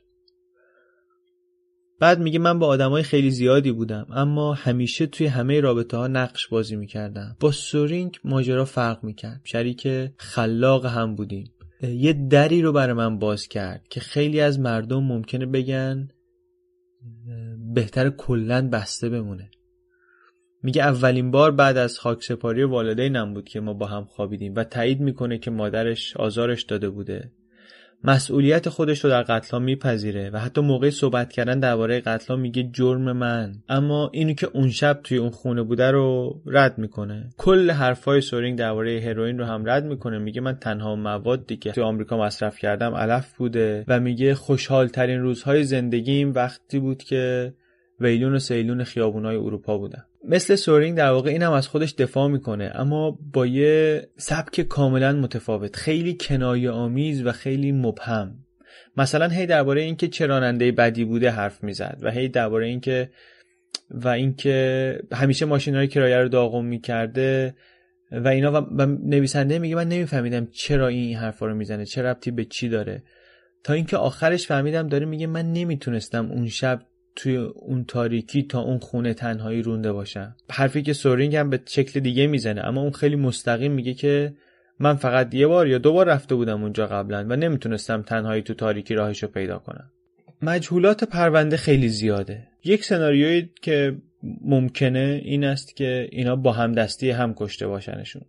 بعد 2.00 2.20
میگه 2.20 2.38
من 2.38 2.58
با 2.58 2.66
آدمای 2.66 3.02
خیلی 3.02 3.30
زیادی 3.30 3.72
بودم 3.72 4.06
اما 4.10 4.54
همیشه 4.54 5.06
توی 5.06 5.26
همه 5.26 5.60
رابطه 5.60 5.96
ها 5.96 6.06
نقش 6.06 6.48
بازی 6.48 6.76
می‌کردم. 6.76 7.36
با 7.40 7.50
سورینگ 7.50 8.18
ماجرا 8.24 8.64
فرق 8.64 9.04
می‌کرد 9.04 9.40
شریک 9.44 9.88
خلاق 10.16 10.86
هم 10.86 11.14
بودیم. 11.14 11.52
یه 11.82 12.12
دری 12.12 12.62
رو 12.62 12.72
برای 12.72 12.92
من 12.92 13.18
باز 13.18 13.48
کرد 13.48 13.88
که 13.90 14.00
خیلی 14.00 14.40
از 14.40 14.60
مردم 14.60 15.02
ممکنه 15.02 15.46
بگن 15.46 16.08
بهتر 17.74 18.10
کلا 18.10 18.68
بسته 18.68 19.08
بمونه. 19.08 19.50
میگه 20.62 20.82
اولین 20.82 21.30
بار 21.30 21.50
بعد 21.50 21.76
از 21.76 21.98
خاکسپاری 21.98 22.62
والدینم 22.62 23.34
بود 23.34 23.48
که 23.48 23.60
ما 23.60 23.74
با 23.74 23.86
هم 23.86 24.04
خوابیدیم 24.04 24.54
و 24.54 24.64
تایید 24.64 25.00
می‌کنه 25.00 25.38
که 25.38 25.50
مادرش 25.50 26.16
آزارش 26.16 26.62
داده 26.62 26.90
بوده. 26.90 27.32
مسئولیت 28.04 28.68
خودش 28.68 29.04
رو 29.04 29.10
در 29.10 29.22
قتل 29.22 29.62
میپذیره 29.62 30.30
و 30.30 30.38
حتی 30.38 30.60
موقع 30.60 30.90
صحبت 30.90 31.32
کردن 31.32 31.60
درباره 31.60 32.00
قتل 32.00 32.38
میگه 32.38 32.70
جرم 32.72 33.12
من. 33.12 33.54
اما 33.68 34.10
اینو 34.12 34.32
که 34.32 34.48
اون 34.52 34.70
شب 34.70 35.00
توی 35.04 35.18
اون 35.18 35.30
خونه 35.30 35.62
بوده 35.62 35.90
رو 35.90 36.40
رد 36.46 36.78
می‌کنه. 36.78 37.30
کل 37.38 37.70
حرفای 37.70 38.20
سورینگ 38.20 38.58
درباره 38.58 39.00
هروئین 39.00 39.38
رو 39.38 39.44
هم 39.44 39.70
رد 39.70 39.84
می‌کنه. 39.84 40.18
میگه 40.18 40.40
من 40.40 40.56
تنها 40.56 40.96
موادی 40.96 41.56
که 41.56 41.72
توی 41.72 41.84
آمریکا 41.84 42.18
مصرف 42.18 42.58
کردم 42.58 42.94
علف 42.94 43.36
بوده 43.36 43.84
و 43.88 44.00
میگه 44.00 44.34
خوشحال 44.34 44.88
ترین 44.88 45.20
روزهای 45.20 45.64
زندگیم 45.64 46.32
وقتی 46.34 46.78
بود 46.78 47.02
که 47.02 47.54
ویلون 48.00 48.34
و 48.34 48.38
سیلون 48.38 48.84
خیابونای 48.84 49.36
اروپا 49.36 49.78
بودم 49.78 50.04
مثل 50.24 50.54
سورینگ 50.54 50.96
در 50.96 51.10
واقع 51.10 51.30
این 51.30 51.42
هم 51.42 51.52
از 51.52 51.68
خودش 51.68 51.92
دفاع 51.92 52.28
می‌کنه 52.28 52.72
اما 52.74 53.18
با 53.32 53.46
یه 53.46 54.06
سبک 54.16 54.60
کاملا 54.60 55.12
متفاوت 55.12 55.76
خیلی 55.76 56.16
کنایه 56.20 56.70
آمیز 56.70 57.26
و 57.26 57.32
خیلی 57.32 57.72
مبهم. 57.72 58.34
مثلا 58.96 59.28
هی 59.28 59.46
درباره 59.46 59.82
اینکه 59.82 60.08
چه 60.08 60.26
راننده 60.26 60.72
بدی 60.72 61.04
بوده 61.04 61.30
حرف 61.30 61.64
می‌زد 61.64 61.98
و 62.02 62.10
هی 62.10 62.28
درباره 62.28 62.66
اینکه 62.66 63.10
و 63.90 64.08
اینکه 64.08 64.98
همیشه 65.12 65.46
ماشین 65.46 65.74
های 65.74 65.88
کرایه 65.88 66.16
رو 66.16 66.28
داغم 66.28 66.64
می‌کرده 66.64 67.54
و 68.12 68.28
اینا 68.28 68.66
و 68.78 68.86
نویسنده 68.86 69.58
میگه 69.58 69.76
من 69.76 69.88
نمیفهمیدم 69.88 70.46
چرا 70.46 70.88
این 70.88 71.16
حرفا 71.16 71.46
رو 71.46 71.54
می‌زنه 71.54 71.84
چه 71.84 72.02
ربطی 72.02 72.30
به 72.30 72.44
چی 72.44 72.68
داره. 72.68 73.02
تا 73.64 73.72
اینکه 73.72 73.96
آخرش 73.96 74.46
فهمیدم 74.46 74.88
داره 74.88 75.06
میگه 75.06 75.26
من 75.26 75.52
نمی‌تونستم 75.52 76.30
اون 76.30 76.48
شب 76.48 76.82
توی 77.16 77.36
اون 77.36 77.84
تاریکی 77.84 78.42
تا 78.42 78.60
اون 78.60 78.78
خونه 78.78 79.14
تنهایی 79.14 79.62
رونده 79.62 79.92
باشم 79.92 80.36
حرفی 80.50 80.82
که 80.82 80.92
سورینگ 80.92 81.36
هم 81.36 81.50
به 81.50 81.60
شکل 81.66 82.00
دیگه 82.00 82.26
می‌زنه 82.26 82.64
اما 82.64 82.80
اون 82.80 82.92
خیلی 82.92 83.16
مستقیم 83.16 83.72
میگه 83.72 83.94
که 83.94 84.34
من 84.78 84.94
فقط 84.94 85.34
یه 85.34 85.46
بار 85.46 85.68
یا 85.68 85.78
دو 85.78 85.92
بار 85.92 86.06
رفته 86.06 86.34
بودم 86.34 86.62
اونجا 86.62 86.86
قبلا 86.86 87.26
و 87.28 87.36
نمی‌تونستم 87.36 88.02
تنهایی 88.02 88.42
تو 88.42 88.54
تاریکی 88.54 88.94
راهشو 88.94 89.26
پیدا 89.26 89.58
کنم. 89.58 89.90
مجهولات 90.42 91.04
پرونده 91.04 91.56
خیلی 91.56 91.88
زیاده. 91.88 92.48
یک 92.64 92.84
سناریویی 92.84 93.50
که 93.62 93.96
ممکنه 94.40 95.20
این 95.24 95.44
است 95.44 95.76
که 95.76 96.08
اینا 96.12 96.36
با 96.36 96.52
هم 96.52 96.72
دستی 96.72 97.10
هم 97.10 97.34
کشته 97.34 97.66
باشنشون. 97.66 98.22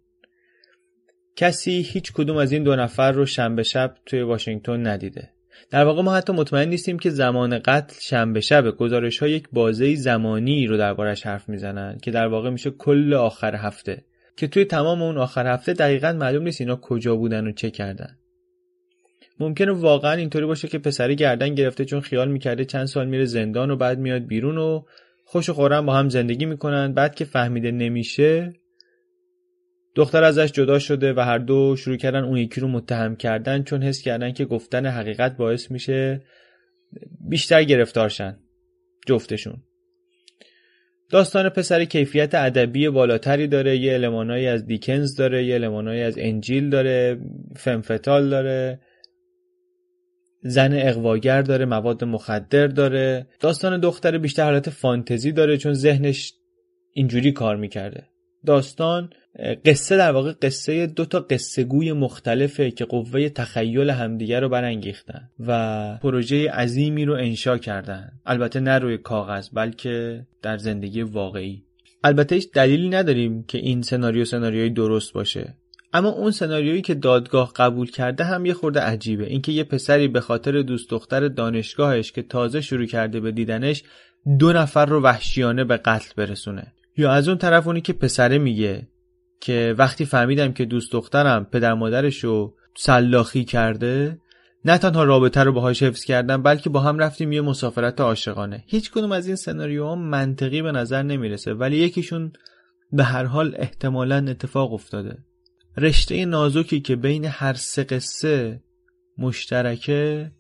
کسی 1.36 1.72
هیچ 1.72 2.14
کدوم 2.14 2.38
از 2.38 2.52
این 2.52 2.64
دو 2.64 2.76
نفر 2.76 3.12
رو 3.12 3.26
شنبه 3.26 3.64
شب 3.64 3.96
توی 4.06 4.22
واشنگتن 4.22 4.88
ندیده. 4.88 5.30
در 5.70 5.84
واقع 5.84 6.02
ما 6.02 6.16
حتی 6.16 6.34
مطمئن 6.34 6.70
نیستیم 6.70 7.00
که 7.00 7.10
زمان 7.10 7.60
قتل 7.60 7.96
شنبه 8.02 8.42
شب 8.42 8.72
گزارش 8.72 9.20
ها 9.20 9.28
یک 9.28 9.48
بازه 9.54 9.96
زمانی 9.96 10.68
رو 10.68 10.78
دربارش 10.78 11.26
حرف 11.26 11.50
می‌زنن 11.50 11.98
که 12.02 12.12
در 12.12 12.28
واقع 12.28 12.50
میشه 12.50 12.72
کل 12.72 13.14
آخر 13.14 13.56
هفته. 13.56 14.06
که 14.38 14.48
توی 14.48 14.66
تمام 14.66 15.02
اون 15.02 15.18
آخر 15.18 15.48
هفته 15.48 15.74
دقیقا 15.74 16.14
معلوم 16.14 16.44
نیست 16.44 16.62
اینا 16.62 16.76
کجا 16.76 17.16
بودن 17.16 17.48
و 17.48 17.52
چه 17.52 17.70
کردن. 17.70 18.18
ممکنه 19.40 19.72
واقعا 19.72 20.14
اینطوری 20.14 20.46
باشه 20.46 20.68
که 20.68 20.80
پسری 20.80 21.16
گردن 21.16 21.56
گرفته 21.56 21.86
چون 21.86 22.02
خیال 22.02 22.32
می‌کرده 22.32 22.66
چند 22.66 22.86
سال 22.86 23.08
میره 23.08 23.26
زندان 23.26 23.72
و 23.72 23.76
بعد 23.76 24.00
میاد 24.00 24.28
بیرون 24.28 24.58
و 24.58 24.84
خوش 25.26 25.50
و 25.50 25.82
با 25.82 25.94
هم 25.94 26.10
زندگی 26.10 26.46
می‌کنن 26.46 26.94
بعد 26.94 27.16
که 27.16 27.26
فهمیده 27.26 27.72
نمیشه 27.72 28.54
دختر 29.96 30.24
ازش 30.24 30.52
جدا 30.52 30.80
شده 30.80 31.14
و 31.14 31.20
هر 31.20 31.38
دو 31.38 31.76
شروع 31.76 31.98
کردن 31.98 32.24
اون 32.24 32.38
یکی 32.38 32.62
رو 32.62 32.68
متهم 32.68 33.16
کردن 33.16 33.64
چون 33.64 33.84
حس 33.84 34.02
کردن 34.02 34.32
که 34.32 34.46
گفتن 34.46 34.86
حقیقت 34.86 35.38
باعث 35.38 35.72
میشه 35.72 36.22
بیشتر 37.30 37.64
گرفتارشن 37.64 38.38
جفتشون. 39.08 39.64
داستان 41.10 41.50
پسر 41.50 41.86
کیفیت 41.86 42.36
ادبی 42.36 42.90
بالاتری 42.90 43.48
داره 43.48 43.78
یه 43.78 43.94
المانایی 43.94 44.48
از 44.48 44.66
دیکنز 44.66 45.16
داره 45.16 45.46
یه 45.46 45.56
المانایی 45.56 46.02
از 46.02 46.18
انجیل 46.18 46.70
داره 46.70 47.20
فمفتال 47.56 48.30
داره 48.30 48.80
زن 50.42 50.74
اقواگر 50.74 51.42
داره 51.42 51.66
مواد 51.66 52.04
مخدر 52.04 52.68
داره. 52.68 53.28
داستان 53.40 53.80
دختر 53.80 54.18
بیشتر 54.18 54.44
حالت 54.44 54.70
فانتزی 54.70 55.32
داره 55.32 55.58
چون 55.58 55.74
ذهنش 55.74 56.34
اینجوری 56.92 57.32
کار 57.32 57.56
می‌کرده. 57.56 58.04
داستان 58.46 59.10
قصه 59.66 59.98
در 59.98 60.12
واقع 60.12 60.34
قصه 60.42 60.88
دو 60.88 61.06
تا 61.06 61.20
قصه 61.20 61.64
گوی 61.64 61.92
مختلفه 61.92 62.72
که 62.72 62.86
قوه 62.86 63.30
تخیل 63.30 63.90
همدیگه 63.90 64.40
رو 64.40 64.50
برانگیختن 64.50 65.30
و 65.40 65.98
پروژه 65.98 66.52
عظیمی 66.52 67.06
رو 67.06 67.14
انشا 67.14 67.58
کردن. 67.58 68.12
البته 68.26 68.60
نه 68.60 68.80
روی 68.80 68.98
کاغذ 68.98 69.50
بلکه 69.54 70.26
در 70.42 70.58
زندگی 70.58 71.02
واقعی. 71.02 71.64
البته 72.04 72.36
هیچ 72.36 72.52
دلیلی 72.52 72.90
نداریم 72.90 73.44
که 73.44 73.58
این 73.58 73.82
سناریو 73.82 74.26
سناریوی 74.26 74.70
درست 74.70 75.14
باشه. 75.14 75.56
اما 75.94 76.10
اون 76.10 76.32
سناریویی 76.32 76.82
که 76.82 76.94
دادگاه 76.94 77.54
قبول 77.56 77.92
کرده 77.92 78.24
هم 78.24 78.46
یه 78.46 78.54
خورده 78.54 78.80
عجیبه. 78.80 79.26
اینکه 79.26 79.52
یه 79.52 79.64
پسری 79.64 80.08
به 80.08 80.22
خاطر 80.22 80.62
دوست 80.62 80.90
دختر 80.90 81.28
دانشگاهش 81.28 82.12
که 82.12 82.22
تازه 82.22 82.62
شروع 82.62 82.86
کرده 82.86 83.20
به 83.20 83.32
دیدنش 83.32 83.84
دو 84.40 84.54
نفر 84.54 84.86
رو 84.86 85.02
وحشیانه 85.02 85.64
به 85.64 85.78
قتل 85.78 86.10
برسونه. 86.18 86.74
یا 86.98 87.12
از 87.12 87.28
اون 87.28 87.38
طرف 87.38 87.68
اونی 87.68 87.82
که 87.82 87.94
پسره 87.94 88.38
میگه 88.38 88.88
که 89.42 89.76
وقتی 89.78 90.06
فهمیدم 90.06 90.54
که 90.54 90.66
دوست 90.66 90.92
دخترم 90.92 91.46
پدر 91.46 91.74
مادرش 91.74 92.24
رو 92.24 92.56
سلاخی 92.78 93.44
کرده 93.44 94.20
نه 94.66 94.78
تنها 94.78 95.04
رابطه 95.04 95.44
رو 95.44 95.52
باهاش 95.52 95.84
حفظ 95.84 96.04
کردم 96.04 96.44
بلکه 96.44 96.70
با 96.70 96.80
هم 96.80 97.00
رفتیم 97.00 97.32
یه 97.32 97.42
مسافرت 97.42 98.02
عاشقانه. 98.02 98.64
هیچ 98.68 98.92
کدوم 98.92 99.12
از 99.12 99.28
این 99.28 99.36
سناریوها 99.36 99.96
منطقی 99.96 100.62
به 100.62 100.72
نظر 100.72 101.04
نمی‌رسه 101.04 101.54
ولی 101.54 101.78
یکیشون 101.78 102.34
به 102.92 103.04
هر 103.04 103.24
حال 103.24 103.56
احتمالا 103.58 104.26
اتفاق 104.30 104.74
افتاده. 104.74 105.18
رشته 105.78 106.26
نازکی 106.26 106.82
که 106.82 106.96
بین 106.96 107.26
هر 107.26 107.54
سه 107.54 107.84
قصه 107.84 108.64
مشترکه 109.18 110.32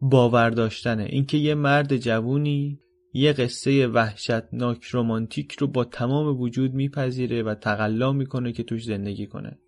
باور 0.00 0.50
داشتنه. 0.50 1.02
اینکه 1.02 1.36
یه 1.36 1.54
مرد 1.54 1.96
جوونی 1.96 2.80
یه 3.16 3.32
قصه 3.32 3.86
وحشتناک 3.86 4.84
رومانتیک 4.84 5.52
رو 5.52 5.66
با 5.66 5.84
تمام 5.84 6.40
وجود 6.40 6.74
میپذیره 6.74 7.42
و 7.42 7.54
تقلا 7.54 8.12
می‌کنه 8.12 8.52
که 8.52 8.62
توش 8.62 8.84
زندگی 8.84 9.26
کنه. 9.26 9.58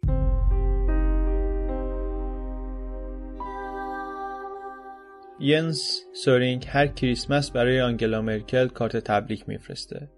ینس 5.40 6.02
سورینگ 6.12 6.64
هر 6.68 6.86
کریسمس 6.86 7.50
برای 7.50 7.80
آنگلا 7.80 8.22
مرکل 8.22 8.68
کارت 8.68 8.96
تبریک 8.96 9.48
میفرسته. 9.48 10.08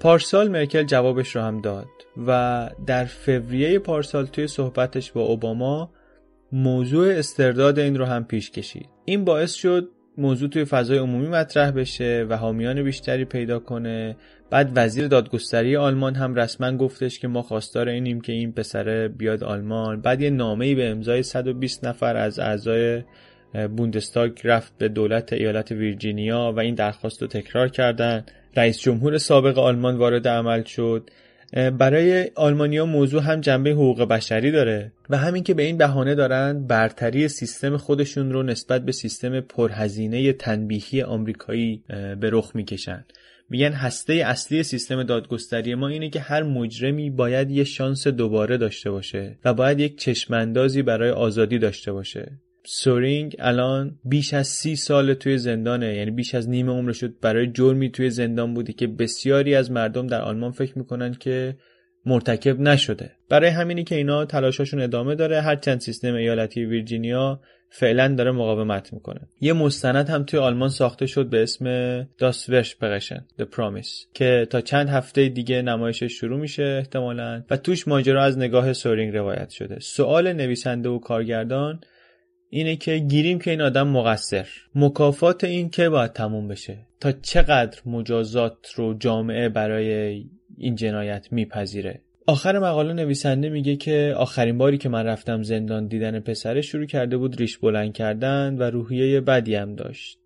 پارسال 0.00 0.48
مرکل 0.48 0.82
جوابش 0.82 1.36
رو 1.36 1.42
هم 1.42 1.60
داد 1.60 1.88
و 2.26 2.70
در 2.86 3.04
فوریه 3.04 3.78
پارسال 3.78 4.26
توی 4.26 4.46
صحبتش 4.46 5.12
با 5.12 5.22
اوباما 5.22 5.90
موضوع 6.52 7.12
استرداد 7.12 7.78
این 7.78 7.98
رو 7.98 8.04
هم 8.04 8.24
پیش 8.24 8.50
کشید. 8.50 8.88
این 9.04 9.24
باعث 9.24 9.52
شد 9.52 9.88
موضوع 10.18 10.48
توی 10.48 10.64
فضای 10.64 10.98
عمومی 10.98 11.28
مطرح 11.28 11.70
بشه 11.70 12.26
و 12.28 12.36
حامیان 12.36 12.82
بیشتری 12.82 13.24
پیدا 13.24 13.58
کنه. 13.58 14.16
بعد 14.50 14.72
وزیر 14.74 15.08
دادگستری 15.08 15.76
آلمان 15.76 16.14
هم 16.14 16.34
رسما 16.34 16.76
گفتش 16.76 17.18
که 17.18 17.28
ما 17.28 17.42
خواستار 17.42 17.88
اینیم 17.88 18.20
که 18.20 18.32
این 18.32 18.52
پسره 18.52 19.08
بیاد 19.08 19.44
آلمان. 19.44 20.00
بعد 20.00 20.20
یه 20.20 20.30
نامه‌ای 20.30 20.74
به 20.74 20.88
امضای 20.88 21.22
120 21.22 21.84
نفر 21.84 22.16
از 22.16 22.38
اعضای 22.38 23.02
بوندستاگ 23.76 24.32
رفت 24.44 24.78
به 24.78 24.88
دولت 24.88 25.32
ایالت 25.32 25.72
ویرجینیا 25.72 26.52
و 26.56 26.60
این 26.60 26.74
درخواست 26.74 27.22
رو 27.22 27.28
تکرار 27.28 27.68
کردن. 27.68 28.24
رئیس 28.56 28.80
جمهور 28.80 29.18
سابق 29.18 29.58
آلمان 29.58 29.96
وارد 29.96 30.28
عمل 30.28 30.62
شد. 30.62 31.10
برای 31.52 32.30
آلمانیا 32.34 32.86
موضوع 32.86 33.22
هم 33.22 33.40
جنبه 33.40 33.70
حقوق 33.70 34.02
بشری 34.02 34.50
داره 34.50 34.92
و 35.10 35.16
همین 35.16 35.42
که 35.42 35.54
به 35.54 35.62
این 35.62 35.76
بهانه 35.76 36.14
دارن 36.14 36.66
برتری 36.66 37.28
سیستم 37.28 37.76
خودشون 37.76 38.32
رو 38.32 38.42
نسبت 38.42 38.84
به 38.84 38.92
سیستم 38.92 39.40
پرهزینه 39.40 40.32
تنبیهی 40.32 41.02
آمریکایی 41.02 41.82
به 42.20 42.30
رخ 42.32 42.50
می‌کشن. 42.54 43.04
میگن 43.50 43.72
هسته 43.72 44.12
اصلی 44.12 44.62
سیستم 44.62 45.02
دادگستری 45.02 45.74
ما 45.74 45.88
اینه 45.88 46.10
که 46.10 46.20
هر 46.20 46.42
مجرمی 46.42 47.10
باید 47.10 47.50
یه 47.50 47.64
شانس 47.64 48.06
دوباره 48.06 48.56
داشته 48.56 48.90
باشه 48.90 49.38
و 49.44 49.54
باید 49.54 49.80
یک 49.80 49.98
چشماندازی 49.98 50.82
برای 50.82 51.10
آزادی 51.10 51.58
داشته 51.58 51.92
باشه. 51.92 52.32
سورینگ 52.64 53.36
الان 53.38 53.98
بیش 54.04 54.34
از 54.34 54.48
سی 54.48 54.76
سال 54.76 55.14
توی 55.14 55.38
زندانه. 55.38 55.94
یعنی 55.96 56.10
بیش 56.10 56.34
از 56.34 56.48
نیم 56.48 56.70
عمر 56.70 56.92
شد 56.92 57.20
برای 57.20 57.52
جرمی 57.52 57.90
توی 57.90 58.10
زندان 58.10 58.54
بوده 58.54 58.72
که 58.72 58.86
بسیاری 58.86 59.54
از 59.54 59.70
مردم 59.70 60.06
در 60.06 60.22
آلمان 60.22 60.50
فکر 60.50 60.78
می‌کنن 60.78 61.14
که 61.14 61.56
مرتکب 62.06 62.60
نشده. 62.60 63.10
برای 63.28 63.50
همینی 63.50 63.84
که 63.84 63.94
اینا 63.94 64.24
تلاشاشون 64.24 64.80
ادامه 64.80 65.14
داره. 65.14 65.40
هرچند 65.40 65.80
سیستم 65.80 66.14
ایالتی 66.14 66.64
ویرجینیا 66.64 67.40
فعلا 67.74 68.14
داره 68.14 68.30
مقاومت 68.30 68.92
می‌کنه. 68.92 69.20
یه 69.40 69.52
مستند 69.52 70.08
هم 70.08 70.24
توی 70.24 70.40
آلمان 70.40 70.68
ساخته 70.68 71.06
شد 71.06 71.28
به 71.28 71.42
اسم 71.42 71.66
داس 72.18 72.48
ورش 72.48 72.76
پرشن 72.76 73.26
The 73.40 73.44
Promise 73.44 74.12
که 74.14 74.46
تا 74.50 74.60
چند 74.60 74.88
هفته 74.88 75.28
دیگه 75.28 75.62
نمایشش 75.62 76.12
شروع 76.12 76.40
میشه 76.40 76.62
احتمالا. 76.62 77.42
و 77.50 77.56
توش 77.56 77.88
ماجرا 77.88 78.24
از 78.24 78.38
نگاه 78.38 78.72
سورینگ 78.72 79.16
روایت 79.16 79.50
شده. 79.50 79.76
سوال 79.80 80.32
نویسنده 80.32 80.88
و 80.88 80.98
کارگردان 80.98 81.80
اینه 82.54 82.76
که 82.76 82.98
گیریم 82.98 83.38
که 83.38 83.50
این 83.50 83.60
آدم 83.60 83.88
مقصر. 83.88 84.46
مکافات 84.74 85.44
این 85.44 85.70
که 85.70 85.88
باید 85.88 86.12
تموم 86.12 86.48
بشه؟ 86.48 86.78
تا 87.00 87.12
چقدر 87.12 87.80
مجازات 87.86 88.72
رو 88.74 88.94
جامعه 88.94 89.48
برای 89.48 90.24
این 90.58 90.74
جنایت 90.74 91.28
میپذیره؟ 91.30 92.00
آخر 92.26 92.58
مقاله 92.58 92.92
نویسنده 92.92 93.48
میگه 93.48 93.76
که 93.76 94.14
آخرین 94.16 94.58
باری 94.58 94.78
که 94.78 94.88
من 94.88 95.06
رفتم 95.06 95.42
زندان 95.42 95.86
دیدن 95.86 96.20
پسره 96.20 96.60
شروع 96.60 96.86
کرده 96.86 97.16
بود 97.16 97.36
ریش 97.36 97.58
بلند 97.58 97.92
کردن 97.92 98.56
و 98.58 98.62
روحیه 98.62 99.20
بدی 99.20 99.54
هم 99.54 99.74
داشت. 99.74 100.18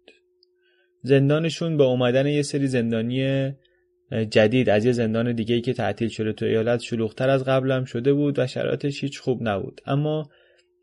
زندانشون 1.03 1.77
به 1.77 1.85
اومدن 1.85 2.27
یه 2.27 2.43
سری 2.43 2.66
زندانی 2.66 3.53
جدید 4.31 4.68
از 4.68 4.85
یه 4.85 4.93
زندان 4.93 5.33
دیگه 5.33 5.61
که 5.61 5.72
تعطیل 5.72 6.09
شده 6.09 6.33
تو 6.33 6.47
ایالت 6.47 6.81
شلوغتر 6.81 7.29
از 7.29 7.45
قبلم 7.45 7.85
شده 7.85 8.12
بود 8.12 8.39
و 8.39 8.47
شرایطش 8.47 9.05
هیچ 9.05 9.20
خوب 9.20 9.49
نبود. 9.49 9.81
اما 9.87 10.31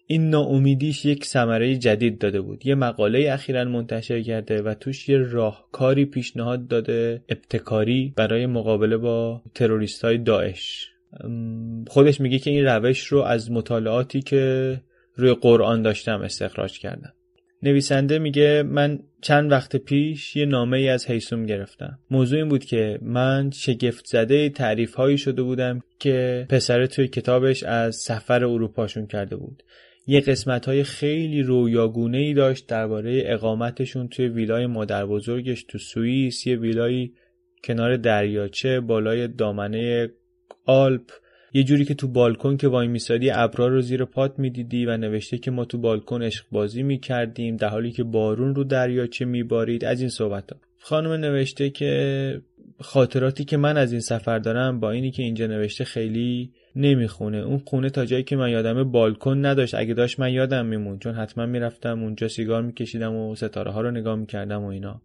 این 0.07 0.29
ناامیدیش 0.29 1.05
یک 1.05 1.25
ثمره 1.25 1.75
جدید 1.75 2.17
داده 2.17 2.41
بود. 2.41 2.65
یه 2.65 2.75
مقاله 2.75 3.29
اخیرا 3.31 3.63
منتشر 3.63 4.21
کرده 4.21 4.61
و 4.61 4.73
توش 4.73 5.09
یه 5.09 5.17
راهکاری 5.17 6.05
پیشنهاد 6.05 6.67
داده 6.67 7.21
ابتکاری 7.29 8.13
برای 8.15 8.45
مقابله 8.45 8.97
با 8.97 9.41
تروریست 9.55 10.05
های 10.05 10.17
داعش 10.17 10.89
خودش 11.87 12.21
میگه 12.21 12.39
که 12.39 12.49
این 12.49 12.65
روش 12.65 13.05
رو 13.05 13.21
از 13.21 13.51
مطالعاتی 13.51 14.21
که 14.21 14.81
روی 15.15 15.33
قرآن 15.33 15.81
داشتم 15.81 16.21
استخراج 16.21 16.79
کردم. 16.79 17.13
نویسنده 17.63 18.19
میگه 18.19 18.63
من 18.63 18.99
چند 19.21 19.51
وقت 19.51 19.75
پیش 19.75 20.35
یه 20.35 20.45
نامه 20.45 20.77
ای 20.77 20.89
از 20.89 21.07
حیسوم 21.07 21.45
گرفتم. 21.45 21.99
موضوع 22.11 22.39
این 22.39 22.49
بود 22.49 22.65
که 22.65 22.99
من 23.01 23.51
شگفت 23.51 24.05
زده 24.05 24.49
تعریف 24.49 24.95
هایی 24.95 25.17
شده 25.17 25.43
بودم 25.43 25.81
که 25.99 26.45
پسر 26.49 26.85
توی 26.85 27.07
کتابش 27.07 27.63
از 27.63 27.95
سفر 27.95 28.45
اروپاشون 28.45 29.07
کرده 29.07 29.35
بود. 29.35 29.63
یه 30.07 30.19
قسمت 30.19 30.65
های 30.65 30.83
خیلی 30.83 31.41
رویاگونه 31.41 32.17
ای 32.17 32.33
داشت 32.33 32.67
درباره 32.67 33.23
اقامتشون 33.25 34.07
توی 34.07 34.27
ویلای 34.27 34.65
مادر 34.65 35.05
بزرگش 35.05 35.63
تو 35.63 35.77
سوئیس 35.77 36.47
یه 36.47 36.55
ویلای 36.55 37.11
کنار 37.63 37.97
دریاچه 37.97 38.79
بالای 38.79 39.27
دامنه 39.27 40.09
آلپ. 40.65 41.11
یه 41.53 41.63
جوری 41.63 41.85
که 41.85 41.93
تو 41.93 42.07
بالکن 42.07 42.57
که 42.57 42.67
وای 42.67 42.87
میسادی 42.87 43.31
ابرا 43.31 43.67
رو 43.67 43.81
زیر 43.81 44.05
پات 44.05 44.39
می‌دیدی 44.39 44.85
و 44.85 44.97
نوشته 44.97 45.37
که 45.37 45.51
ما 45.51 45.65
تو 45.65 45.77
بالکن 45.77 46.21
عشق 46.21 46.45
بازی 46.51 46.83
می‌کردیم 46.83 47.55
در 47.55 47.67
حالی 47.67 47.91
که 47.91 48.03
بارون 48.03 48.55
رو 48.55 48.63
دریاچه 48.63 49.25
میبارید. 49.25 49.85
از 49.85 49.99
این 49.99 50.09
صحبت 50.09 50.51
ها. 50.51 50.59
خانم 50.79 51.11
نوشته 51.11 51.69
که 51.69 52.41
خاطراتی 52.79 53.45
که 53.45 53.57
من 53.57 53.77
از 53.77 53.91
این 53.91 54.01
سفر 54.01 54.39
دارم 54.39 54.79
با 54.79 54.91
اینی 54.91 55.11
که 55.11 55.23
اینجا 55.23 55.47
نوشته 55.47 55.83
خیلی 55.83 56.51
نمی‌خونه. 56.75 57.37
اون 57.37 57.61
خونه 57.65 57.89
تا 57.89 58.05
جایی 58.05 58.23
که 58.23 58.35
من 58.35 58.51
یادم 58.51 58.91
بالکن 58.91 59.45
نداشت. 59.45 59.75
اگه 59.75 59.93
داشت 59.93 60.19
من 60.19 60.33
یادم 60.33 60.65
میمون 60.65 60.99
چون 60.99 61.13
حتما 61.13 61.45
می‌رفتم 61.45 62.03
اونجا 62.03 62.27
سیگار 62.27 62.61
میکشیدم 62.61 63.15
و 63.15 63.35
ستاره 63.35 63.71
ها 63.71 63.81
رو 63.81 63.91
نگاه 63.91 64.15
می‌کردم 64.15 64.63
و 64.63 64.67
اینا. 64.67 65.01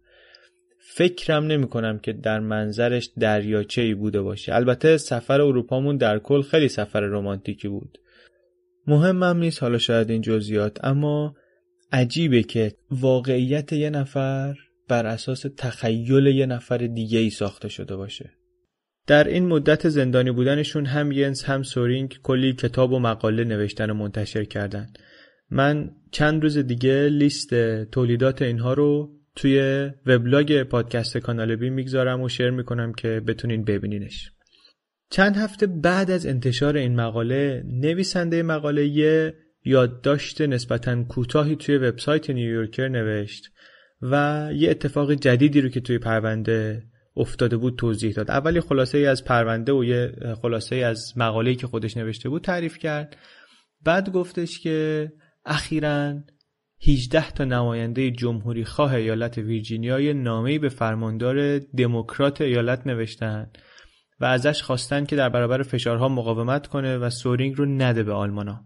فکرم 0.77 1.43
نمی 1.43 1.67
کنم 1.67 1.99
که 1.99 2.13
در 2.13 2.39
منظرش 2.39 3.09
دریاچه 3.19 3.81
ای 3.81 3.93
بوده 3.93 4.21
باشه. 4.21 4.55
البته 4.55 4.97
سفر 4.97 5.41
اروپامون 5.41 5.97
در 5.97 6.19
کل 6.19 6.41
خیلی 6.41 6.67
سفر 6.67 6.99
رمانتیکی 6.99 7.67
بود. 7.67 7.97
مهمم 8.87 9.37
نیست 9.37 9.63
حالا 9.63 9.77
شاید 9.77 10.09
این 10.09 10.21
جزئیات. 10.21 10.85
اما 10.85 11.35
عجیبه 11.91 12.43
که 12.43 12.73
واقعیت 12.91 13.73
یه 13.73 13.89
نفر 13.89 14.55
بر 14.87 15.05
اساس 15.05 15.45
تخیل 15.57 16.25
یه 16.27 16.45
نفر 16.45 16.77
دیگه 16.77 17.19
ای 17.19 17.29
ساخته 17.29 17.69
شده 17.69 17.95
باشه. 17.95 18.38
در 19.09 19.27
این 19.27 19.47
مدت 19.47 19.89
زندانی 19.89 20.31
بودنشون 20.31 20.85
هم 20.85 21.11
ینس 21.11 21.43
هم 21.43 21.63
سورینگ 21.63 22.19
کلی 22.23 22.53
کتاب 22.53 22.91
و 22.91 22.99
مقاله 22.99 23.43
نوشتن 23.43 23.89
و 23.89 23.93
منتشر 23.93 24.43
کردن. 24.43 24.87
من 25.51 25.91
چند 26.11 26.43
روز 26.43 26.57
دیگه 26.57 27.09
لیست 27.09 27.83
تولیدات 27.83 28.41
اینها 28.41 28.73
رو 28.73 29.09
توی 29.35 29.89
وبلاگ 30.05 30.63
پادکست 30.63 31.17
کانال 31.17 31.55
بی 31.55 31.69
می‌گذارم 31.69 32.21
و 32.21 32.29
شیر 32.29 32.49
می‌کنم 32.49 32.93
که 32.93 33.21
بتونین 33.27 33.63
ببینینش. 33.63 34.31
چند 35.09 35.37
هفته 35.37 35.67
بعد 35.67 36.11
از 36.11 36.25
انتشار 36.25 36.77
این 36.77 36.95
مقاله 36.95 37.63
نویسنده 37.65 38.43
مقاله 38.43 38.87
یه 38.87 39.33
یادداشت 39.65 40.41
نسبتا 40.41 41.03
کوتاهی 41.03 41.55
توی 41.55 41.77
وبسایت 41.77 42.29
نیویورکر 42.29 42.87
نوشت 42.87 43.43
و 44.01 44.49
یه 44.55 44.69
اتفاق 44.69 45.13
جدیدی 45.13 45.61
رو 45.61 45.69
که 45.69 45.79
توی 45.79 45.97
پرونده 45.97 46.83
افتاده 47.19 47.57
بود 47.57 47.75
توضیح 47.75 48.13
داد 48.13 48.31
اولی 48.31 48.61
خلاصه 48.61 48.97
ای 48.97 49.05
از 49.05 49.23
پرونده 49.23 49.71
و 49.71 49.83
یه 49.83 50.11
خلاصه 50.41 50.75
ای 50.75 50.83
از 50.83 51.13
مقاله‌ای 51.15 51.55
که 51.55 51.67
خودش 51.67 51.97
نوشته 51.97 52.29
بود 52.29 52.41
تعریف 52.41 52.77
کرد 52.77 53.17
بعد 53.85 54.11
گفتش 54.11 54.59
که 54.59 55.11
اخیرا 55.45 56.13
18 56.87 57.31
تا 57.31 57.43
نماینده 57.43 58.11
جمهوری 58.11 58.65
خواه 58.65 58.93
ایالت 58.93 59.37
ویرجینیا 59.37 59.99
یه 59.99 60.13
نامه‌ای 60.13 60.59
به 60.59 60.69
فرماندار 60.69 61.59
دموکرات 61.59 62.41
ایالت 62.41 62.87
نوشتن 62.87 63.51
و 64.19 64.25
ازش 64.25 64.63
خواستن 64.63 65.05
که 65.05 65.15
در 65.15 65.29
برابر 65.29 65.63
فشارها 65.63 66.09
مقاومت 66.09 66.67
کنه 66.67 66.97
و 66.97 67.09
سورینگ 67.09 67.55
رو 67.57 67.65
نده 67.65 68.03
به 68.03 68.13
آلمانا. 68.13 68.65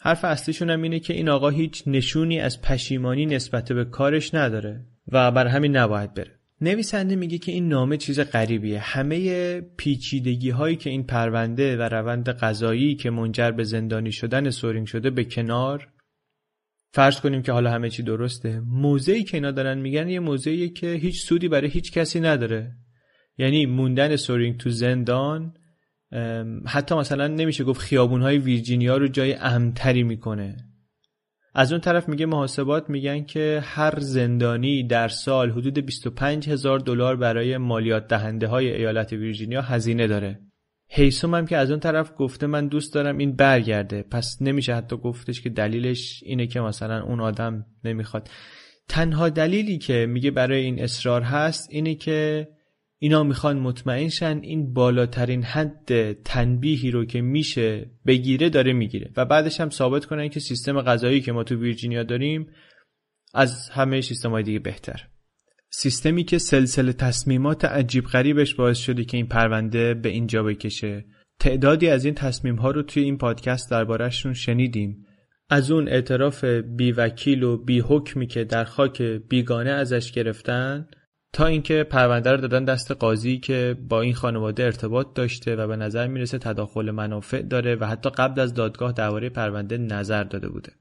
حرف 0.00 0.24
اصلیشون 0.24 0.70
هم 0.70 0.82
اینه 0.82 1.00
که 1.00 1.14
این 1.14 1.28
آقا 1.28 1.48
هیچ 1.48 1.82
نشونی 1.86 2.40
از 2.40 2.62
پشیمانی 2.62 3.26
نسبت 3.26 3.72
به 3.72 3.84
کارش 3.84 4.34
نداره 4.34 4.86
و 5.12 5.30
بر 5.30 5.46
همین 5.46 5.76
نباید 5.76 6.14
بره. 6.14 6.37
نویسنده 6.60 7.16
میگه 7.16 7.38
که 7.38 7.52
این 7.52 7.68
نامه 7.68 7.96
چیز 7.96 8.20
غریبیه. 8.20 8.78
همه 8.78 9.60
پیچیدگی 9.60 10.50
هایی 10.50 10.76
که 10.76 10.90
این 10.90 11.04
پرونده 11.04 11.76
و 11.76 11.82
روند 11.82 12.28
قضایی 12.28 12.94
که 12.94 13.10
منجر 13.10 13.50
به 13.50 13.64
زندانی 13.64 14.12
شدن 14.12 14.50
سورینگ 14.50 14.86
شده 14.86 15.10
به 15.10 15.24
کنار 15.24 15.88
فرض 16.92 17.20
کنیم 17.20 17.42
که 17.42 17.52
حالا 17.52 17.70
همه 17.70 17.90
چی 17.90 18.02
درسته. 18.02 18.60
موضعی 18.60 19.24
که 19.24 19.36
اینا 19.36 19.50
دارن 19.50 19.78
میگن 19.78 20.08
یه 20.08 20.20
موضعیه 20.20 20.68
که 20.68 20.92
هیچ 20.92 21.22
سودی 21.22 21.48
برای 21.48 21.70
هیچ 21.70 21.92
کسی 21.92 22.20
نداره. 22.20 22.72
یعنی 23.38 23.66
موندن 23.66 24.16
سورینگ 24.16 24.56
تو 24.56 24.70
زندان 24.70 25.54
حتی 26.66 26.94
مثلا 26.94 27.26
نمیشه 27.26 27.64
گفت 27.64 27.80
خیابون 27.80 28.22
های 28.22 28.38
ویرجینیا 28.38 28.96
رو 28.96 29.08
جای 29.08 29.34
امتری 29.34 30.02
می‌کنه. 30.02 30.56
از 31.58 31.72
اون 31.72 31.80
طرف 31.80 32.08
میگه 32.08 32.26
محاسبات 32.26 32.90
میگن 32.90 33.24
که 33.24 33.60
هر 33.64 34.00
زندانی 34.00 34.82
در 34.86 35.08
سال 35.08 35.50
حدود 35.50 35.78
25 35.78 36.48
هزار 36.48 36.78
دلار 36.78 37.16
برای 37.16 37.56
مالیات 37.56 38.08
دهنده 38.08 38.46
های 38.46 38.74
ایالت 38.74 39.12
ویرجینیا 39.12 39.62
هزینه 39.62 40.06
داره. 40.06 40.40
هیسوم 40.88 41.34
هم 41.34 41.46
که 41.46 41.56
از 41.56 41.70
اون 41.70 41.80
طرف 41.80 42.12
گفته 42.16 42.46
من 42.46 42.68
دوست 42.68 42.94
دارم 42.94 43.18
این 43.18 43.36
برگرده. 43.36 44.02
پس 44.02 44.36
نمیشه 44.40 44.74
حتی 44.74 44.96
گفتش 44.96 45.40
که 45.40 45.50
دلیلش 45.50 46.22
اینه 46.26 46.46
که 46.46 46.60
مثلا 46.60 47.02
اون 47.02 47.20
آدم 47.20 47.66
نمی‌خواد. 47.84 48.30
تنها 48.88 49.28
دلیلی 49.28 49.78
که 49.78 50.06
میگه 50.08 50.30
برای 50.30 50.60
این 50.60 50.82
اصرار 50.82 51.22
هست 51.22 51.68
اینه 51.70 51.94
که 51.94 52.48
اینا 52.98 53.22
می‌خوان 53.22 53.58
مطمئن 53.58 54.08
شن 54.08 54.40
این 54.42 54.72
بالاترین 54.72 55.42
حد 55.42 56.12
تنبیهی 56.12 56.90
رو 56.90 57.04
که 57.04 57.20
میشه 57.20 57.90
بگیره 58.06 58.48
داره 58.48 58.72
می‌گیره. 58.72 59.10
و 59.16 59.24
بعدش 59.24 59.60
هم 59.60 59.70
ثابت 59.70 60.04
کنن 60.04 60.28
که 60.28 60.40
سیستم 60.40 60.80
غذایی 60.80 61.20
که 61.20 61.32
ما 61.32 61.44
تو 61.44 61.54
ویرجینیا 61.54 62.02
داریم 62.02 62.46
از 63.34 63.70
همه 63.70 64.00
سیستم 64.00 64.30
های 64.30 64.42
دیگه 64.42 64.58
بهتر. 64.58 65.08
سیستمی 65.70 66.24
که 66.24 66.38
سلسله 66.38 66.92
تصمیمات 66.92 67.64
عجیب 67.64 68.04
غریبش 68.04 68.54
باعث 68.54 68.78
شده 68.78 69.04
که 69.04 69.16
این 69.16 69.26
پرونده 69.26 69.94
به 69.94 70.08
اینجا 70.08 70.42
بکشه. 70.42 71.04
تعدادی 71.40 71.88
از 71.88 72.04
این 72.04 72.14
تصمیم 72.14 72.56
ها 72.56 72.70
رو 72.70 72.82
توی 72.82 73.02
این 73.02 73.18
پادکست 73.18 73.70
دربارهشون 73.70 74.34
شنیدیم. 74.34 75.06
از 75.50 75.70
اون 75.70 75.88
اعتراف 75.88 76.44
بی 76.44 76.92
وکیل 76.92 77.42
و 77.42 77.56
بی 77.56 77.80
حکمی 77.80 78.26
که 78.26 78.44
در 78.44 78.64
خاک 78.64 79.02
بیگانه 79.02 79.70
ازش 79.70 80.12
گرفتن 80.12 80.88
تا 81.38 81.46
اینکه 81.46 81.84
پرونده 81.90 82.30
رو 82.30 82.36
دادن 82.36 82.64
دست 82.64 82.92
قاضی 82.92 83.38
که 83.38 83.76
با 83.88 84.00
این 84.00 84.14
خانواده 84.14 84.64
ارتباط 84.64 85.06
داشته 85.14 85.56
و 85.56 85.66
به 85.66 85.76
نظر 85.76 86.06
می‌رسه 86.06 86.38
تداخل 86.38 86.90
منافع 86.90 87.42
داره 87.42 87.76
و 87.76 87.84
حتی 87.84 88.10
قبل 88.10 88.40
از 88.40 88.54
دادگاه 88.54 88.92
درباره 88.92 89.28
پرونده 89.28 89.78
نظر 89.78 90.24
داده 90.24 90.48
بوده. 90.48 90.72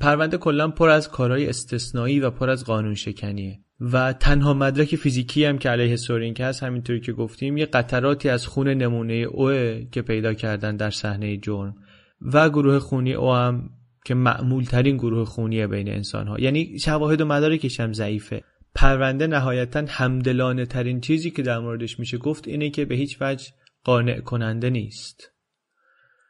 پرونده 0.00 0.38
کلا 0.38 0.68
پر 0.68 0.88
از 0.88 1.08
کارهای 1.08 1.48
استثنایی 1.48 2.20
و 2.20 2.30
پر 2.30 2.50
از 2.50 2.64
قانون 2.64 2.94
شکنیه 2.94 3.58
و 3.80 4.12
تنها 4.12 4.54
مدرک 4.54 4.96
فیزیکی 4.96 5.44
هم 5.44 5.58
که 5.58 5.70
علیه 5.70 5.96
سورینک 5.96 6.40
هست 6.40 6.62
همینطوری 6.62 7.00
که 7.00 7.12
گفتیم 7.12 7.56
یه 7.56 7.66
قطراتی 7.66 8.28
از 8.28 8.46
خون 8.46 8.68
نمونه 8.68 9.14
اوه 9.14 9.82
که 9.92 10.02
پیدا 10.02 10.34
کردن 10.34 10.76
در 10.76 10.90
صحنه 10.90 11.36
جرم 11.36 11.74
و 12.20 12.48
گروه 12.50 12.78
خونی 12.78 13.12
او 13.12 13.32
هم 13.32 13.70
که 14.04 14.14
معمول 14.14 14.64
ترین 14.64 14.96
گروه 14.96 15.24
خونی 15.24 15.66
بین 15.66 15.88
انسان 15.88 16.26
ها 16.26 16.40
یعنی 16.40 16.78
شواهد 16.78 17.20
و 17.20 17.24
مدارکش 17.24 17.80
هم 17.80 17.92
ضعیفه. 17.92 18.42
پرونده 18.74 19.26
نهایتا 19.26 19.84
همدلانه 19.88 20.66
ترین 20.66 21.00
چیزی 21.00 21.30
که 21.30 21.42
در 21.42 21.58
موردش 21.58 21.98
میشه 21.98 22.18
گفت 22.18 22.48
اینه 22.48 22.70
که 22.70 22.84
به 22.84 22.94
هیچ 22.94 23.16
وجه 23.20 23.50
قانع 23.84 24.20
کننده 24.20 24.70
نیست. 24.70 25.30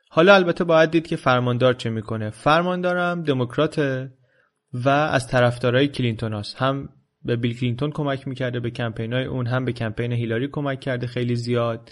حالا 0.09 0.34
البته 0.34 0.64
باید 0.64 0.91
دید 0.91 1.07
که 1.07 1.16
فرماندار 1.16 1.74
چه 1.74 1.91
می‌کنه. 1.91 2.30
فرماندارم 2.30 3.22
دموکراته 3.22 4.12
و 4.72 4.88
از 4.88 5.28
طرفدارای 5.28 5.88
کلینتون 5.88 6.34
هست. 6.34 6.57
هم 6.57 6.88
به 7.22 7.36
بیل 7.36 7.59
کلینتون 7.59 7.91
کمک 7.91 8.28
می‌کرده 8.28 8.61
به 8.61 8.70
کمپین 8.70 9.12
های 9.12 9.24
اون 9.24 9.47
هم 9.47 9.64
به 9.64 9.72
کمپین 9.72 10.12
هیلاری 10.12 10.49
کمک 10.49 10.80
کرده 10.80 11.07
خیلی 11.07 11.36
زیاد. 11.36 11.91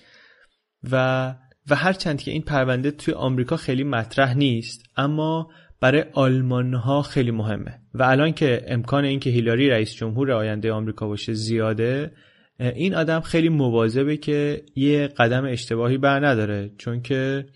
و 0.90 1.34
و 1.70 1.74
هرچند 1.74 2.20
که 2.20 2.30
این 2.30 2.42
پرونده 2.42 2.90
توی 2.90 3.14
آمریکا 3.14 3.56
خیلی 3.56 3.84
مطرح 3.84 4.34
نیست 4.34 4.82
اما 4.96 5.50
برای 5.80 6.04
آلمان 6.12 6.74
ها 6.74 7.02
خیلی 7.02 7.30
مهمه. 7.30 7.80
و 7.94 8.02
الان 8.02 8.32
که 8.32 8.64
امکان 8.66 9.04
اینکه 9.04 9.30
هیلاری 9.30 9.70
رئیس 9.70 9.94
جمهور 9.94 10.32
آینده 10.32 10.72
آمریکا 10.72 11.08
باشه 11.08 11.32
زیاده 11.32 12.12
این 12.60 12.94
آدم 12.94 13.20
خیلی 13.20 13.48
مواظبه 13.48 14.16
که 14.16 14.62
یه 14.76 15.06
قدم 15.06 15.44
اشتباهی 15.44 15.98
بر 15.98 16.26
نداره. 16.26 16.70
چون 16.78 17.02
که 17.02 17.46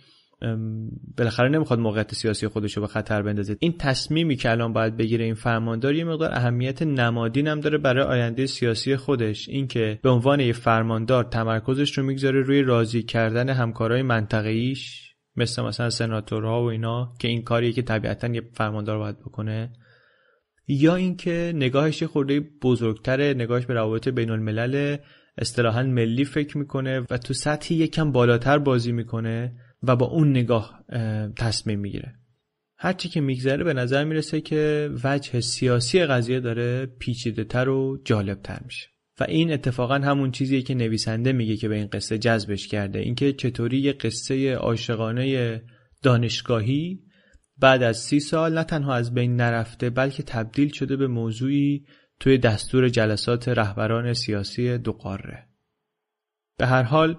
بالاخره 1.19 1.49
نمی‌خواد 1.49 1.79
موقعیت 1.79 2.15
سیاسی 2.15 2.49
خودش 2.49 2.77
رو 2.77 2.83
به 2.83 2.87
خطر 2.89 3.23
بندازه. 3.23 3.57
این 3.61 3.75
تصمیمی 3.79 4.37
که 4.37 4.51
الان 4.51 4.73
باید 4.73 4.97
بگیره 4.97 5.25
این 5.25 5.35
فرماندار 5.35 5.95
یه 5.95 6.05
مقدار 6.05 6.33
اهمیت 6.33 6.83
نمادین 6.83 7.47
هم 7.47 7.61
داره 7.61 7.79
برای 7.79 8.05
آینده 8.05 8.47
سیاسی 8.47 8.97
خودش. 8.97 9.49
اینکه 9.49 9.99
به 10.03 10.11
عنوان 10.11 10.41
یه 10.41 10.53
فرماندار 10.53 11.25
تمرکزش 11.25 11.99
رو 11.99 12.05
می‌گذاره 12.05 12.41
روی 12.41 12.63
راضی 12.63 13.03
کردن 13.03 13.49
همکارای 13.49 14.03
منطقه‌ایش. 14.03 15.12
مثل 15.37 15.63
مثلا 15.63 15.91
سناتورها 15.91 16.63
و 16.63 16.67
اینا 16.67 17.15
که 17.19 17.29
این 17.29 17.43
کاریه 17.43 17.73
که 17.73 17.83
طبیعتا 17.83 18.29
یه 18.29 18.43
فرماندار 18.55 18.99
باید 18.99 19.19
بکنه. 19.19 19.73
یا 20.69 20.95
اینکه 20.95 21.53
نگاهش 21.55 22.03
خورده 22.03 22.41
بزرگتره 22.41 23.35
نگاهش 23.35 23.67
به 23.67 23.75
روابط 23.75 24.09
بین 24.09 24.31
الملل 24.31 24.97
اصطلاحا 25.39 25.83
ملی 25.83 26.25
فکر 26.25 26.59
می‌کنه 26.59 27.07
و 27.11 27.19
تو 27.19 27.35
سطحی 27.35 27.77
یکم 27.77 28.13
بالاتر 28.13 28.59
بازی 28.59 28.93
می‌کنه 28.93 29.57
و 29.83 29.97
با 29.97 30.07
اون 30.07 30.31
نگاه 30.31 30.85
تصمیم 31.37 31.81
می‌گیره. 31.81 32.15
هرچی 32.77 33.09
که 33.09 33.21
میگذره 33.21 33.65
به 33.65 33.73
نظر 33.73 34.05
می‌رسه 34.05 34.41
که 34.41 34.91
وجه 35.05 35.41
سیاسی 35.41 36.05
قضیه 36.05 36.41
داره 36.41 36.87
پیچیده 36.87 37.45
تر 37.45 37.69
و 37.69 38.03
جالب 38.05 38.43
تر 38.43 38.61
میشه. 38.65 38.89
و 39.21 39.25
این 39.29 39.53
اتفاقا 39.53 39.95
همون 39.95 40.31
چیزیه 40.31 40.63
که 40.63 40.75
نویسنده 40.75 41.33
میگه 41.33 41.57
که 41.57 41.69
به 41.69 41.75
این 41.75 41.87
قصه 41.87 42.19
جذبش 42.19 42.69
کرده. 42.69 42.99
اینکه 42.99 43.33
چطوری 43.33 43.79
یه 43.79 43.93
قصه 43.93 44.55
عاشقانه 44.55 45.63
دانشگاهی 46.03 47.01
بعد 47.59 47.83
از 47.83 47.97
سی 47.97 48.21
سال 48.21 48.59
نه 48.59 48.65
تنها 48.65 48.95
از 48.95 49.15
بین 49.15 49.37
نرفته 49.37 49.91
بلکه 49.91 50.23
تبدیل 50.23 50.73
شده 50.73 50.97
به 50.97 51.07
موضوعی 51.07 51.87
توی 52.21 52.39
دستور 52.39 52.89
جلسات 52.89 53.49
رهبران 53.49 54.13
سیاسی 54.13 54.79
دو 54.79 54.93
قاره 54.93 55.49
به 56.59 56.67
هر 56.67 56.83
حال 56.83 57.17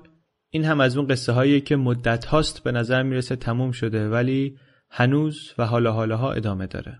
این 0.49 0.65
هم 0.65 0.79
از 0.79 0.97
اون 0.97 1.07
قصه 1.07 1.31
هایی 1.31 1.61
که 1.61 1.75
مدت 1.75 2.25
هاست 2.25 2.63
به 2.63 2.71
نظر 2.71 3.03
می‌رسه 3.03 3.35
تموم 3.35 3.71
شده 3.71 4.09
ولی 4.09 4.57
هنوز 4.89 5.53
و 5.57 5.65
حالا 5.65 5.91
حالاها 5.91 6.33
ادامه 6.33 6.67
داره. 6.67 6.99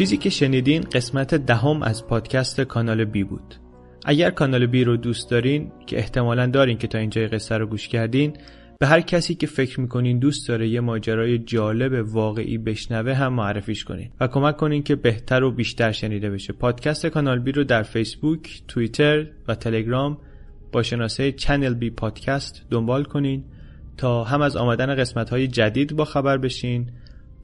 چیزی 0.00 0.16
که 0.16 0.30
شنیدین 0.30 0.82
قسمت 0.82 1.34
دهم 1.34 1.82
از 1.82 2.06
پادکست 2.06 2.60
کانال 2.60 3.04
بی 3.04 3.24
بود. 3.24 3.54
اگر 4.04 4.30
کانال 4.30 4.66
بی 4.66 4.84
رو 4.84 4.96
دوست 4.96 5.30
دارین 5.30 5.72
که 5.86 5.98
احتمالا 5.98 6.46
دارین 6.46 6.78
که 6.78 6.86
تا 6.86 6.98
اینجای 6.98 7.26
قصه 7.26 7.58
رو 7.58 7.66
گوش 7.66 7.88
کردین 7.88 8.36
به 8.78 8.86
هر 8.86 9.00
کسی 9.00 9.34
که 9.34 9.46
فکر 9.46 9.80
می‌کنین 9.80 10.18
دوست 10.18 10.48
داره 10.48 10.68
یه 10.68 10.80
ماجرای 10.80 11.38
جالب 11.38 12.14
واقعی 12.14 12.58
بشنوه 12.58 13.14
هم 13.14 13.32
معرفیش 13.32 13.84
کنین 13.84 14.10
و 14.20 14.26
کمک 14.26 14.56
کنین 14.56 14.82
که 14.82 14.96
بهتر 14.96 15.42
و 15.42 15.50
بیشتر 15.50 15.92
شنیده 15.92 16.30
بشه. 16.30 16.52
پادکست 16.52 17.06
کانال 17.06 17.38
بی 17.38 17.52
رو 17.52 17.64
در 17.64 17.82
فیسبوک، 17.82 18.62
توییتر 18.68 19.26
و 19.48 19.54
تلگرام 19.54 20.18
با 20.72 20.82
شناسه 20.82 21.32
چنل 21.32 21.74
بی 21.74 21.90
پادکست 21.90 22.66
دنبال 22.70 23.04
کنین 23.04 23.44
تا 23.96 24.24
هم 24.24 24.42
از 24.42 24.56
آمدن 24.56 24.94
قسمت 24.94 25.30
های 25.30 25.48
جدید 25.48 25.96
با 25.96 26.04
خبر 26.04 26.38
بشین 26.38 26.90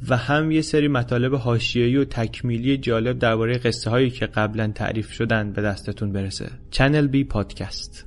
و 0.08 0.16
هم 0.16 0.50
یه 0.50 0.62
سری 0.62 0.88
مطالب 0.88 1.34
حاشیه‌ای 1.34 1.96
و 1.96 2.04
تکمیلی 2.04 2.76
جالب 2.76 3.18
درباره 3.18 3.58
قصه 3.58 3.90
هایی 3.90 4.10
که 4.10 4.26
قبلا 4.26 4.72
تعریف 4.74 5.12
شدن 5.12 5.52
به 5.52 5.62
دستتون 5.62 6.12
برسه. 6.12 6.50
چنل 6.70 7.06
بی 7.06 7.24
پادکست 7.24 8.06